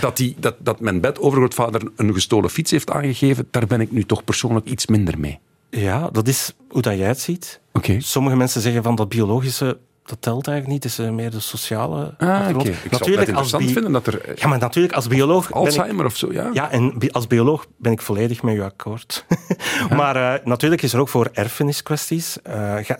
Dat, 0.00 0.16
die, 0.16 0.36
dat, 0.38 0.54
dat 0.58 0.80
mijn 0.80 1.00
bedovergrootvader 1.00 1.82
een 1.96 2.12
gestolen 2.14 2.50
fiets 2.50 2.70
heeft 2.70 2.90
aangegeven, 2.90 3.48
daar 3.50 3.66
ben 3.66 3.80
ik 3.80 3.90
nu 3.90 4.04
toch 4.04 4.24
persoonlijk 4.24 4.66
iets 4.66 4.86
minder 4.86 5.18
mee. 5.18 5.38
Ja, 5.70 6.08
dat 6.12 6.28
is 6.28 6.54
hoe 6.68 6.82
dat 6.82 6.96
jij 6.96 7.06
het 7.08 7.20
ziet. 7.20 7.60
Oké. 7.72 8.00
Sommige 8.00 8.36
mensen 8.36 8.60
zeggen 8.60 8.82
van 8.82 8.94
dat 8.94 9.08
biologische, 9.08 9.78
dat 10.10 10.22
telt 10.22 10.46
eigenlijk 10.48 10.66
niet. 10.84 10.92
Het 10.92 11.00
is 11.00 11.06
eh, 11.06 11.12
meer 11.12 11.30
de 11.30 11.40
sociale 11.40 12.14
Ah, 12.18 12.28
achtergrond. 12.28 12.68
Ik 12.68 12.74
zou 12.90 13.10
het 13.10 13.28
interessant 13.28 13.70
vinden 13.70 13.92
dat 13.92 14.06
er 14.06 14.20
eh, 14.20 14.36
Ja, 14.36 14.48
maar 14.48 14.58
natuurlijk 14.58 14.94
als 14.94 15.06
bioloog... 15.06 15.40
ben 15.48 15.50
ik- 15.60 15.66
Alzheimer 15.66 16.04
of 16.04 16.16
zo, 16.16 16.32
ja. 16.32 16.50
Ja, 16.52 16.70
en 16.70 16.94
als 17.12 17.26
bioloog 17.26 17.66
ben 17.76 17.92
ik 17.92 18.00
volledig 18.02 18.42
met 18.42 18.54
u 18.54 18.62
akkoord. 18.62 19.24
maar 19.96 20.16
eh, 20.34 20.44
natuurlijk 20.46 20.82
is 20.82 20.92
er 20.92 21.00
ook 21.00 21.08
voor 21.08 21.28
erfeniskwesties, 21.32 22.36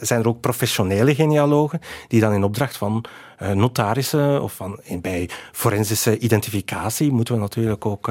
zijn 0.01 0.21
er 0.21 0.29
ook 0.29 0.41
professionele 0.41 1.15
genealogen 1.15 1.81
die 2.09 2.21
dan 2.21 2.33
in 2.33 2.45
opdracht 2.45 2.77
van 2.77 3.05
notarissen 3.55 4.43
of 4.43 4.53
van, 4.53 4.79
in- 4.83 5.01
bij 5.01 5.29
forensische 5.53 6.19
identificatie 6.19 7.13
moeten 7.13 7.35
we 7.35 7.41
natuurlijk 7.41 7.87
ook 7.87 8.11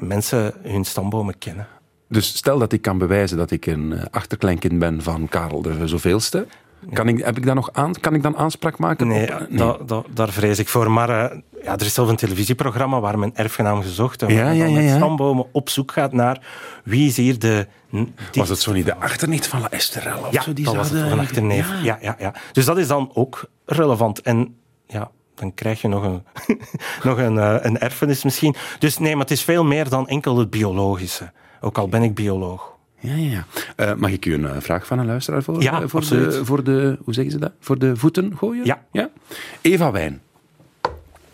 mensen 0.00 0.54
hun 0.62 0.84
stambomen 0.84 1.38
kennen. 1.38 1.66
Dus 2.08 2.36
stel 2.36 2.58
dat 2.58 2.72
ik 2.72 2.82
kan 2.82 2.98
bewijzen 2.98 3.36
dat 3.36 3.50
ik 3.50 3.66
een 3.66 4.10
achterkleinkind 4.10 4.78
ben 4.78 5.02
van 5.02 5.28
Karel 5.28 5.62
de 5.62 5.88
zoveelste. 5.88 6.46
Kan 6.92 7.08
ik, 7.08 7.24
heb 7.24 7.36
ik 7.36 7.46
dan 7.46 7.54
nog 7.54 7.68
aan, 7.72 7.92
kan 8.00 8.14
ik 8.14 8.22
dan 8.22 8.36
aanspraak 8.36 8.78
maken? 8.78 9.06
Nee, 9.06 9.40
op- 9.40 9.46
da- 9.50 9.76
da- 9.86 10.02
daar 10.14 10.28
vrees 10.30 10.58
ik 10.58 10.68
voor. 10.68 10.90
Maar 10.90 11.08
eh, 11.08 11.38
ja, 11.64 11.72
er 11.74 11.84
is 11.86 11.94
zelf 11.94 12.08
een 12.08 12.16
televisieprogramma 12.16 13.00
waar 13.00 13.18
men 13.18 13.30
erfgenaam 13.34 13.82
gezocht 13.82 14.22
en 14.22 14.34
Ja, 14.34 14.70
met 14.70 14.90
stambomen 14.90 15.46
op 15.52 15.68
zoek 15.68 15.92
gaat 15.92 16.12
naar 16.12 16.40
wie 16.84 17.06
is 17.08 17.16
hier 17.16 17.38
de... 17.38 17.66
die- 17.90 18.06
Was 18.34 18.48
het 18.48 18.58
zo 18.60 18.72
niet 18.72 18.86
de 18.86 18.96
achternicht 18.96 19.46
van 19.46 19.60
La 19.60 19.70
Esterel? 19.70 20.18
Of 20.18 20.32
Ja, 20.32 20.42
zo, 20.42 20.52
die 20.52 20.64
dat 20.64 20.74
was 20.74 20.90
het 20.90 21.08
van 21.08 21.18
achterneef. 21.18 21.68
Ja. 21.68 21.80
Ja. 21.82 21.98
Ja, 22.00 22.16
ja, 22.18 22.34
Dus 22.52 22.64
dat 22.64 22.78
is 22.78 22.86
dan 22.86 23.10
ook 23.14 23.44
relevant. 23.66 24.20
En 24.20 24.56
ja, 24.86 25.10
dan 25.34 25.54
krijg 25.54 25.80
je 25.80 25.88
nog 25.88 26.02
een, 26.02 26.22
nog 27.08 27.18
een, 27.18 27.38
eh, 27.38 27.54
een 27.60 27.78
erfenis 27.78 28.24
misschien. 28.24 28.54
Dus 28.78 28.98
nee, 28.98 29.12
maar 29.12 29.20
het 29.22 29.30
is 29.30 29.42
veel 29.42 29.64
meer 29.64 29.88
dan 29.88 30.08
enkel 30.08 30.38
het 30.38 30.50
biologische. 30.50 31.32
Ook 31.60 31.78
al 31.78 31.88
ben 31.88 32.02
ik 32.02 32.14
bioloog. 32.14 32.71
Ja, 33.02 33.14
ja, 33.14 33.30
ja. 33.30 33.46
Eh, 33.76 33.94
mag 33.94 34.10
ik 34.10 34.26
u 34.26 34.34
een 34.34 34.46
eh, 34.46 34.56
vraag 34.60 34.86
van 34.86 34.98
een 34.98 35.06
luisteraar 35.06 35.42
voor, 35.42 35.62
Ja, 35.62 35.82
eh, 35.82 35.88
voor, 35.88 36.00
absoluut. 36.00 36.32
de, 36.32 36.44
voor 36.44 36.64
de, 36.64 36.98
hoe 37.04 37.14
zeggen 37.14 37.32
ze 37.32 37.38
dat? 37.38 37.52
Voor 37.60 37.78
de 37.78 37.96
voeten 37.96 38.36
gooien? 38.36 38.64
Ja. 38.92 39.10
Eva 39.60 39.90
Wijn. 39.90 40.20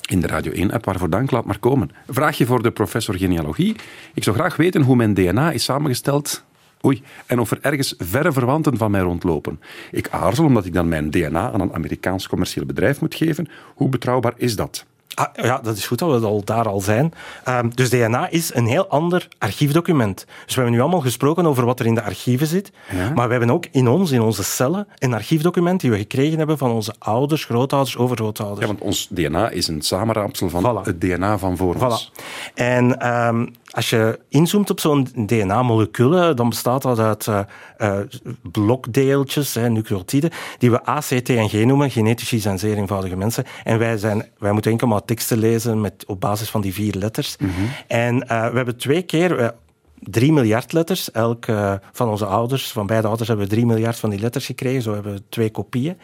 in 0.08 0.20
de 0.20 0.26
Radio 0.26 0.68
1-app. 0.68 0.84
Waarvoor 0.84 1.10
dank, 1.10 1.30
laat 1.30 1.44
maar 1.44 1.58
komen. 1.58 1.90
Vraagje 2.08 2.46
voor 2.46 2.62
de 2.62 2.70
professor 2.70 3.14
genealogie. 3.14 3.76
Ik 4.14 4.24
zou 4.24 4.36
graag 4.36 4.56
weten 4.56 4.82
hoe 4.82 4.96
mijn 4.96 5.14
DNA 5.14 5.50
is 5.52 5.64
samengesteld 5.64 6.46
Oei, 6.84 7.02
en 7.26 7.38
of 7.38 7.50
er 7.50 7.58
ergens 7.60 7.94
verre 7.98 8.32
verwanten 8.32 8.76
van 8.76 8.90
mij 8.90 9.00
rondlopen. 9.00 9.60
Ik 9.90 10.08
aarzel 10.10 10.44
omdat 10.44 10.64
ik 10.64 10.72
dan 10.72 10.88
mijn 10.88 11.10
DNA 11.10 11.52
aan 11.52 11.60
een 11.60 11.72
Amerikaans 11.74 12.28
commercieel 12.28 12.66
bedrijf 12.66 13.00
moet 13.00 13.14
geven. 13.14 13.48
Hoe 13.74 13.88
betrouwbaar 13.88 14.32
is 14.36 14.56
dat? 14.56 14.86
Ah, 15.18 15.44
ja, 15.44 15.58
dat 15.62 15.76
is 15.76 15.86
goed 15.86 15.98
dat 15.98 16.20
we 16.20 16.26
al 16.26 16.44
daar 16.44 16.68
al 16.68 16.80
zijn. 16.80 17.12
Ehm, 17.44 17.68
dus 17.74 17.90
DNA 17.90 18.28
is 18.28 18.54
een 18.54 18.66
heel 18.66 18.88
ander 18.88 19.28
archiefdocument. 19.38 20.24
Dus 20.44 20.54
we 20.54 20.60
hebben 20.60 20.72
nu 20.72 20.80
allemaal 20.80 21.00
gesproken 21.00 21.46
over 21.46 21.64
wat 21.64 21.80
er 21.80 21.86
in 21.86 21.94
de 21.94 22.02
archieven 22.02 22.46
zit. 22.46 22.72
Maar 23.14 23.26
we 23.26 23.30
hebben 23.30 23.50
ook 23.50 23.66
in 23.70 23.88
ons, 23.88 24.10
in 24.10 24.20
onze 24.20 24.44
cellen, 24.44 24.88
een 24.98 25.14
archiefdocument 25.14 25.80
die 25.80 25.90
we 25.90 25.96
gekregen 25.96 26.38
hebben 26.38 26.58
van 26.58 26.70
onze 26.70 26.94
ouders, 26.98 27.44
grootouders, 27.44 27.96
overgrootouders. 27.96 28.60
Ja, 28.60 28.66
want 28.66 28.80
ons 28.80 29.08
DNA 29.10 29.50
is 29.50 29.68
een 29.68 29.82
samenraapsel 29.82 30.48
van 30.48 30.76
het 30.84 31.00
DNA 31.00 31.38
van 31.38 31.56
voor 31.56 31.74
ons. 31.74 32.12
En 32.54 33.00
ehm, 33.00 33.46
als 33.78 33.90
je 33.90 34.18
inzoomt 34.28 34.70
op 34.70 34.80
zo'n 34.80 35.08
DNA-moleculen, 35.26 36.36
dan 36.36 36.48
bestaat 36.48 36.82
dat 36.82 36.98
uit 36.98 37.26
uh, 37.26 37.40
uh, 37.78 37.98
blokdeeltjes, 38.42 39.54
hè, 39.54 39.68
nucleotiden, 39.68 40.30
die 40.58 40.70
we 40.70 40.88
A, 40.88 40.98
C, 40.98 41.04
T 41.04 41.28
en 41.28 41.48
G 41.48 41.52
noemen, 41.52 41.90
genetisch 41.90 42.42
zijn 42.42 42.58
zeer 42.58 42.76
eenvoudige 42.76 43.16
mensen. 43.16 43.44
En 43.64 43.78
wij, 43.78 43.96
zijn, 43.96 44.28
wij 44.38 44.52
moeten 44.52 44.70
enkel 44.70 44.86
maar 44.86 45.04
teksten 45.04 45.38
lezen 45.38 45.80
met, 45.80 46.04
op 46.06 46.20
basis 46.20 46.50
van 46.50 46.60
die 46.60 46.74
vier 46.74 46.94
letters. 46.94 47.36
Mhm. 47.36 47.50
En 47.86 48.14
uh, 48.14 48.50
we 48.50 48.56
hebben 48.56 48.76
twee 48.76 49.02
keer... 49.02 49.54
Drie 50.00 50.32
miljard 50.32 50.72
letters. 50.72 51.10
Elk 51.10 51.44
van 51.92 52.08
onze 52.08 52.26
ouders, 52.26 52.70
van 52.70 52.86
beide 52.86 53.06
ouders, 53.06 53.28
hebben 53.28 53.46
we 53.46 53.54
drie 53.54 53.66
miljard 53.66 53.98
van 53.98 54.10
die 54.10 54.18
letters 54.18 54.46
gekregen. 54.46 54.82
Zo 54.82 54.94
hebben 54.94 55.14
we 55.14 55.22
twee 55.28 55.50
kopieën. 55.50 55.96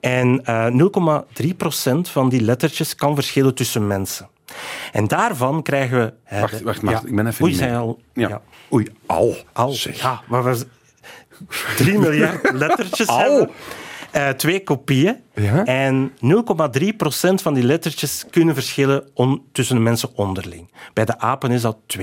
En 0.00 0.42
0,3 1.42 1.56
procent 1.56 2.08
van 2.08 2.28
die 2.28 2.40
lettertjes 2.40 2.94
kan 2.94 3.14
verschillen 3.14 3.54
tussen 3.54 3.86
mensen. 3.86 4.28
En 4.92 5.08
daarvan 5.08 5.62
krijgen 5.62 5.98
we... 5.98 6.36
Wacht, 6.40 6.62
wacht, 6.62 6.82
wacht. 6.82 7.06
ik 7.06 7.14
ben 7.14 7.26
even 7.26 7.44
Oei, 7.44 7.54
zijn 7.54 7.74
al... 7.74 8.00
Ja. 8.12 8.40
Oei, 8.72 8.86
al. 9.06 9.36
Al, 9.52 9.72
zeg. 9.72 10.00
ja. 10.00 10.20
Maar 10.28 10.44
we... 10.44 10.66
Drie 11.76 11.98
miljard 11.98 12.52
lettertjes 12.64 13.06
al. 13.06 13.18
hebben. 13.18 13.50
Uh, 14.16 14.28
twee 14.28 14.62
kopieën. 14.62 15.16
Ja? 15.34 15.64
En 15.64 16.10
0,3% 16.10 16.14
van 17.34 17.54
die 17.54 17.64
lettertjes 17.64 18.24
kunnen 18.30 18.54
verschillen 18.54 19.08
on, 19.14 19.42
tussen 19.52 19.76
de 19.76 19.82
mensen 19.82 20.16
onderling. 20.16 20.70
Bij 20.92 21.04
de 21.04 21.18
apen 21.18 21.50
is 21.50 21.62
dat 21.62 21.76
2%. 21.98 22.02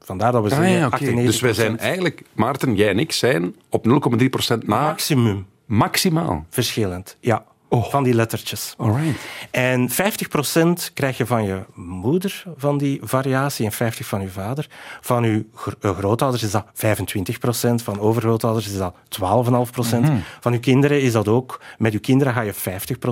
Vandaar 0.00 0.32
dat 0.32 0.42
we 0.42 0.50
ah, 0.50 0.56
zeggen 0.56 1.16
ja, 1.16 1.22
Dus 1.22 1.40
wij 1.40 1.52
zijn 1.52 1.78
eigenlijk, 1.78 2.22
Maarten, 2.32 2.74
jij 2.74 2.88
en 2.88 2.98
ik 2.98 3.12
zijn 3.12 3.54
op 3.68 3.86
0,3% 3.86 4.58
na... 4.64 4.80
Maximum. 4.80 5.46
Maximaal. 5.66 6.46
Verschillend, 6.50 7.16
ja. 7.20 7.44
Oh. 7.68 7.90
Van 7.90 8.02
die 8.02 8.14
lettertjes. 8.14 8.74
Alright. 8.76 9.20
En 9.50 9.90
50% 9.90 10.92
krijg 10.94 11.16
je 11.16 11.26
van 11.26 11.44
je 11.44 11.64
moeder 11.74 12.44
van 12.56 12.78
die 12.78 13.00
variatie 13.02 13.70
en 13.70 13.92
50% 13.92 13.96
van 13.98 14.20
je 14.20 14.28
vader. 14.28 14.66
Van 15.00 15.22
je 15.22 15.46
eh, 15.80 15.96
grootouders 15.96 16.42
is 16.42 16.50
dat 16.50 16.64
25%, 16.66 17.84
van 17.84 18.00
overgrootouders 18.00 18.66
is 18.66 18.76
dat 18.78 18.94
12,5%. 18.94 20.00
Mm 20.00 20.22
Van 20.40 20.52
je 20.52 20.58
kinderen 20.58 21.02
is 21.02 21.12
dat 21.12 21.28
ook, 21.28 21.60
met 21.78 21.92
je 21.92 21.98
kinderen 21.98 22.32
ga 22.32 22.40
je 22.40 22.54
50% 22.54 22.56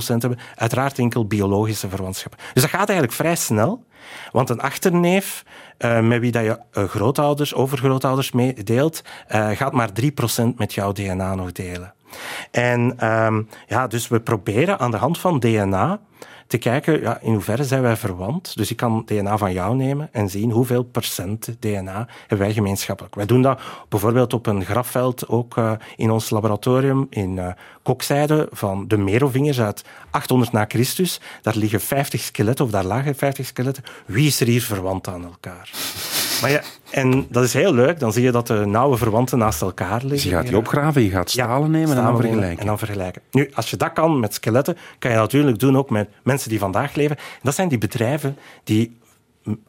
hebben. 0.07 0.39
Uiteraard 0.55 0.99
enkel 0.99 1.27
biologische 1.27 1.89
verwantschap. 1.89 2.35
Dus 2.53 2.63
dat 2.63 2.71
gaat 2.71 2.89
eigenlijk 2.89 3.13
vrij 3.13 3.37
snel. 3.37 3.85
Want 4.33 4.51
een 4.51 4.61
achterneef 4.61 5.45
uh, 5.79 6.01
met 6.01 6.21
wie 6.21 6.33
dat 6.33 6.45
je 6.45 6.59
uh, 6.73 6.85
grootouders, 6.85 7.55
overgrootouders 7.55 8.33
mee 8.33 8.63
deelt, 8.63 9.03
uh, 9.35 9.51
gaat 9.51 9.73
maar 9.73 9.91
3% 10.03 10.03
met 10.57 10.75
jouw 10.75 10.93
DNA 10.93 11.35
nog 11.35 11.53
delen. 11.53 11.95
En 12.51 13.07
um, 13.07 13.49
ja, 13.67 13.87
dus 13.87 14.09
we 14.09 14.21
proberen 14.21 14.79
aan 14.79 14.91
de 14.91 14.97
hand 14.97 15.19
van 15.19 15.39
DNA 15.39 16.01
te 16.47 16.59
kijken 16.59 17.01
ja, 17.01 17.19
in 17.21 17.33
hoeverre 17.33 17.65
zijn 17.65 17.83
wij 17.83 17.97
verwant. 17.97 18.57
Dus 18.57 18.71
ik 18.71 18.77
kan 18.77 19.03
DNA 19.07 19.39
van 19.39 19.53
jou 19.53 19.77
nemen 19.77 20.09
en 20.13 20.31
zien 20.31 20.51
hoeveel 20.51 20.83
procent 20.83 21.57
DNA 21.61 22.07
hebben 22.21 22.39
wij 22.39 22.53
gemeenschappelijk. 22.53 23.15
Wij 23.15 23.27
doen 23.27 23.43
dat 23.43 23.61
bijvoorbeeld 23.89 24.33
op 24.33 24.47
een 24.47 24.65
grafveld 24.65 25.29
ook 25.29 25.57
uh, 25.57 25.73
in 25.97 26.11
ons 26.11 26.31
laboratorium 26.31 27.07
in 27.11 27.37
uh, 27.37 27.49
Kokzijde 27.83 28.49
van 28.51 28.89
de 28.89 28.97
Merovingers 28.97 29.61
uit 29.61 29.85
800 30.11 30.53
na 30.53 30.65
Christus. 30.69 31.21
Daar 31.43 31.57
liggen 31.57 31.81
50 31.81 32.21
skeletten, 32.21 32.65
of 32.65 32.71
daar 32.71 32.85
lagen 32.85 33.15
50 33.15 33.47
skeletten. 33.47 33.85
Wie 34.07 34.27
is 34.27 34.41
er 34.41 34.47
hier 34.47 34.63
verwant 34.63 35.09
aan 35.09 35.25
elkaar? 35.25 35.71
Maar 36.41 36.51
ja, 36.51 36.61
en 36.91 37.27
dat 37.29 37.45
is 37.45 37.53
heel 37.53 37.75
leuk. 37.75 37.99
Dan 37.99 38.13
zie 38.13 38.23
je 38.23 38.31
dat 38.31 38.47
de 38.47 38.67
nauwe 38.67 38.97
verwanten 38.97 39.39
naast 39.39 39.63
elkaar 39.63 39.91
liggen. 39.91 40.09
Dus 40.09 40.23
je 40.23 40.31
gaat 40.31 40.47
die 40.47 40.57
opgraven, 40.57 41.03
je 41.03 41.11
gaat 41.11 41.31
stalen 41.31 41.71
nemen 41.71 41.97
en 41.97 42.03
dan 42.03 42.17
vergelijken. 42.17 42.59
En 42.59 42.67
dan 42.67 42.79
vergelijken. 42.79 43.23
Nu, 43.31 43.51
als 43.55 43.71
je 43.71 43.77
dat 43.77 43.93
kan 43.93 44.21
met 44.21 44.35
skeletten, 44.35 44.77
kan 44.99 45.11
je 45.11 45.17
natuurlijk 45.17 45.59
doen 45.59 45.77
ook 45.77 45.91
met 45.91 46.09
mensen 46.23 46.51
die 46.51 46.59
vandaag 46.59 46.95
leven. 46.95 47.17
Dat 47.43 47.55
zijn 47.55 47.69
die 47.69 47.79
bedrijven 47.79 48.37
die 48.65 48.99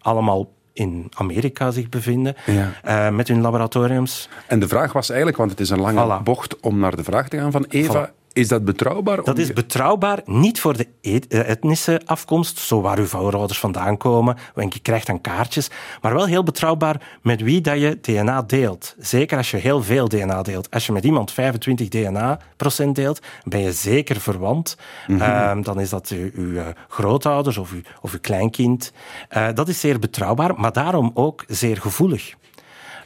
allemaal 0.01 0.49
in 0.73 1.11
Amerika 1.13 1.71
zich 1.71 1.89
bevinden, 1.89 2.35
ja. 2.45 2.71
uh, 3.09 3.15
met 3.15 3.27
hun 3.27 3.41
laboratoriums. 3.41 4.29
En 4.47 4.59
de 4.59 4.67
vraag 4.67 4.93
was 4.93 5.07
eigenlijk, 5.09 5.37
want 5.37 5.51
het 5.51 5.59
is 5.59 5.69
een 5.69 5.79
lange 5.79 6.21
bocht 6.23 6.59
om 6.59 6.79
naar 6.79 6.95
de 6.95 7.03
vraag 7.03 7.27
te 7.29 7.37
gaan 7.37 7.51
van 7.51 7.65
Eva, 7.69 8.11
is 8.37 8.47
dat 8.47 8.65
betrouwbaar? 8.65 9.23
Dat 9.23 9.37
is 9.37 9.53
betrouwbaar, 9.53 10.21
niet 10.25 10.59
voor 10.59 10.77
de 10.77 10.87
eh, 11.01 11.49
etnische 11.49 12.01
afkomst, 12.05 12.57
zo 12.59 12.81
waar 12.81 12.97
uw 12.97 13.05
voorouders 13.05 13.59
vandaan 13.59 13.97
komen, 13.97 14.37
want 14.53 14.73
je 14.73 14.79
krijgt 14.79 15.07
dan 15.07 15.21
kaartjes, 15.21 15.69
maar 16.01 16.13
wel 16.13 16.25
heel 16.25 16.43
betrouwbaar 16.43 17.17
met 17.21 17.41
wie 17.41 17.61
dat 17.61 17.79
je 17.79 17.97
DNA 18.01 18.41
deelt. 18.41 18.95
Zeker 18.99 19.37
als 19.37 19.51
je 19.51 19.57
heel 19.57 19.83
veel 19.83 20.07
DNA 20.07 20.41
deelt. 20.41 20.71
Als 20.71 20.85
je 20.85 20.91
met 20.91 21.03
iemand 21.03 21.31
25 21.31 21.87
DNA-procent 21.87 22.95
deelt, 22.95 23.19
ben 23.43 23.59
je 23.59 23.71
zeker 23.71 24.19
verwant. 24.19 24.77
Mm 25.07 25.19
-hmm. 25.19 25.63
dan 25.63 25.79
is 25.79 25.89
dat 25.89 26.09
uw, 26.09 26.29
uw 26.33 26.57
eh, 26.57 26.65
grootouders 26.87 27.57
of 27.57 27.71
uw, 27.71 27.81
of 28.01 28.13
uw 28.13 28.19
kleinkind. 28.21 28.91
Uh, 29.37 29.47
dat 29.53 29.67
is 29.67 29.79
zeer 29.79 29.99
betrouwbaar, 29.99 30.59
maar 30.59 30.73
daarom 30.73 31.11
ook 31.13 31.43
zeer 31.47 31.77
gevoelig. 31.77 32.35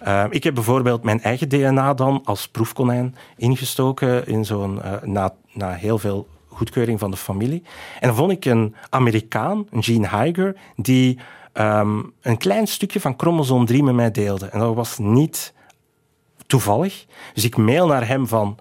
Uh, 0.08 0.24
ik 0.30 0.44
heb 0.44 0.54
bijvoorbeeld 0.54 1.04
mijn 1.04 1.22
eigen 1.22 1.50
DNA 1.50 1.94
dan 1.94 2.22
als 2.24 2.48
proefkonijn 2.48 3.16
ingestoken 3.38 4.28
in 4.28 4.46
zo'n, 4.46 4.76
uh, 4.76 5.02
na, 5.04 5.34
na 5.54 5.72
heel 5.72 5.98
veel 5.98 6.28
goedkeuring 6.48 7.00
van 7.00 7.12
de 7.12 7.18
familie. 7.18 7.64
En 8.00 8.08
dan 8.08 8.18
vond 8.18 8.32
ik 8.32 8.46
een 8.46 8.76
Amerikaan, 8.90 9.68
Gene 9.72 10.10
Higer, 10.10 10.56
die 10.76 11.20
um, 11.54 12.14
een 12.22 12.38
klein 12.38 12.68
stukje 12.68 13.00
van 13.00 13.14
chromosoom 13.18 13.66
3 13.66 13.84
met 13.84 13.96
mij 13.96 14.12
deelde. 14.12 14.46
En 14.46 14.60
dat 14.60 14.76
was 14.76 14.98
niet 14.98 15.54
toevallig. 16.48 17.06
Dus 17.34 17.44
ik 17.44 17.58
mail 17.58 17.88
naar 17.88 18.08
hem 18.08 18.28
van, 18.28 18.58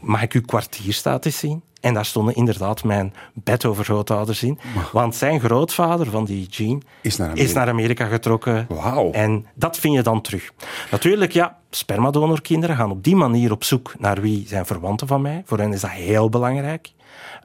mag 0.00 0.22
ik 0.22 0.32
uw 0.32 0.44
kwartierstatus 0.44 1.38
zien? 1.38 1.62
En 1.84 1.94
daar 1.94 2.04
stonden 2.04 2.34
inderdaad 2.34 2.84
mijn 2.84 3.14
bedovergrootouders 3.32 4.42
in. 4.42 4.58
Want 4.92 5.14
zijn 5.14 5.40
grootvader 5.40 6.10
van 6.10 6.24
die 6.24 6.46
Gene 6.50 6.80
is 7.00 7.16
naar 7.16 7.28
Amerika, 7.28 7.48
is 7.48 7.54
naar 7.54 7.68
Amerika 7.68 8.06
getrokken. 8.06 8.66
Wow. 8.68 9.16
En 9.16 9.46
dat 9.54 9.78
vind 9.78 9.94
je 9.94 10.02
dan 10.02 10.20
terug. 10.20 10.50
Natuurlijk, 10.90 11.32
ja, 11.32 11.58
spermadonorkinderen 11.70 12.76
gaan 12.76 12.90
op 12.90 13.04
die 13.04 13.16
manier 13.16 13.52
op 13.52 13.64
zoek 13.64 13.94
naar 13.98 14.20
wie 14.20 14.44
zijn 14.46 14.66
verwanten 14.66 15.06
van 15.06 15.22
mij. 15.22 15.42
Voor 15.46 15.58
hen 15.58 15.72
is 15.72 15.80
dat 15.80 15.90
heel 15.90 16.28
belangrijk. 16.28 16.92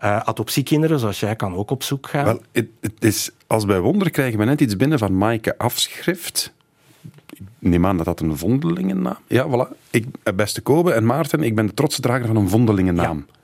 Uh, 0.03 0.17
adoptiekinderen, 0.17 0.99
zoals 0.99 1.19
jij, 1.19 1.35
kan 1.35 1.55
ook 1.55 1.71
op 1.71 1.83
zoek 1.83 2.07
gaan. 2.09 2.25
Wel, 2.25 2.41
het, 2.51 2.67
het 2.81 3.03
is, 3.03 3.31
als 3.47 3.65
bij 3.65 3.79
wonder 3.79 4.09
krijgen 4.09 4.39
we 4.39 4.45
net 4.45 4.61
iets 4.61 4.75
binnen 4.75 4.99
van 4.99 5.17
Maaike 5.17 5.57
Afschrift. 5.57 6.53
Ik 7.33 7.41
neem 7.59 7.85
aan 7.85 7.97
dat 7.97 8.05
dat 8.05 8.19
een 8.19 8.37
vondelingennaam 8.37 9.17
Ja, 9.27 9.47
voilà. 9.47 9.77
Ik, 9.89 10.05
eh, 10.23 10.33
beste 10.33 10.61
Kobe 10.61 10.91
en 10.91 11.05
Maarten, 11.05 11.43
ik 11.43 11.55
ben 11.55 11.65
de 11.65 11.73
trotse 11.73 12.01
drager 12.01 12.27
van 12.27 12.35
een 12.35 12.49
vondelingennaam. 12.49 13.25
Ja. 13.27 13.37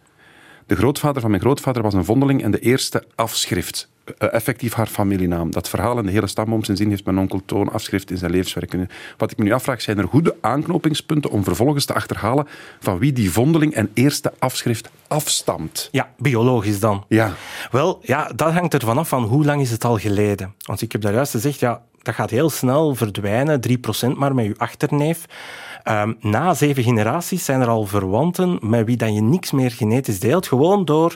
De 0.66 0.76
grootvader 0.76 1.22
van 1.22 1.30
mijn 1.30 1.42
grootvader 1.42 1.82
was 1.82 1.94
een 1.94 2.06
vondeling 2.06 2.44
en 2.44 2.52
de 2.52 2.60
eerste 2.60 3.04
afschrift. 3.16 3.90
Uh, 4.20 4.34
effectief 4.34 4.74
haar 4.74 4.88
familienaam. 4.88 5.52
Dat 5.52 5.70
verhaal 5.70 5.98
en 5.98 6.06
de 6.06 6.12
hele 6.12 6.28
stamboom 6.28 6.64
zin 6.64 6.90
heeft 6.90 7.06
mijn 7.06 7.18
onkel 7.18 7.42
Toon 7.46 7.72
afschrift 7.72 8.12
in 8.12 8.18
zijn 8.18 8.32
levenswerk. 8.32 8.76
Wat 9.18 9.32
ik 9.32 9.38
me 9.38 9.44
nu 9.44 9.52
afvraag, 9.52 9.82
zijn 9.82 9.98
er 9.98 10.08
goede 10.08 10.36
aanknopingspunten 10.42 11.32
om 11.32 11.44
vervolgens 11.44 11.86
te 11.86 11.94
achterhalen 11.94 12.48
van 12.80 12.98
wie 12.98 13.14
die 13.14 13.32
vondeling 13.32 13.74
en 13.74 13.92
eerste 13.94 14.34
afschrift 14.40 14.90
afstamt? 15.08 15.90
Ja, 15.92 16.10
biologisch 16.18 16.80
dan. 16.80 17.06
Ja. 17.08 17.34
Wel, 17.72 18.00
ja, 18.02 18.32
dat 18.36 18.52
hangt 18.52 18.74
er 18.74 18.82
vanaf 18.82 19.08
van 19.08 19.24
hoe 19.24 19.46
lang 19.46 19.62
is 19.62 19.72
het 19.72 19.84
al 19.84 19.98
geleden. 19.98 20.54
Want 20.66 20.82
ik 20.82 20.92
heb 20.92 21.02
daar 21.02 21.14
juist 21.14 21.32
gezegd, 21.32 21.60
ja, 21.60 21.82
dat 22.02 22.16
gaat 22.16 22.30
heel 22.30 22.50
snel 22.50 22.96
verdwijnen, 22.96 23.60
3% 24.14 24.18
maar 24.18 24.36
met 24.36 24.46
je 24.46 24.54
achterneef. 24.58 25.26
Um, 25.88 26.18
na 26.20 26.54
zeven 26.54 26.84
generaties 26.84 27.46
zijn 27.46 27.62
er 27.62 27.68
al 27.68 27.86
verwanten 27.86 28.58
met 28.62 28.86
wie 28.86 28.98
dat 28.98 29.14
je 29.14 29.22
niks 29.22 29.52
meer 29.52 29.72
genetisch 29.72 30.20
deelt, 30.20 30.48
gewoon 30.48 30.86
door 30.86 31.16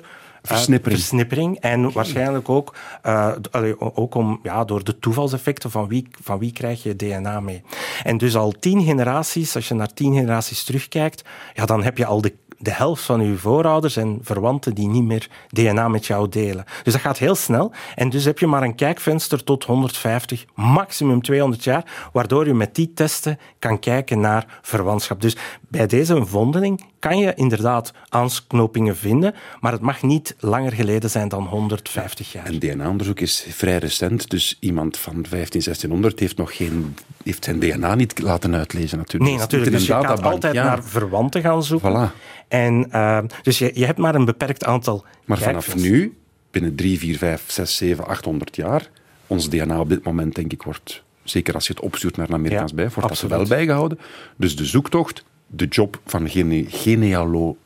uh, 0.51 0.58
versnippering. 0.82 1.60
En 1.60 1.91
waarschijnlijk 1.91 2.49
ook, 2.49 2.75
uh, 3.05 3.32
ook 3.77 4.15
om, 4.15 4.39
ja, 4.43 4.65
door 4.65 4.84
de 4.84 4.99
toevalseffecten 4.99 5.71
van 5.71 5.88
wie, 5.88 6.08
van 6.21 6.39
wie 6.39 6.51
krijg 6.51 6.84
je 6.84 6.95
DNA 6.95 7.39
mee. 7.39 7.63
En 8.03 8.17
dus 8.17 8.36
al 8.36 8.51
tien 8.51 8.84
generaties, 8.84 9.55
als 9.55 9.67
je 9.67 9.73
naar 9.73 9.93
tien 9.93 10.13
generaties 10.13 10.63
terugkijkt, 10.63 11.23
ja, 11.53 11.65
dan 11.65 11.84
heb 11.84 11.97
je 11.97 12.05
al 12.05 12.21
de 12.21 12.34
de 12.60 12.72
helft 12.72 13.04
van 13.04 13.19
uw 13.19 13.38
voorouders 13.38 13.98
en 13.98 14.19
verwanten 14.22 14.74
die 14.74 14.88
niet 14.88 15.04
meer 15.04 15.28
DNA 15.50 15.88
met 15.88 16.06
jou 16.06 16.30
delen. 16.30 16.65
Dus 16.84 16.93
dat 16.93 17.02
gaat 17.02 17.17
heel 17.17 17.36
snel. 17.36 17.72
En 17.95 18.10
dus 18.10 18.26
heb 18.26 18.39
je 18.39 18.48
maar 18.48 18.63
een 18.63 18.76
kijkvenster 18.76 19.43
tot 19.43 19.63
150, 19.63 20.45
maximum 20.56 21.22
200 21.22 21.63
jaar, 21.63 22.10
waardoor 22.13 22.48
je 22.48 22.54
met 22.54 22.76
die 22.76 22.93
testen 22.93 23.39
kan 23.60 23.80
kijken 23.80 24.19
naar 24.19 24.60
verwantschap. 24.62 25.22
Dus 25.22 25.38
bij 25.67 25.88
deze 25.88 26.26
vondeling 26.26 26.86
kan 27.00 27.18
je 27.18 27.34
inderdaad 27.34 27.92
aanknopingen 28.10 28.98
vinden, 28.98 29.36
maar 29.60 29.72
het 29.72 29.82
mag 29.82 30.02
niet 30.02 30.36
langer 30.40 30.72
geleden 30.72 31.10
zijn 31.10 31.28
dan 31.28 31.44
150 31.44 32.32
jaar. 32.32 32.46
En 32.46 32.60
DNA-onderzoek 32.60 33.20
is 33.20 33.46
vrij 33.50 33.78
recent, 33.78 34.30
dus 34.30 34.58
iemand 34.60 34.98
van 34.98 35.14
15, 35.14 35.62
1600 35.64 36.20
heeft 36.20 36.38
nog 36.38 36.56
geen, 36.56 36.96
heeft 37.24 37.44
zijn 37.44 37.60
DNA 37.60 37.96
niet 37.96 38.20
laten 38.20 38.56
uitlezen 38.56 38.98
natuurlijk. 38.98 39.32
Nee, 39.32 39.40
natuurlijk. 39.40 39.72
Dus 39.72 39.86
je 39.86 39.93
gaat 39.93 40.24
altijd 40.24 40.54
ja. 40.54 40.64
naar 40.64 40.84
verwanten 40.84 41.41
gaan 41.41 41.64
zoeken. 41.64 42.12
Voilà. 42.12 42.16
En, 42.47 42.88
eh, 42.91 43.20
dus 43.41 43.60
je, 43.60 43.72
je 43.74 43.86
hebt 43.86 43.97
maar 43.97 44.16
een 44.16 44.26
beperkt 44.26 44.66
aantal 44.66 45.06
Maar 45.26 45.38
vanaf 45.38 45.76
nu, 45.76 46.18
binnen 46.52 46.76
3, 46.76 47.00
4, 47.00 47.18
5, 47.18 47.43
6, 47.47 47.78
7, 47.78 48.06
800 48.08 48.56
jaar, 48.56 48.89
ons 49.28 49.50
DNA 49.50 49.80
op 49.80 49.89
dit 49.89 50.04
moment, 50.04 50.36
denk 50.36 50.52
ik, 50.52 50.64
wordt, 50.64 51.04
zeker 51.24 51.54
als 51.54 51.68
je 51.68 51.74
het 51.74 51.82
opstuurt 51.82 52.18
naar 52.18 52.28
een 52.28 52.34
Amerikaans 52.34 52.70
Ja, 52.70 52.76
bij, 52.76 52.86
wordt 52.86 53.02
dat 53.02 53.10
absoluut. 53.10 53.38
wel 53.38 53.58
bijgehouden. 53.58 54.00
Dus 54.36 54.56
de 54.56 54.66
zoektocht, 54.66 55.24
de 55.50 55.66
job 55.66 56.00
van 56.06 56.30
gene, 56.30 56.66
genealo, 56.68 57.58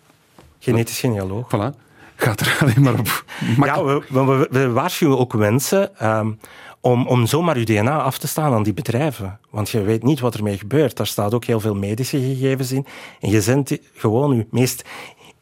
Genetisch 0.59 0.99
genealoog. 0.99 1.47
voilà, 1.47 1.79
gaat 2.15 2.39
er 2.39 2.57
alleen 2.61 2.81
maar 2.81 2.99
op. 2.99 3.25
Ja, 3.57 3.83
we, 3.83 4.01
we, 4.09 4.47
we 4.51 4.69
waarschuwen 4.71 5.17
ook 5.17 5.33
mensen 5.33 5.97
ehm, 5.97 6.31
om, 6.81 7.07
om 7.07 7.25
zomaar 7.25 7.55
uw 7.55 7.63
DNA 7.63 8.01
af 8.01 8.17
te 8.17 8.27
staan 8.27 8.53
aan 8.53 8.63
die 8.63 8.73
bedrijven. 8.73 9.39
Want 9.49 9.69
je 9.69 9.81
weet 9.81 10.03
niet 10.03 10.19
wat 10.19 10.35
ermee 10.35 10.57
gebeurt. 10.57 10.97
Daar 10.97 11.07
staat 11.07 11.33
ook 11.33 11.45
heel 11.45 11.59
veel 11.59 11.75
medische 11.75 12.19
gegevens 12.19 12.71
in. 12.71 12.85
En 13.19 13.29
je 13.29 13.41
zendt 13.41 13.77
gewoon 13.93 14.35
je 14.35 14.47
meest 14.49 14.83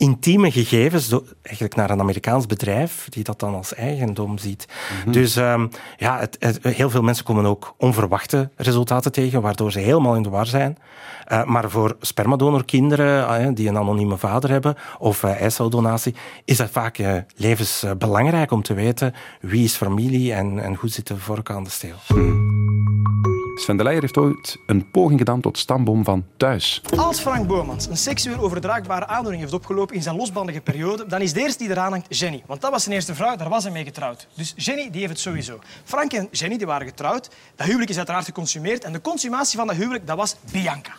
intieme 0.02 0.52
gegevens 0.52 1.16
eigenlijk 1.42 1.76
naar 1.76 1.90
een 1.90 2.00
Amerikaans 2.00 2.46
bedrijf 2.46 3.06
die 3.10 3.24
dat 3.24 3.40
dan 3.40 3.56
als 3.56 3.74
eigendom 3.74 4.38
ziet. 4.38 4.66
Dus 5.12 5.36
ehm, 5.36 5.68
ja, 5.98 6.20
het, 6.20 6.36
het- 6.40 6.60
heel 6.64 6.90
veel 6.90 7.02
mensen 7.02 7.26
komen 7.26 7.46
ook 7.46 7.74
onverwachte 7.78 8.50
resultaten 8.56 9.12
tegen, 9.12 9.42
waardoor 9.42 9.72
ze 9.72 9.80
helemaal 9.80 10.16
in 10.16 10.24
de 10.24 10.30
war 10.30 10.46
zijn. 10.46 10.78
Eh, 11.26 11.44
maar 11.44 11.70
voor 11.70 11.96
spermadonorkinderen 12.00 13.28
eh, 13.28 13.48
die 13.54 13.68
een 13.68 13.78
anonieme 13.78 14.18
vader 14.18 14.50
hebben 14.50 14.76
of 15.00 15.24
eiceldonatie, 15.24 16.16
is 16.46 16.58
dat 16.58 16.70
vaak 16.70 16.98
levensbelangrijk 17.36 18.52
om 18.52 18.62
te 18.62 18.74
weten 18.74 19.14
wie 19.42 19.64
is 19.64 19.76
familie 19.76 20.34
en, 20.34 20.60
en 20.60 20.76
hoe 20.76 20.90
zit 20.90 21.08
de 21.08 21.18
vork 21.18 21.50
aan 21.50 21.64
de 21.64 21.70
steel. 21.70 21.96
Sven 23.62 23.78
de 23.78 23.84
Leijer 23.84 24.02
heeft 24.02 24.18
ooit 24.18 24.58
een 24.66 24.92
poging 24.92 25.20
gedaan 25.20 25.42
tot 25.42 25.58
stamboom 25.58 26.04
van 26.04 26.26
thuis. 26.38 26.82
Als 26.98 27.20
Frank 27.20 27.48
Boomans 27.48 27.88
een 27.88 27.98
seksueel 27.98 28.38
overdraagbare 28.38 29.08
aandoening 29.08 29.42
heeft 29.42 29.54
opgelopen 29.54 29.96
in 29.96 30.02
zijn 30.02 30.16
losbandige 30.16 30.62
periode, 30.62 31.06
dan 31.08 31.22
is 31.22 31.34
de 31.34 31.40
eerste 31.40 31.64
die 31.64 31.70
eraan 31.72 31.92
hangt 31.92 32.18
Jenny. 32.18 32.44
Want 32.46 32.62
dat 32.62 32.72
was 32.72 32.84
zijn 32.84 32.96
eerste 32.96 33.16
vrouw, 33.16 33.36
daar 33.36 33.50
was 33.50 33.64
hij 33.64 33.72
mee 33.72 33.84
getrouwd. 33.84 34.28
Dus 34.36 34.54
Jenny 34.56 34.90
die 34.90 35.00
heeft 35.00 35.12
het 35.12 35.22
sowieso. 35.22 35.60
Frank 35.84 36.14
en 36.14 36.28
Jenny 36.32 36.58
die 36.58 36.68
waren 36.68 36.88
getrouwd. 36.88 37.30
Dat 37.56 37.66
huwelijk 37.68 37.90
is 37.90 37.98
uiteraard 37.98 38.26
geconsumeerd. 38.26 38.84
En 38.84 38.94
de 38.94 39.02
consumatie 39.02 39.58
van 39.58 39.68
dat 39.68 39.76
huwelijk, 39.76 40.08
dat 40.08 40.18
was 40.18 40.36
Bianca. 40.52 40.94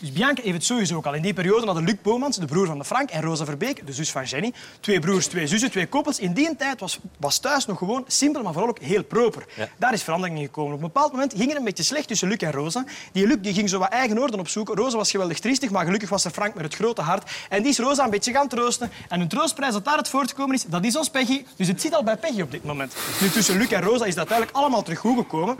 Dus 0.00 0.12
Bianca 0.12 0.42
heeft 0.42 0.54
het 0.54 0.64
sowieso 0.64 0.96
ook 0.96 1.06
al. 1.06 1.14
In 1.14 1.22
die 1.22 1.32
periode 1.32 1.66
hadden 1.66 1.84
Luc 1.84 1.96
Boomans, 2.02 2.36
de 2.36 2.46
broer 2.46 2.66
van 2.66 2.78
de 2.78 2.84
Frank, 2.84 3.10
en 3.10 3.22
Rosa 3.22 3.44
Verbeek, 3.44 3.86
de 3.86 3.92
zus 3.92 4.10
van 4.10 4.24
Jenny, 4.24 4.52
twee 4.80 5.00
broers, 5.00 5.26
twee 5.26 5.46
zussen, 5.46 5.70
twee 5.70 5.86
koppels. 5.86 6.18
In 6.18 6.32
die 6.32 6.56
tijd 6.56 6.80
was, 6.80 6.98
was 7.16 7.38
thuis 7.38 7.66
nog 7.66 7.78
gewoon 7.78 8.04
simpel, 8.06 8.42
maar 8.42 8.52
vooral 8.52 8.70
ook 8.70 8.78
heel 8.78 9.04
proper. 9.04 9.44
Daar 9.76 9.92
is 9.92 10.02
verandering 10.02 10.38
in 10.38 10.44
gekomen. 10.44 10.72
Op 10.72 10.78
een 10.78 10.86
bepaald 10.86 11.12
moment 11.12 11.34
ging 11.36 11.48
het 11.48 11.58
een 11.58 11.64
beetje 11.64 11.82
slecht 11.82 12.08
tussen 12.08 12.28
Luc 12.28 12.36
en 12.36 12.52
Rosa. 12.52 12.84
Die 13.12 13.26
Luc 13.26 13.36
die 13.40 13.54
ging 13.54 13.68
zo 13.68 13.78
wat 13.78 13.88
eigen 13.88 14.18
orde 14.18 14.38
opzoeken. 14.38 14.74
Rosa 14.74 14.96
was 14.96 15.10
geweldig 15.10 15.38
triestig, 15.38 15.70
maar 15.70 15.84
gelukkig 15.84 16.08
was 16.08 16.24
er 16.24 16.30
Frank 16.30 16.54
met 16.54 16.64
het 16.64 16.74
grote 16.74 17.02
hart. 17.02 17.30
En 17.48 17.62
die 17.62 17.70
is 17.70 17.78
Rosa 17.78 18.04
een 18.04 18.10
beetje 18.10 18.32
gaan 18.32 18.48
troosten. 18.48 18.90
En 19.08 19.20
een 19.20 19.28
troostprijs 19.28 19.72
dat 19.72 19.84
daaruit 19.84 20.08
voortgekomen 20.08 20.54
is, 20.54 20.64
dat 20.64 20.84
is 20.84 20.96
ons 20.96 21.10
Peggy. 21.10 21.44
Dus 21.56 21.68
het 21.68 21.80
zit 21.80 21.94
al 21.94 22.02
bij 22.02 22.16
Peggy 22.16 22.40
op 22.40 22.50
dit 22.50 22.64
moment. 22.64 22.94
Nu, 23.20 23.30
tussen 23.30 23.56
Luc 23.56 23.70
en 23.70 23.82
Rosa 23.82 24.04
is 24.04 24.14
dat 24.14 24.28
eigenlijk 24.28 24.58
allemaal 24.58 24.82
terug 24.82 24.98
goed 24.98 25.16
gekomen. 25.16 25.56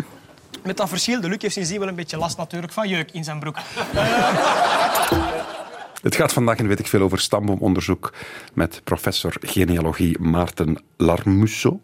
Met 0.68 0.76
dat 0.76 0.88
verschil, 0.88 1.20
de 1.20 1.28
Luc 1.28 1.36
heeft 1.42 1.54
sindsdien 1.54 1.78
wel 1.78 1.88
een 1.88 1.94
beetje 1.94 2.16
last 2.16 2.36
natuurlijk 2.36 2.72
van 2.72 2.88
jeuk 2.88 3.10
in 3.10 3.24
zijn 3.24 3.38
broek. 3.40 3.56
Het 6.02 6.16
gaat 6.16 6.32
vandaag, 6.32 6.56
en 6.58 6.66
weet 6.68 6.78
ik 6.78 6.86
veel, 6.86 7.00
over 7.00 7.20
stamboomonderzoek 7.20 8.12
met 8.54 8.80
professor 8.84 9.34
genealogie 9.40 10.18
Maarten 10.20 10.78
Larmusso. 10.96 11.80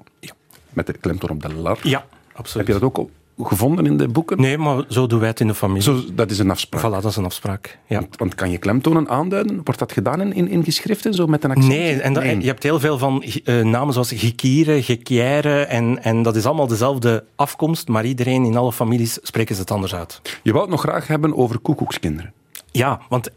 Met 0.71 0.87
de 0.87 0.93
klemtoon 0.93 1.31
op 1.31 1.43
de 1.43 1.55
lar. 1.55 1.79
Ja, 1.83 1.99
Heb 1.99 2.37
absoluut. 2.37 2.67
je 2.67 2.73
dat 2.73 2.83
ook 2.83 2.99
op- 2.99 3.11
gevonden 3.39 3.87
in 3.87 3.97
de 3.97 4.09
boeken? 4.09 4.41
Nee, 4.41 4.59
maar 4.59 4.85
zo 4.89 5.07
doen 5.07 5.19
wij 5.19 5.29
het 5.29 5.41
in 5.41 5.47
de 5.47 5.55
familie. 5.55 5.83
Zo, 5.83 6.01
dat 6.13 6.31
is 6.31 6.39
een 6.39 6.51
afspraak. 6.51 6.81
Voilà, 6.83 7.03
dat 7.03 7.05
is 7.11 7.17
een 7.17 7.25
afspraak. 7.25 7.79
Ja. 7.87 7.99
Want, 8.01 8.17
want 8.17 8.35
kan 8.35 8.51
je 8.51 8.59
klemtonen 8.59 9.09
aanduiden? 9.09 9.61
Wordt 9.65 9.81
dat 9.81 9.93
gedaan 9.93 10.21
in, 10.21 10.33
in, 10.33 10.49
in 10.49 10.65
geschriften, 10.65 11.15
zo 11.15 11.27
met 11.27 11.45
een 11.45 11.51
accent? 11.51 11.69
Nee, 11.69 12.01
en 12.01 12.13
dat- 12.13 12.23
je 12.25 12.47
hebt 12.47 12.63
heel 12.63 12.81
veel 12.81 12.99
van 12.99 13.23
eh, 13.23 13.61
namen 13.65 13.93
zoals 13.93 14.13
Gekieren, 14.13 14.83
Gekière, 14.83 15.61
en, 15.65 16.03
en 16.03 16.23
dat 16.23 16.37
is 16.37 16.47
allemaal 16.47 16.67
dezelfde 16.67 17.25
afkomst, 17.37 17.89
maar 17.89 18.05
iedereen 18.05 18.45
in 18.45 18.57
alle 18.57 18.73
families 18.73 19.19
spreken 19.23 19.55
ze 19.55 19.61
het 19.61 19.71
anders 19.71 19.95
uit. 19.95 20.21
Je 20.43 20.51
wou 20.51 20.63
het 20.63 20.71
nog 20.73 20.81
graag 20.81 21.07
hebben 21.07 21.37
over 21.37 21.59
koekoekskinderen. 21.59 22.33
Ja, 22.71 23.01
want 23.09 23.31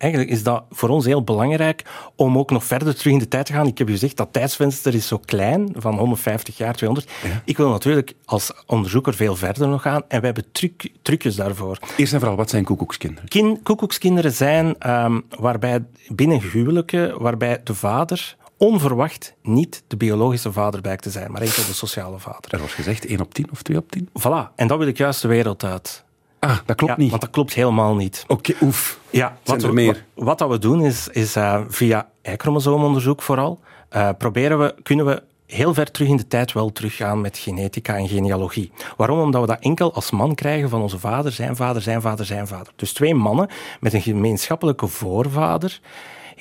eigenlijk 0.00 0.30
is 0.32 0.42
dat 0.42 0.64
voor 0.70 0.88
ons 0.88 1.04
heel 1.04 1.24
belangrijk 1.24 1.84
om 2.16 2.38
ook 2.38 2.50
nog 2.50 2.64
verder 2.64 2.94
terug 2.96 3.12
in 3.12 3.18
de 3.18 3.28
tijd 3.28 3.46
te 3.46 3.52
gaan. 3.52 3.66
Ik 3.66 3.78
heb 3.78 3.88
u 3.88 3.92
gezegd, 3.92 4.16
dat 4.16 4.32
tijdsvenster 4.32 4.94
is 4.94 5.06
zo 5.06 5.18
klein, 5.24 5.72
van 5.76 5.98
150 5.98 6.56
jaar, 6.56 6.74
200. 6.74 7.12
Ik 7.44 7.56
wil 7.56 7.68
natuurlijk 7.68 8.14
als 8.24 8.52
onderzoeker 8.66 9.14
veel 9.14 9.36
verder 9.36 9.68
nog 9.68 9.82
gaan 9.82 10.02
en 10.08 10.20
wij 10.20 10.30
hebben 10.32 10.52
truc, 10.52 10.92
trucjes 11.02 11.36
daarvoor. 11.36 11.78
Eerst 11.96 12.12
en 12.12 12.18
vooral, 12.18 12.36
wat 12.36 12.50
zijn 12.50 12.64
koekoekskinderen? 12.64 13.28
Kin, 13.28 13.62
koekoekskinderen 13.62 14.32
zijn 14.32 14.78
ehm, 14.78 15.20
waarbij 15.38 15.84
binnen 16.08 16.40
huwelijken, 16.40 17.22
waarbij 17.22 17.60
de 17.64 17.74
vader 17.74 18.36
onverwacht 18.56 19.34
niet 19.42 19.82
de 19.86 19.96
biologische 19.96 20.52
vader 20.52 20.80
blijkt 20.80 21.02
te 21.02 21.10
zijn, 21.10 21.32
maar 21.32 21.40
enkel 21.40 21.64
de 21.66 21.74
sociale 21.74 22.18
vader. 22.18 22.52
Er 22.52 22.58
wordt 22.58 22.74
gezegd 22.74 23.06
1 23.06 23.20
op 23.20 23.34
10 23.34 23.50
of 23.50 23.62
2 23.62 23.76
op 23.76 23.90
10. 23.90 24.08
Voilà, 24.08 24.54
en 24.54 24.66
dat 24.66 24.78
wil 24.78 24.86
ik 24.86 24.96
juist 24.96 25.22
de 25.22 25.28
wereld 25.28 25.64
uit. 25.64 26.04
Ah, 26.40 26.56
dat 26.66 26.76
klopt 26.76 26.92
Ja, 26.92 26.98
niet. 26.98 27.10
Want 27.10 27.22
dat 27.22 27.30
klopt 27.30 27.54
helemaal 27.54 27.94
niet. 27.94 28.24
Oké, 28.26 28.54
oef. 28.60 28.98
Ja, 29.10 29.36
wat 29.44 29.62
er 29.62 29.68
we, 29.68 29.74
meer? 29.74 30.04
Wat, 30.14 30.24
wat 30.24 30.38
dat 30.38 30.48
we 30.50 30.58
doen 30.58 30.84
is, 30.84 31.08
is 31.08 31.36
eh, 31.36 31.60
via 31.68 32.08
Y-chromosoomonderzoek 32.22 33.22
vooral, 33.22 33.60
eh, 33.88 34.08
proberen 34.18 34.58
we, 34.58 34.74
kunnen 34.82 35.06
we 35.06 35.22
heel 35.46 35.74
ver 35.74 35.90
terug 35.90 36.08
in 36.08 36.16
de 36.16 36.26
tijd 36.26 36.52
wel 36.52 36.72
teruggaan 36.72 37.20
met 37.20 37.38
genetica 37.38 37.96
en 37.96 38.08
genealogie. 38.08 38.72
Waarom? 38.96 39.20
Omdat 39.20 39.40
we 39.40 39.46
dat 39.46 39.60
enkel 39.60 39.94
als 39.94 40.10
man 40.10 40.34
krijgen 40.34 40.68
van 40.68 40.82
onze 40.82 40.98
vader, 40.98 41.32
zijn 41.32 41.56
vader, 41.56 41.82
zijn 41.82 42.00
vader, 42.00 42.26
zijn 42.26 42.46
vader. 42.46 42.72
Dus 42.76 42.92
twee 42.92 43.14
mannen 43.14 43.48
met 43.80 43.92
een 43.92 44.02
gemeenschappelijke 44.02 44.86
voorvader, 44.86 45.80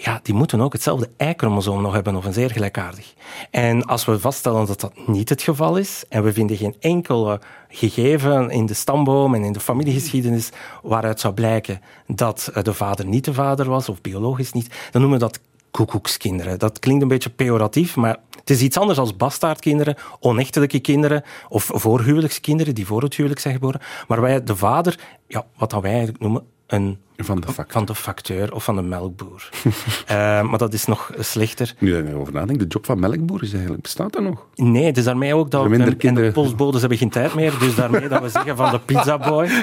ja, 0.01 0.19
die 0.23 0.33
moeten 0.33 0.61
ook 0.61 0.73
hetzelfde 0.73 1.09
Y-chromosoom 1.17 1.81
nog 1.81 1.93
hebben 1.93 2.15
of 2.15 2.25
een 2.25 2.33
zeer 2.33 2.51
gelijkaardig. 2.51 3.13
En 3.51 3.85
als 3.85 4.05
we 4.05 4.19
vaststellen 4.19 4.65
dat 4.65 4.79
dat 4.79 5.07
niet 5.07 5.29
het 5.29 5.41
geval 5.41 5.77
is 5.77 6.03
en 6.09 6.23
we 6.23 6.33
vinden 6.33 6.57
geen 6.57 6.75
enkele 6.79 7.41
gegeven 7.69 8.49
in 8.49 8.65
de 8.65 8.73
stamboom 8.73 9.35
en 9.35 9.43
in 9.43 9.53
de 9.53 9.59
familiegeschiedenis 9.59 10.49
waaruit 10.83 11.19
zou 11.19 11.33
blijken 11.33 11.81
dat 12.07 12.51
eh, 12.53 12.63
de 12.63 12.73
vader 12.73 13.05
niet 13.05 13.25
de 13.25 13.33
vader 13.33 13.69
was 13.69 13.89
of 13.89 14.01
biologisch 14.01 14.51
niet, 14.51 14.69
dan 14.91 15.01
noemen 15.01 15.19
we 15.19 15.25
dat 15.25 15.39
koekoekskinderen. 15.71 16.59
Dat 16.59 16.79
klinkt 16.79 17.01
een 17.01 17.07
beetje 17.07 17.29
pejoratief, 17.29 17.95
maar 17.95 18.17
het 18.39 18.49
is 18.49 18.61
iets 18.61 18.77
anders 18.77 18.99
als 18.99 19.15
bastaardkinderen, 19.15 19.95
onechtelijke 20.19 20.79
kinderen 20.79 21.23
of 21.49 21.69
voorhuwelijkskinderen 21.73 22.75
die 22.75 22.85
voor 22.85 23.01
het 23.01 23.15
huwelijk 23.15 23.41
zijn 23.41 23.53
geboren. 23.53 23.81
Maar 24.07 24.21
wij, 24.21 24.43
de 24.43 24.55
vader, 24.55 24.99
ja, 25.27 25.45
wat 25.57 25.69
dat 25.69 25.81
wij 25.81 25.91
eigenlijk 25.91 26.21
noemen, 26.21 26.43
een 26.69 26.97
Van 27.17 27.39
de 27.39 27.47
factor. 27.47 27.73
van 27.73 27.85
de 27.85 27.95
facteur 27.95 28.53
of 28.53 28.63
van 28.63 28.75
de 28.75 28.81
melkboer. 28.81 29.49
Eh, 30.05 30.15
maar 30.41 30.57
dat 30.57 30.73
is 30.73 30.85
nog 30.85 31.11
slechter. 31.19 31.73
Nu 31.79 31.91
dat 31.91 31.99
ik 31.99 32.07
erover 32.07 32.33
nadenk, 32.33 32.59
de 32.59 32.65
job 32.67 32.85
van 32.85 32.99
melkboer 32.99 33.43
is 33.43 33.51
eigenlijk, 33.53 33.81
bestaat 33.81 34.13
dat 34.13 34.23
nog? 34.23 34.45
Nee, 34.55 34.91
dus 34.93 35.03
daarmee 35.03 35.35
ook 35.35 35.51
dat... 35.51 35.71
En- 35.71 36.13
de 36.13 36.31
postbodes 36.31 36.79
hebben 36.79 36.97
geen 36.97 37.09
tijd 37.09 37.33
meer, 37.33 37.53
dus 37.59 37.75
daarmee 37.75 38.07
dat 38.07 38.21
we 38.21 38.29
zeggen 38.29 38.55
van 38.57 38.71
de 38.71 38.79
pizzaboy. 38.79 39.47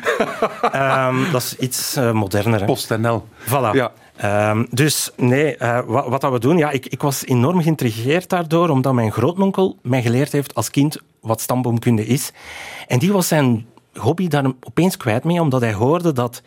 Ehm, 0.72 1.32
dat 1.32 1.42
is 1.42 1.56
iets 1.56 1.96
eh, 1.96 2.12
moderner. 2.12 2.60
Hè? 2.60 2.66
PostNL. 2.66 3.26
Voilà. 3.46 3.70
Ja. 3.72 3.92
Ehm, 4.16 4.64
dus 4.70 5.10
nee, 5.16 5.56
eh, 5.56 5.80
wat, 5.86 6.08
wat 6.08 6.20
dat 6.20 6.32
we 6.32 6.38
doen, 6.38 6.56
ja, 6.58 6.70
ik, 6.70 6.86
ik 6.86 7.02
was 7.02 7.26
enorm 7.26 7.62
geïntrigeerd 7.62 8.28
daardoor, 8.28 8.68
omdat 8.68 8.92
mijn 8.92 9.12
grootmonkel 9.12 9.78
mij 9.82 10.02
geleerd 10.02 10.32
heeft 10.32 10.54
als 10.54 10.70
kind 10.70 10.98
wat 11.20 11.40
stamboomkunde 11.40 12.06
is. 12.06 12.32
En 12.86 12.98
die 12.98 13.12
was 13.12 13.28
zijn 13.28 13.66
hobby 13.94 14.28
daar 14.28 14.44
opeens 14.62 14.96
kwijt 14.96 15.24
mee, 15.24 15.40
omdat 15.40 15.60
hij 15.60 15.72
hoorde 15.72 16.12
dat 16.12 16.42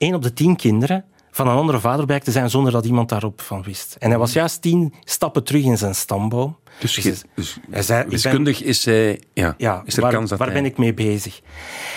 één 0.00 0.14
op 0.14 0.22
de 0.22 0.32
tien 0.32 0.56
kinderen 0.56 1.04
van 1.30 1.48
een 1.48 1.56
andere 1.56 1.80
vader 1.80 2.06
blijkt 2.06 2.24
te 2.24 2.30
zijn 2.30 2.50
zonder 2.50 2.72
dat 2.72 2.84
iemand 2.84 3.08
daarop 3.08 3.40
van 3.40 3.62
wist. 3.62 3.96
En 3.98 4.08
hij 4.10 4.18
was 4.18 4.32
juist 4.32 4.62
tien 4.62 4.94
stappen 5.04 5.44
terug 5.44 5.64
in 5.64 5.78
zijn 5.78 5.94
stamboom. 5.94 6.56
Dus, 6.80 6.94
Dus 6.94 7.04
hij- 7.04 7.14
dus 7.34 7.58
hij 7.70 7.82
zei, 7.82 7.98
ik 7.98 8.04
ben- 8.04 8.12
wiskundig 8.14 8.62
is, 8.62 8.84
hij, 8.84 9.20
ja, 9.32 9.54
ja, 9.58 9.82
is 9.84 9.96
er 9.96 10.02
waar, 10.02 10.12
kans 10.12 10.30
dat 10.30 10.38
waar 10.38 10.48
hij- 10.50 10.56
ben 10.62 10.70
ik 10.70 10.78
mee 10.78 10.94
bezig? 10.94 11.40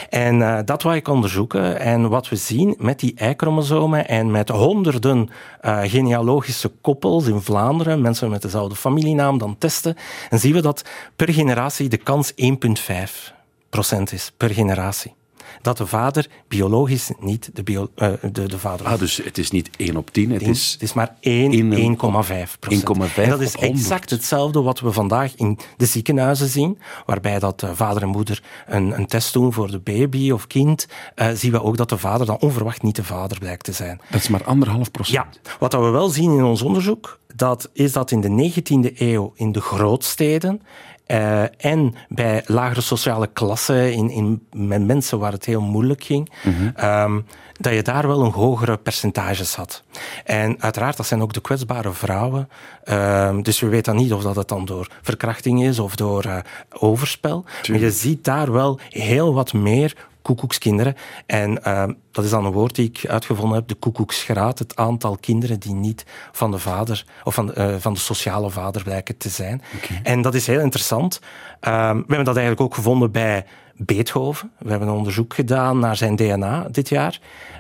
En 0.10 0.42
eh, 0.42 0.60
dat 0.66 0.84
wou 0.84 0.96
ik 0.96 1.08
onderzoeken. 1.08 1.80
En 1.80 2.10
wat 2.10 2.30
we 2.30 2.36
zien 2.36 2.76
met 2.80 3.00
die 3.00 3.14
Y-chromosomen 3.22 4.08
en 4.08 4.32
met 4.32 4.50
honderden 4.50 5.30
eh, 5.62 5.80
genealogische 5.84 6.72
koppels 6.82 7.28
in 7.28 7.42
Vlaanderen, 7.42 8.02
mensen 8.02 8.30
met 8.30 8.42
dezelfde 8.42 8.76
familienaam, 8.76 9.38
dan 9.38 9.58
testen, 9.58 9.96
dan 10.30 10.40
zien 10.40 10.54
we 10.54 10.62
dat 10.62 10.82
per 11.16 11.34
generatie 11.34 11.90
de 11.90 11.98
kans 11.98 12.32
1,5 12.36 13.34
procent 13.70 14.12
is 14.12 14.32
per 14.38 14.50
generatie. 14.50 15.14
Dat 15.62 15.78
de 15.78 15.88
vader 15.88 16.28
biologisch 16.48 17.12
niet 17.20 17.50
de, 17.54 17.64
bio, 17.64 17.88
uh, 17.96 18.12
de, 18.32 18.48
de 18.48 18.60
vader 18.60 18.86
Ah, 18.86 19.00
dus 19.00 19.18
het 19.24 19.38
is 19.38 19.52
niet 19.52 19.70
1 19.78 19.98
op 19.98 20.12
10, 20.12 20.32
het 20.32 20.42
is... 20.42 20.72
Het 20.72 20.82
is 20.82 20.94
maar 20.94 21.16
1, 21.20 21.52
1,5 21.52 22.60
procent. 22.60 23.10
1,5 23.10 23.16
En 23.16 23.30
dat 23.30 23.42
is 23.42 23.56
exact 23.56 24.10
hetzelfde 24.10 24.62
wat 24.62 24.80
we 24.80 24.92
vandaag 24.92 25.36
in 25.36 25.60
de 25.78 25.86
ziekenhuizen 25.86 26.48
zien, 26.48 26.80
waarbij 27.06 27.40
dat 27.40 27.64
uh, 27.64 27.70
vader 27.74 28.02
en 28.02 28.08
moeder 28.08 28.44
een, 28.68 28.98
een, 29.00 29.08
test 29.08 29.34
doen 29.34 29.54
voor 29.54 29.72
de 29.72 29.80
baby 29.80 30.32
of 30.32 30.48
kind, 30.48 30.88
uh, 31.16 31.28
zien 31.34 31.52
we 31.52 31.64
ook 31.64 31.78
dat 31.78 31.90
de 31.90 31.98
vader 31.98 32.26
dan 32.26 32.40
onverwacht 32.40 32.82
niet 32.82 32.96
de 32.96 33.04
vader 33.04 33.40
blijkt 33.40 33.64
te 33.64 33.72
zijn. 33.72 34.02
Dat 34.10 34.22
is 34.22 34.28
maar 34.28 34.44
anderhalf 34.44 34.92
procent. 34.92 35.40
Ja, 35.44 35.52
wat 35.60 35.74
we 35.74 35.80
wel 35.80 36.10
zien 36.10 36.32
in 36.32 36.44
ons 36.44 36.62
onderzoek, 36.62 37.20
dat 37.36 37.70
is 37.74 37.92
dat 37.92 38.12
in 38.12 38.22
de 38.22 38.52
19e 38.52 38.98
eeuw 38.98 39.34
in 39.36 39.52
de 39.52 39.62
grootsteden 39.62 40.62
uh, 41.08 41.66
en 41.66 41.96
bij 42.10 42.44
lagere 42.46 42.82
sociale 42.82 43.28
klassen, 43.28 43.94
in, 43.94 44.10
in, 44.10 44.48
met 44.52 44.86
mensen 44.86 45.20
waar 45.20 45.32
het 45.32 45.46
heel 45.46 45.62
moeilijk 45.62 46.04
ging, 46.04 46.32
mm 46.44 46.54
-hmm. 46.54 46.90
um, 46.90 47.26
dat 47.60 47.74
je 47.74 47.82
daar 47.82 48.08
wel 48.08 48.22
een 48.22 48.32
hogere 48.32 48.78
percentages 48.78 49.56
had. 49.56 49.84
En 50.26 50.62
uiteraard, 50.62 50.98
dat 50.98 51.06
zijn 51.06 51.22
ook 51.22 51.34
de 51.34 51.42
kwetsbare 51.42 51.92
vrouwen. 51.92 52.50
Uh, 52.86 53.38
dus 53.42 53.60
we 53.60 53.68
weten 53.68 53.94
dan 53.94 54.04
niet 54.04 54.14
of 54.14 54.24
dat 54.24 54.36
het 54.36 54.48
dan 54.48 54.66
door 54.66 54.88
verkrachting 55.02 55.64
is 55.64 55.80
of 55.80 55.96
door 55.96 56.26
uh, 56.26 56.38
overspel. 56.70 57.44
Tuurlijk. 57.44 57.68
Maar 57.68 57.80
je 57.80 57.92
ziet 57.92 58.24
daar 58.24 58.52
wel 58.52 58.80
heel 58.90 59.34
wat 59.34 59.54
meer 59.54 59.96
koekoekskinderen. 60.24 60.96
En 61.26 61.60
uh, 61.68 61.84
dat 62.12 62.24
is 62.24 62.30
dan 62.30 62.46
een 62.46 62.52
woord 62.52 62.76
die 62.76 62.88
ik 62.90 63.10
uitgevonden 63.10 63.58
heb, 63.58 63.68
de 63.68 63.76
koekoeksgraad. 63.76 64.60
Het 64.60 64.76
aantal 64.76 65.18
kinderen 65.18 65.60
die 65.60 65.74
niet 65.74 66.06
van 66.32 66.52
de 66.52 66.60
vader 66.60 67.06
of 67.24 67.34
van, 67.34 67.52
uh, 67.58 67.76
van 67.80 67.94
de 67.94 68.00
sociale 68.00 68.50
vader 68.50 68.84
blijken 68.84 69.18
te 69.18 69.30
zijn. 69.30 69.62
Okay. 69.76 70.00
En 70.04 70.22
dat 70.22 70.34
is 70.34 70.48
heel 70.48 70.60
interessant. 70.60 71.20
Uh, 71.22 71.70
we 71.90 71.98
hebben 71.98 72.26
dat 72.26 72.36
eigenlijk 72.38 72.62
ook 72.62 72.76
gevonden 72.76 73.12
bij 73.12 73.46
Beethoven. 73.86 74.52
We 74.60 74.70
hebben 74.70 74.88
een 74.88 74.94
onderzoek 74.94 75.34
gedaan 75.34 75.80
naar 75.80 75.96
zijn 75.96 76.16
DNA 76.16 76.68
dit 76.72 76.90
jaar. 76.90 77.20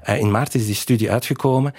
Uh, 0.09 0.19
in 0.19 0.31
maart 0.31 0.55
is 0.55 0.65
die 0.65 0.75
studie 0.75 1.11
uitgekomen. 1.11 1.73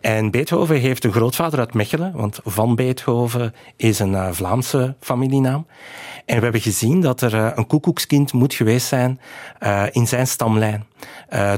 En 0.00 0.30
Beethoven 0.30 0.76
heeft 0.76 1.04
een 1.04 1.12
grootvader 1.12 1.58
uit 1.58 1.74
Mechelen, 1.74 2.12
want 2.14 2.40
Van 2.44 2.74
Beethoven 2.74 3.54
is 3.76 3.98
een 3.98 4.12
uh, 4.12 4.28
Vlaamse 4.30 4.94
familienaam. 5.00 5.66
En 6.24 6.36
we 6.36 6.42
hebben 6.42 6.60
gezien 6.60 7.00
dat 7.00 7.20
er 7.20 7.34
uh, 7.34 7.50
een 7.54 7.66
koekoekskind 7.66 8.32
moet 8.32 8.54
geweest 8.54 8.86
zijn 8.86 9.20
in 9.90 10.06
zijn 10.06 10.26
stamlijn. 10.26 10.86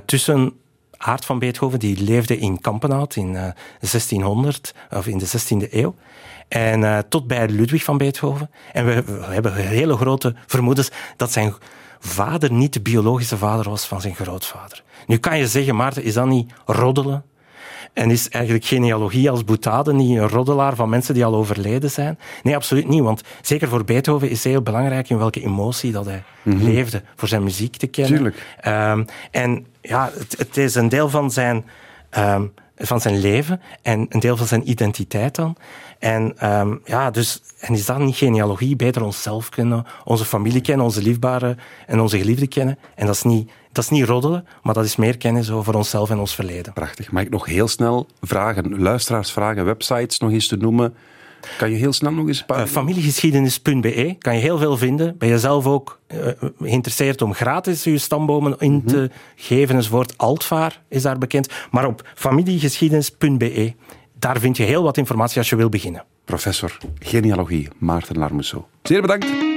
tussen 0.05 0.53
Aard 0.97 1.25
van 1.25 1.39
Beethoven, 1.39 1.79
die 1.79 2.03
leefde 2.03 2.39
in 2.39 2.61
Kampenhout 2.61 3.17
in 3.17 3.33
1600, 3.33 4.75
of 4.91 5.07
in 5.07 5.19
de 5.19 5.27
16e 5.27 5.73
eeuw. 5.73 5.95
En 6.49 7.05
tot 7.09 7.27
bij 7.27 7.49
Ludwig 7.49 7.85
van 7.85 7.99
Beethoven. 7.99 8.51
En 8.73 8.87
we, 8.87 9.05
hebben 9.21 9.55
hele 9.55 9.97
grote 9.97 10.35
vermoedens 10.47 10.91
dat 11.17 11.33
zijn 11.33 11.55
vader 12.01 12.53
niet 12.53 12.73
de 12.73 12.81
biologische 12.81 13.37
vader 13.37 13.71
was 13.71 13.87
van 13.87 14.01
zijn 14.01 14.15
grootvader. 14.15 14.83
Nu 15.07 15.17
kan 15.17 15.39
je 15.39 15.47
zeggen, 15.47 15.77
Maarten, 15.77 16.03
is 16.03 16.15
dat 16.15 16.27
niet 16.27 16.53
roddelen? 16.67 17.25
En 17.93 18.11
is 18.11 18.29
eigenlijk 18.29 18.65
genealogie 18.65 19.31
als 19.31 19.45
boetade 19.45 19.93
niet 19.93 20.19
een 20.19 20.29
roddelaar 20.29 20.75
van 20.75 20.89
mensen 20.89 21.15
die 21.15 21.25
al 21.25 21.35
overleden 21.35 21.91
zijn? 21.91 22.19
Nee, 22.43 22.55
absoluut 22.55 22.89
niet. 22.89 23.03
Want 23.03 23.23
zeker 23.43 23.69
voor 23.69 23.85
Beethoven 23.85 24.31
is 24.31 24.43
het 24.43 24.53
heel 24.53 24.63
belangrijk 24.63 25.11
in 25.11 25.19
welke 25.19 25.43
emotie 25.43 25.93
dat 25.93 26.05
hij 26.05 26.23
mm 26.43 26.53
-hmm. 26.53 26.69
leefde. 26.69 27.03
Voor 27.17 27.29
zijn 27.29 27.43
muziek 27.43 27.77
te 27.77 27.87
kennen. 27.87 28.15
Tuurlijk. 28.15 28.57
Um, 28.67 29.05
en 29.31 29.67
ja, 29.81 30.11
het, 30.19 30.39
het, 30.39 30.57
is 30.57 30.75
een 30.75 30.89
deel 30.89 31.09
van 31.09 31.31
zijn, 31.31 31.65
um, 32.19 32.53
van 32.81 33.01
zijn 33.01 33.19
leven 33.19 33.61
en 33.83 34.07
een 34.09 34.21
deel 34.21 34.37
van 34.37 34.47
zijn 34.47 34.71
identiteit 34.71 35.35
dan. 35.35 35.57
En 35.99 36.51
um, 36.51 36.81
ja, 36.85 37.11
dus 37.11 37.43
en 37.61 37.75
is 37.75 37.87
dat 37.87 37.99
niet 37.99 38.17
genealogie? 38.17 38.77
Beter 38.77 39.03
onszelf 39.03 39.49
kennen, 39.49 39.87
onze 40.05 40.25
familie 40.25 40.61
kennen, 40.61 40.87
onze 40.87 41.03
liefbare 41.03 41.57
en 41.87 42.01
onze 42.01 42.19
geliefden 42.19 42.49
kennen. 42.49 42.79
En 42.95 43.07
dat 43.07 43.15
is 43.15 43.23
niet, 43.23 43.51
dat 43.73 43.85
is 43.85 43.91
niet 43.91 44.05
roddelen, 44.05 44.47
maar 44.63 44.75
dat 44.75 44.85
is 44.85 44.97
meer 44.97 45.17
kennis 45.17 45.51
over 45.51 45.77
onszelf 45.77 46.11
en 46.11 46.19
ons 46.19 46.35
verleden. 46.35 46.73
Prachtig. 46.73 47.13
Mag 47.13 47.23
ik 47.23 47.31
nog 47.31 47.47
heel 47.47 47.69
snel 47.69 48.07
vragen, 48.21 48.81
luisteraarsvragen, 48.81 49.65
websites 49.65 50.19
nog 50.19 50.31
eens 50.31 50.49
te 50.49 50.57
noemen? 50.57 50.95
Kan 51.59 51.71
je 51.71 51.77
heel 51.77 51.93
snel 51.93 52.13
nog 52.13 52.27
eens 52.27 52.41
een 52.41 52.47
paar... 52.47 52.61
Uh, 52.61 52.67
familiegeschiedenis.be 52.67 54.17
kan 54.19 54.35
je 54.35 54.41
heel 54.41 54.59
veel 54.59 54.77
vinden. 54.77 55.19
Ben 55.19 55.29
je 55.29 55.39
zelf 55.39 55.67
ook 55.67 56.01
uh, 56.15 56.27
geïnteresseerd 56.61 57.23
om 57.23 57.35
gratis 57.35 57.85
je 57.85 57.99
stambomen 57.99 58.57
in 58.59 58.73
mm 58.73 58.79
-hmm. 58.79 58.87
te 58.87 59.11
geven? 59.37 59.77
enzovoort. 59.77 60.19
Altvaar 60.19 60.83
is 60.89 61.03
daar 61.03 61.19
bekend. 61.19 61.49
Maar 61.71 61.87
op 61.87 62.09
familiegeschiedenis.be 62.15 63.75
daar 64.19 64.41
vind 64.41 64.57
je 64.57 64.63
heel 64.63 64.83
wat 64.83 64.97
informatie 64.97 65.39
als 65.39 65.49
je 65.49 65.57
wil 65.57 65.69
beginnen. 65.69 66.05
Professor 66.25 66.77
Genealogie 66.99 67.69
Maarten 67.79 68.19
Larmousseau. 68.19 68.65
Zeer 68.83 69.01
bedankt. 69.01 69.50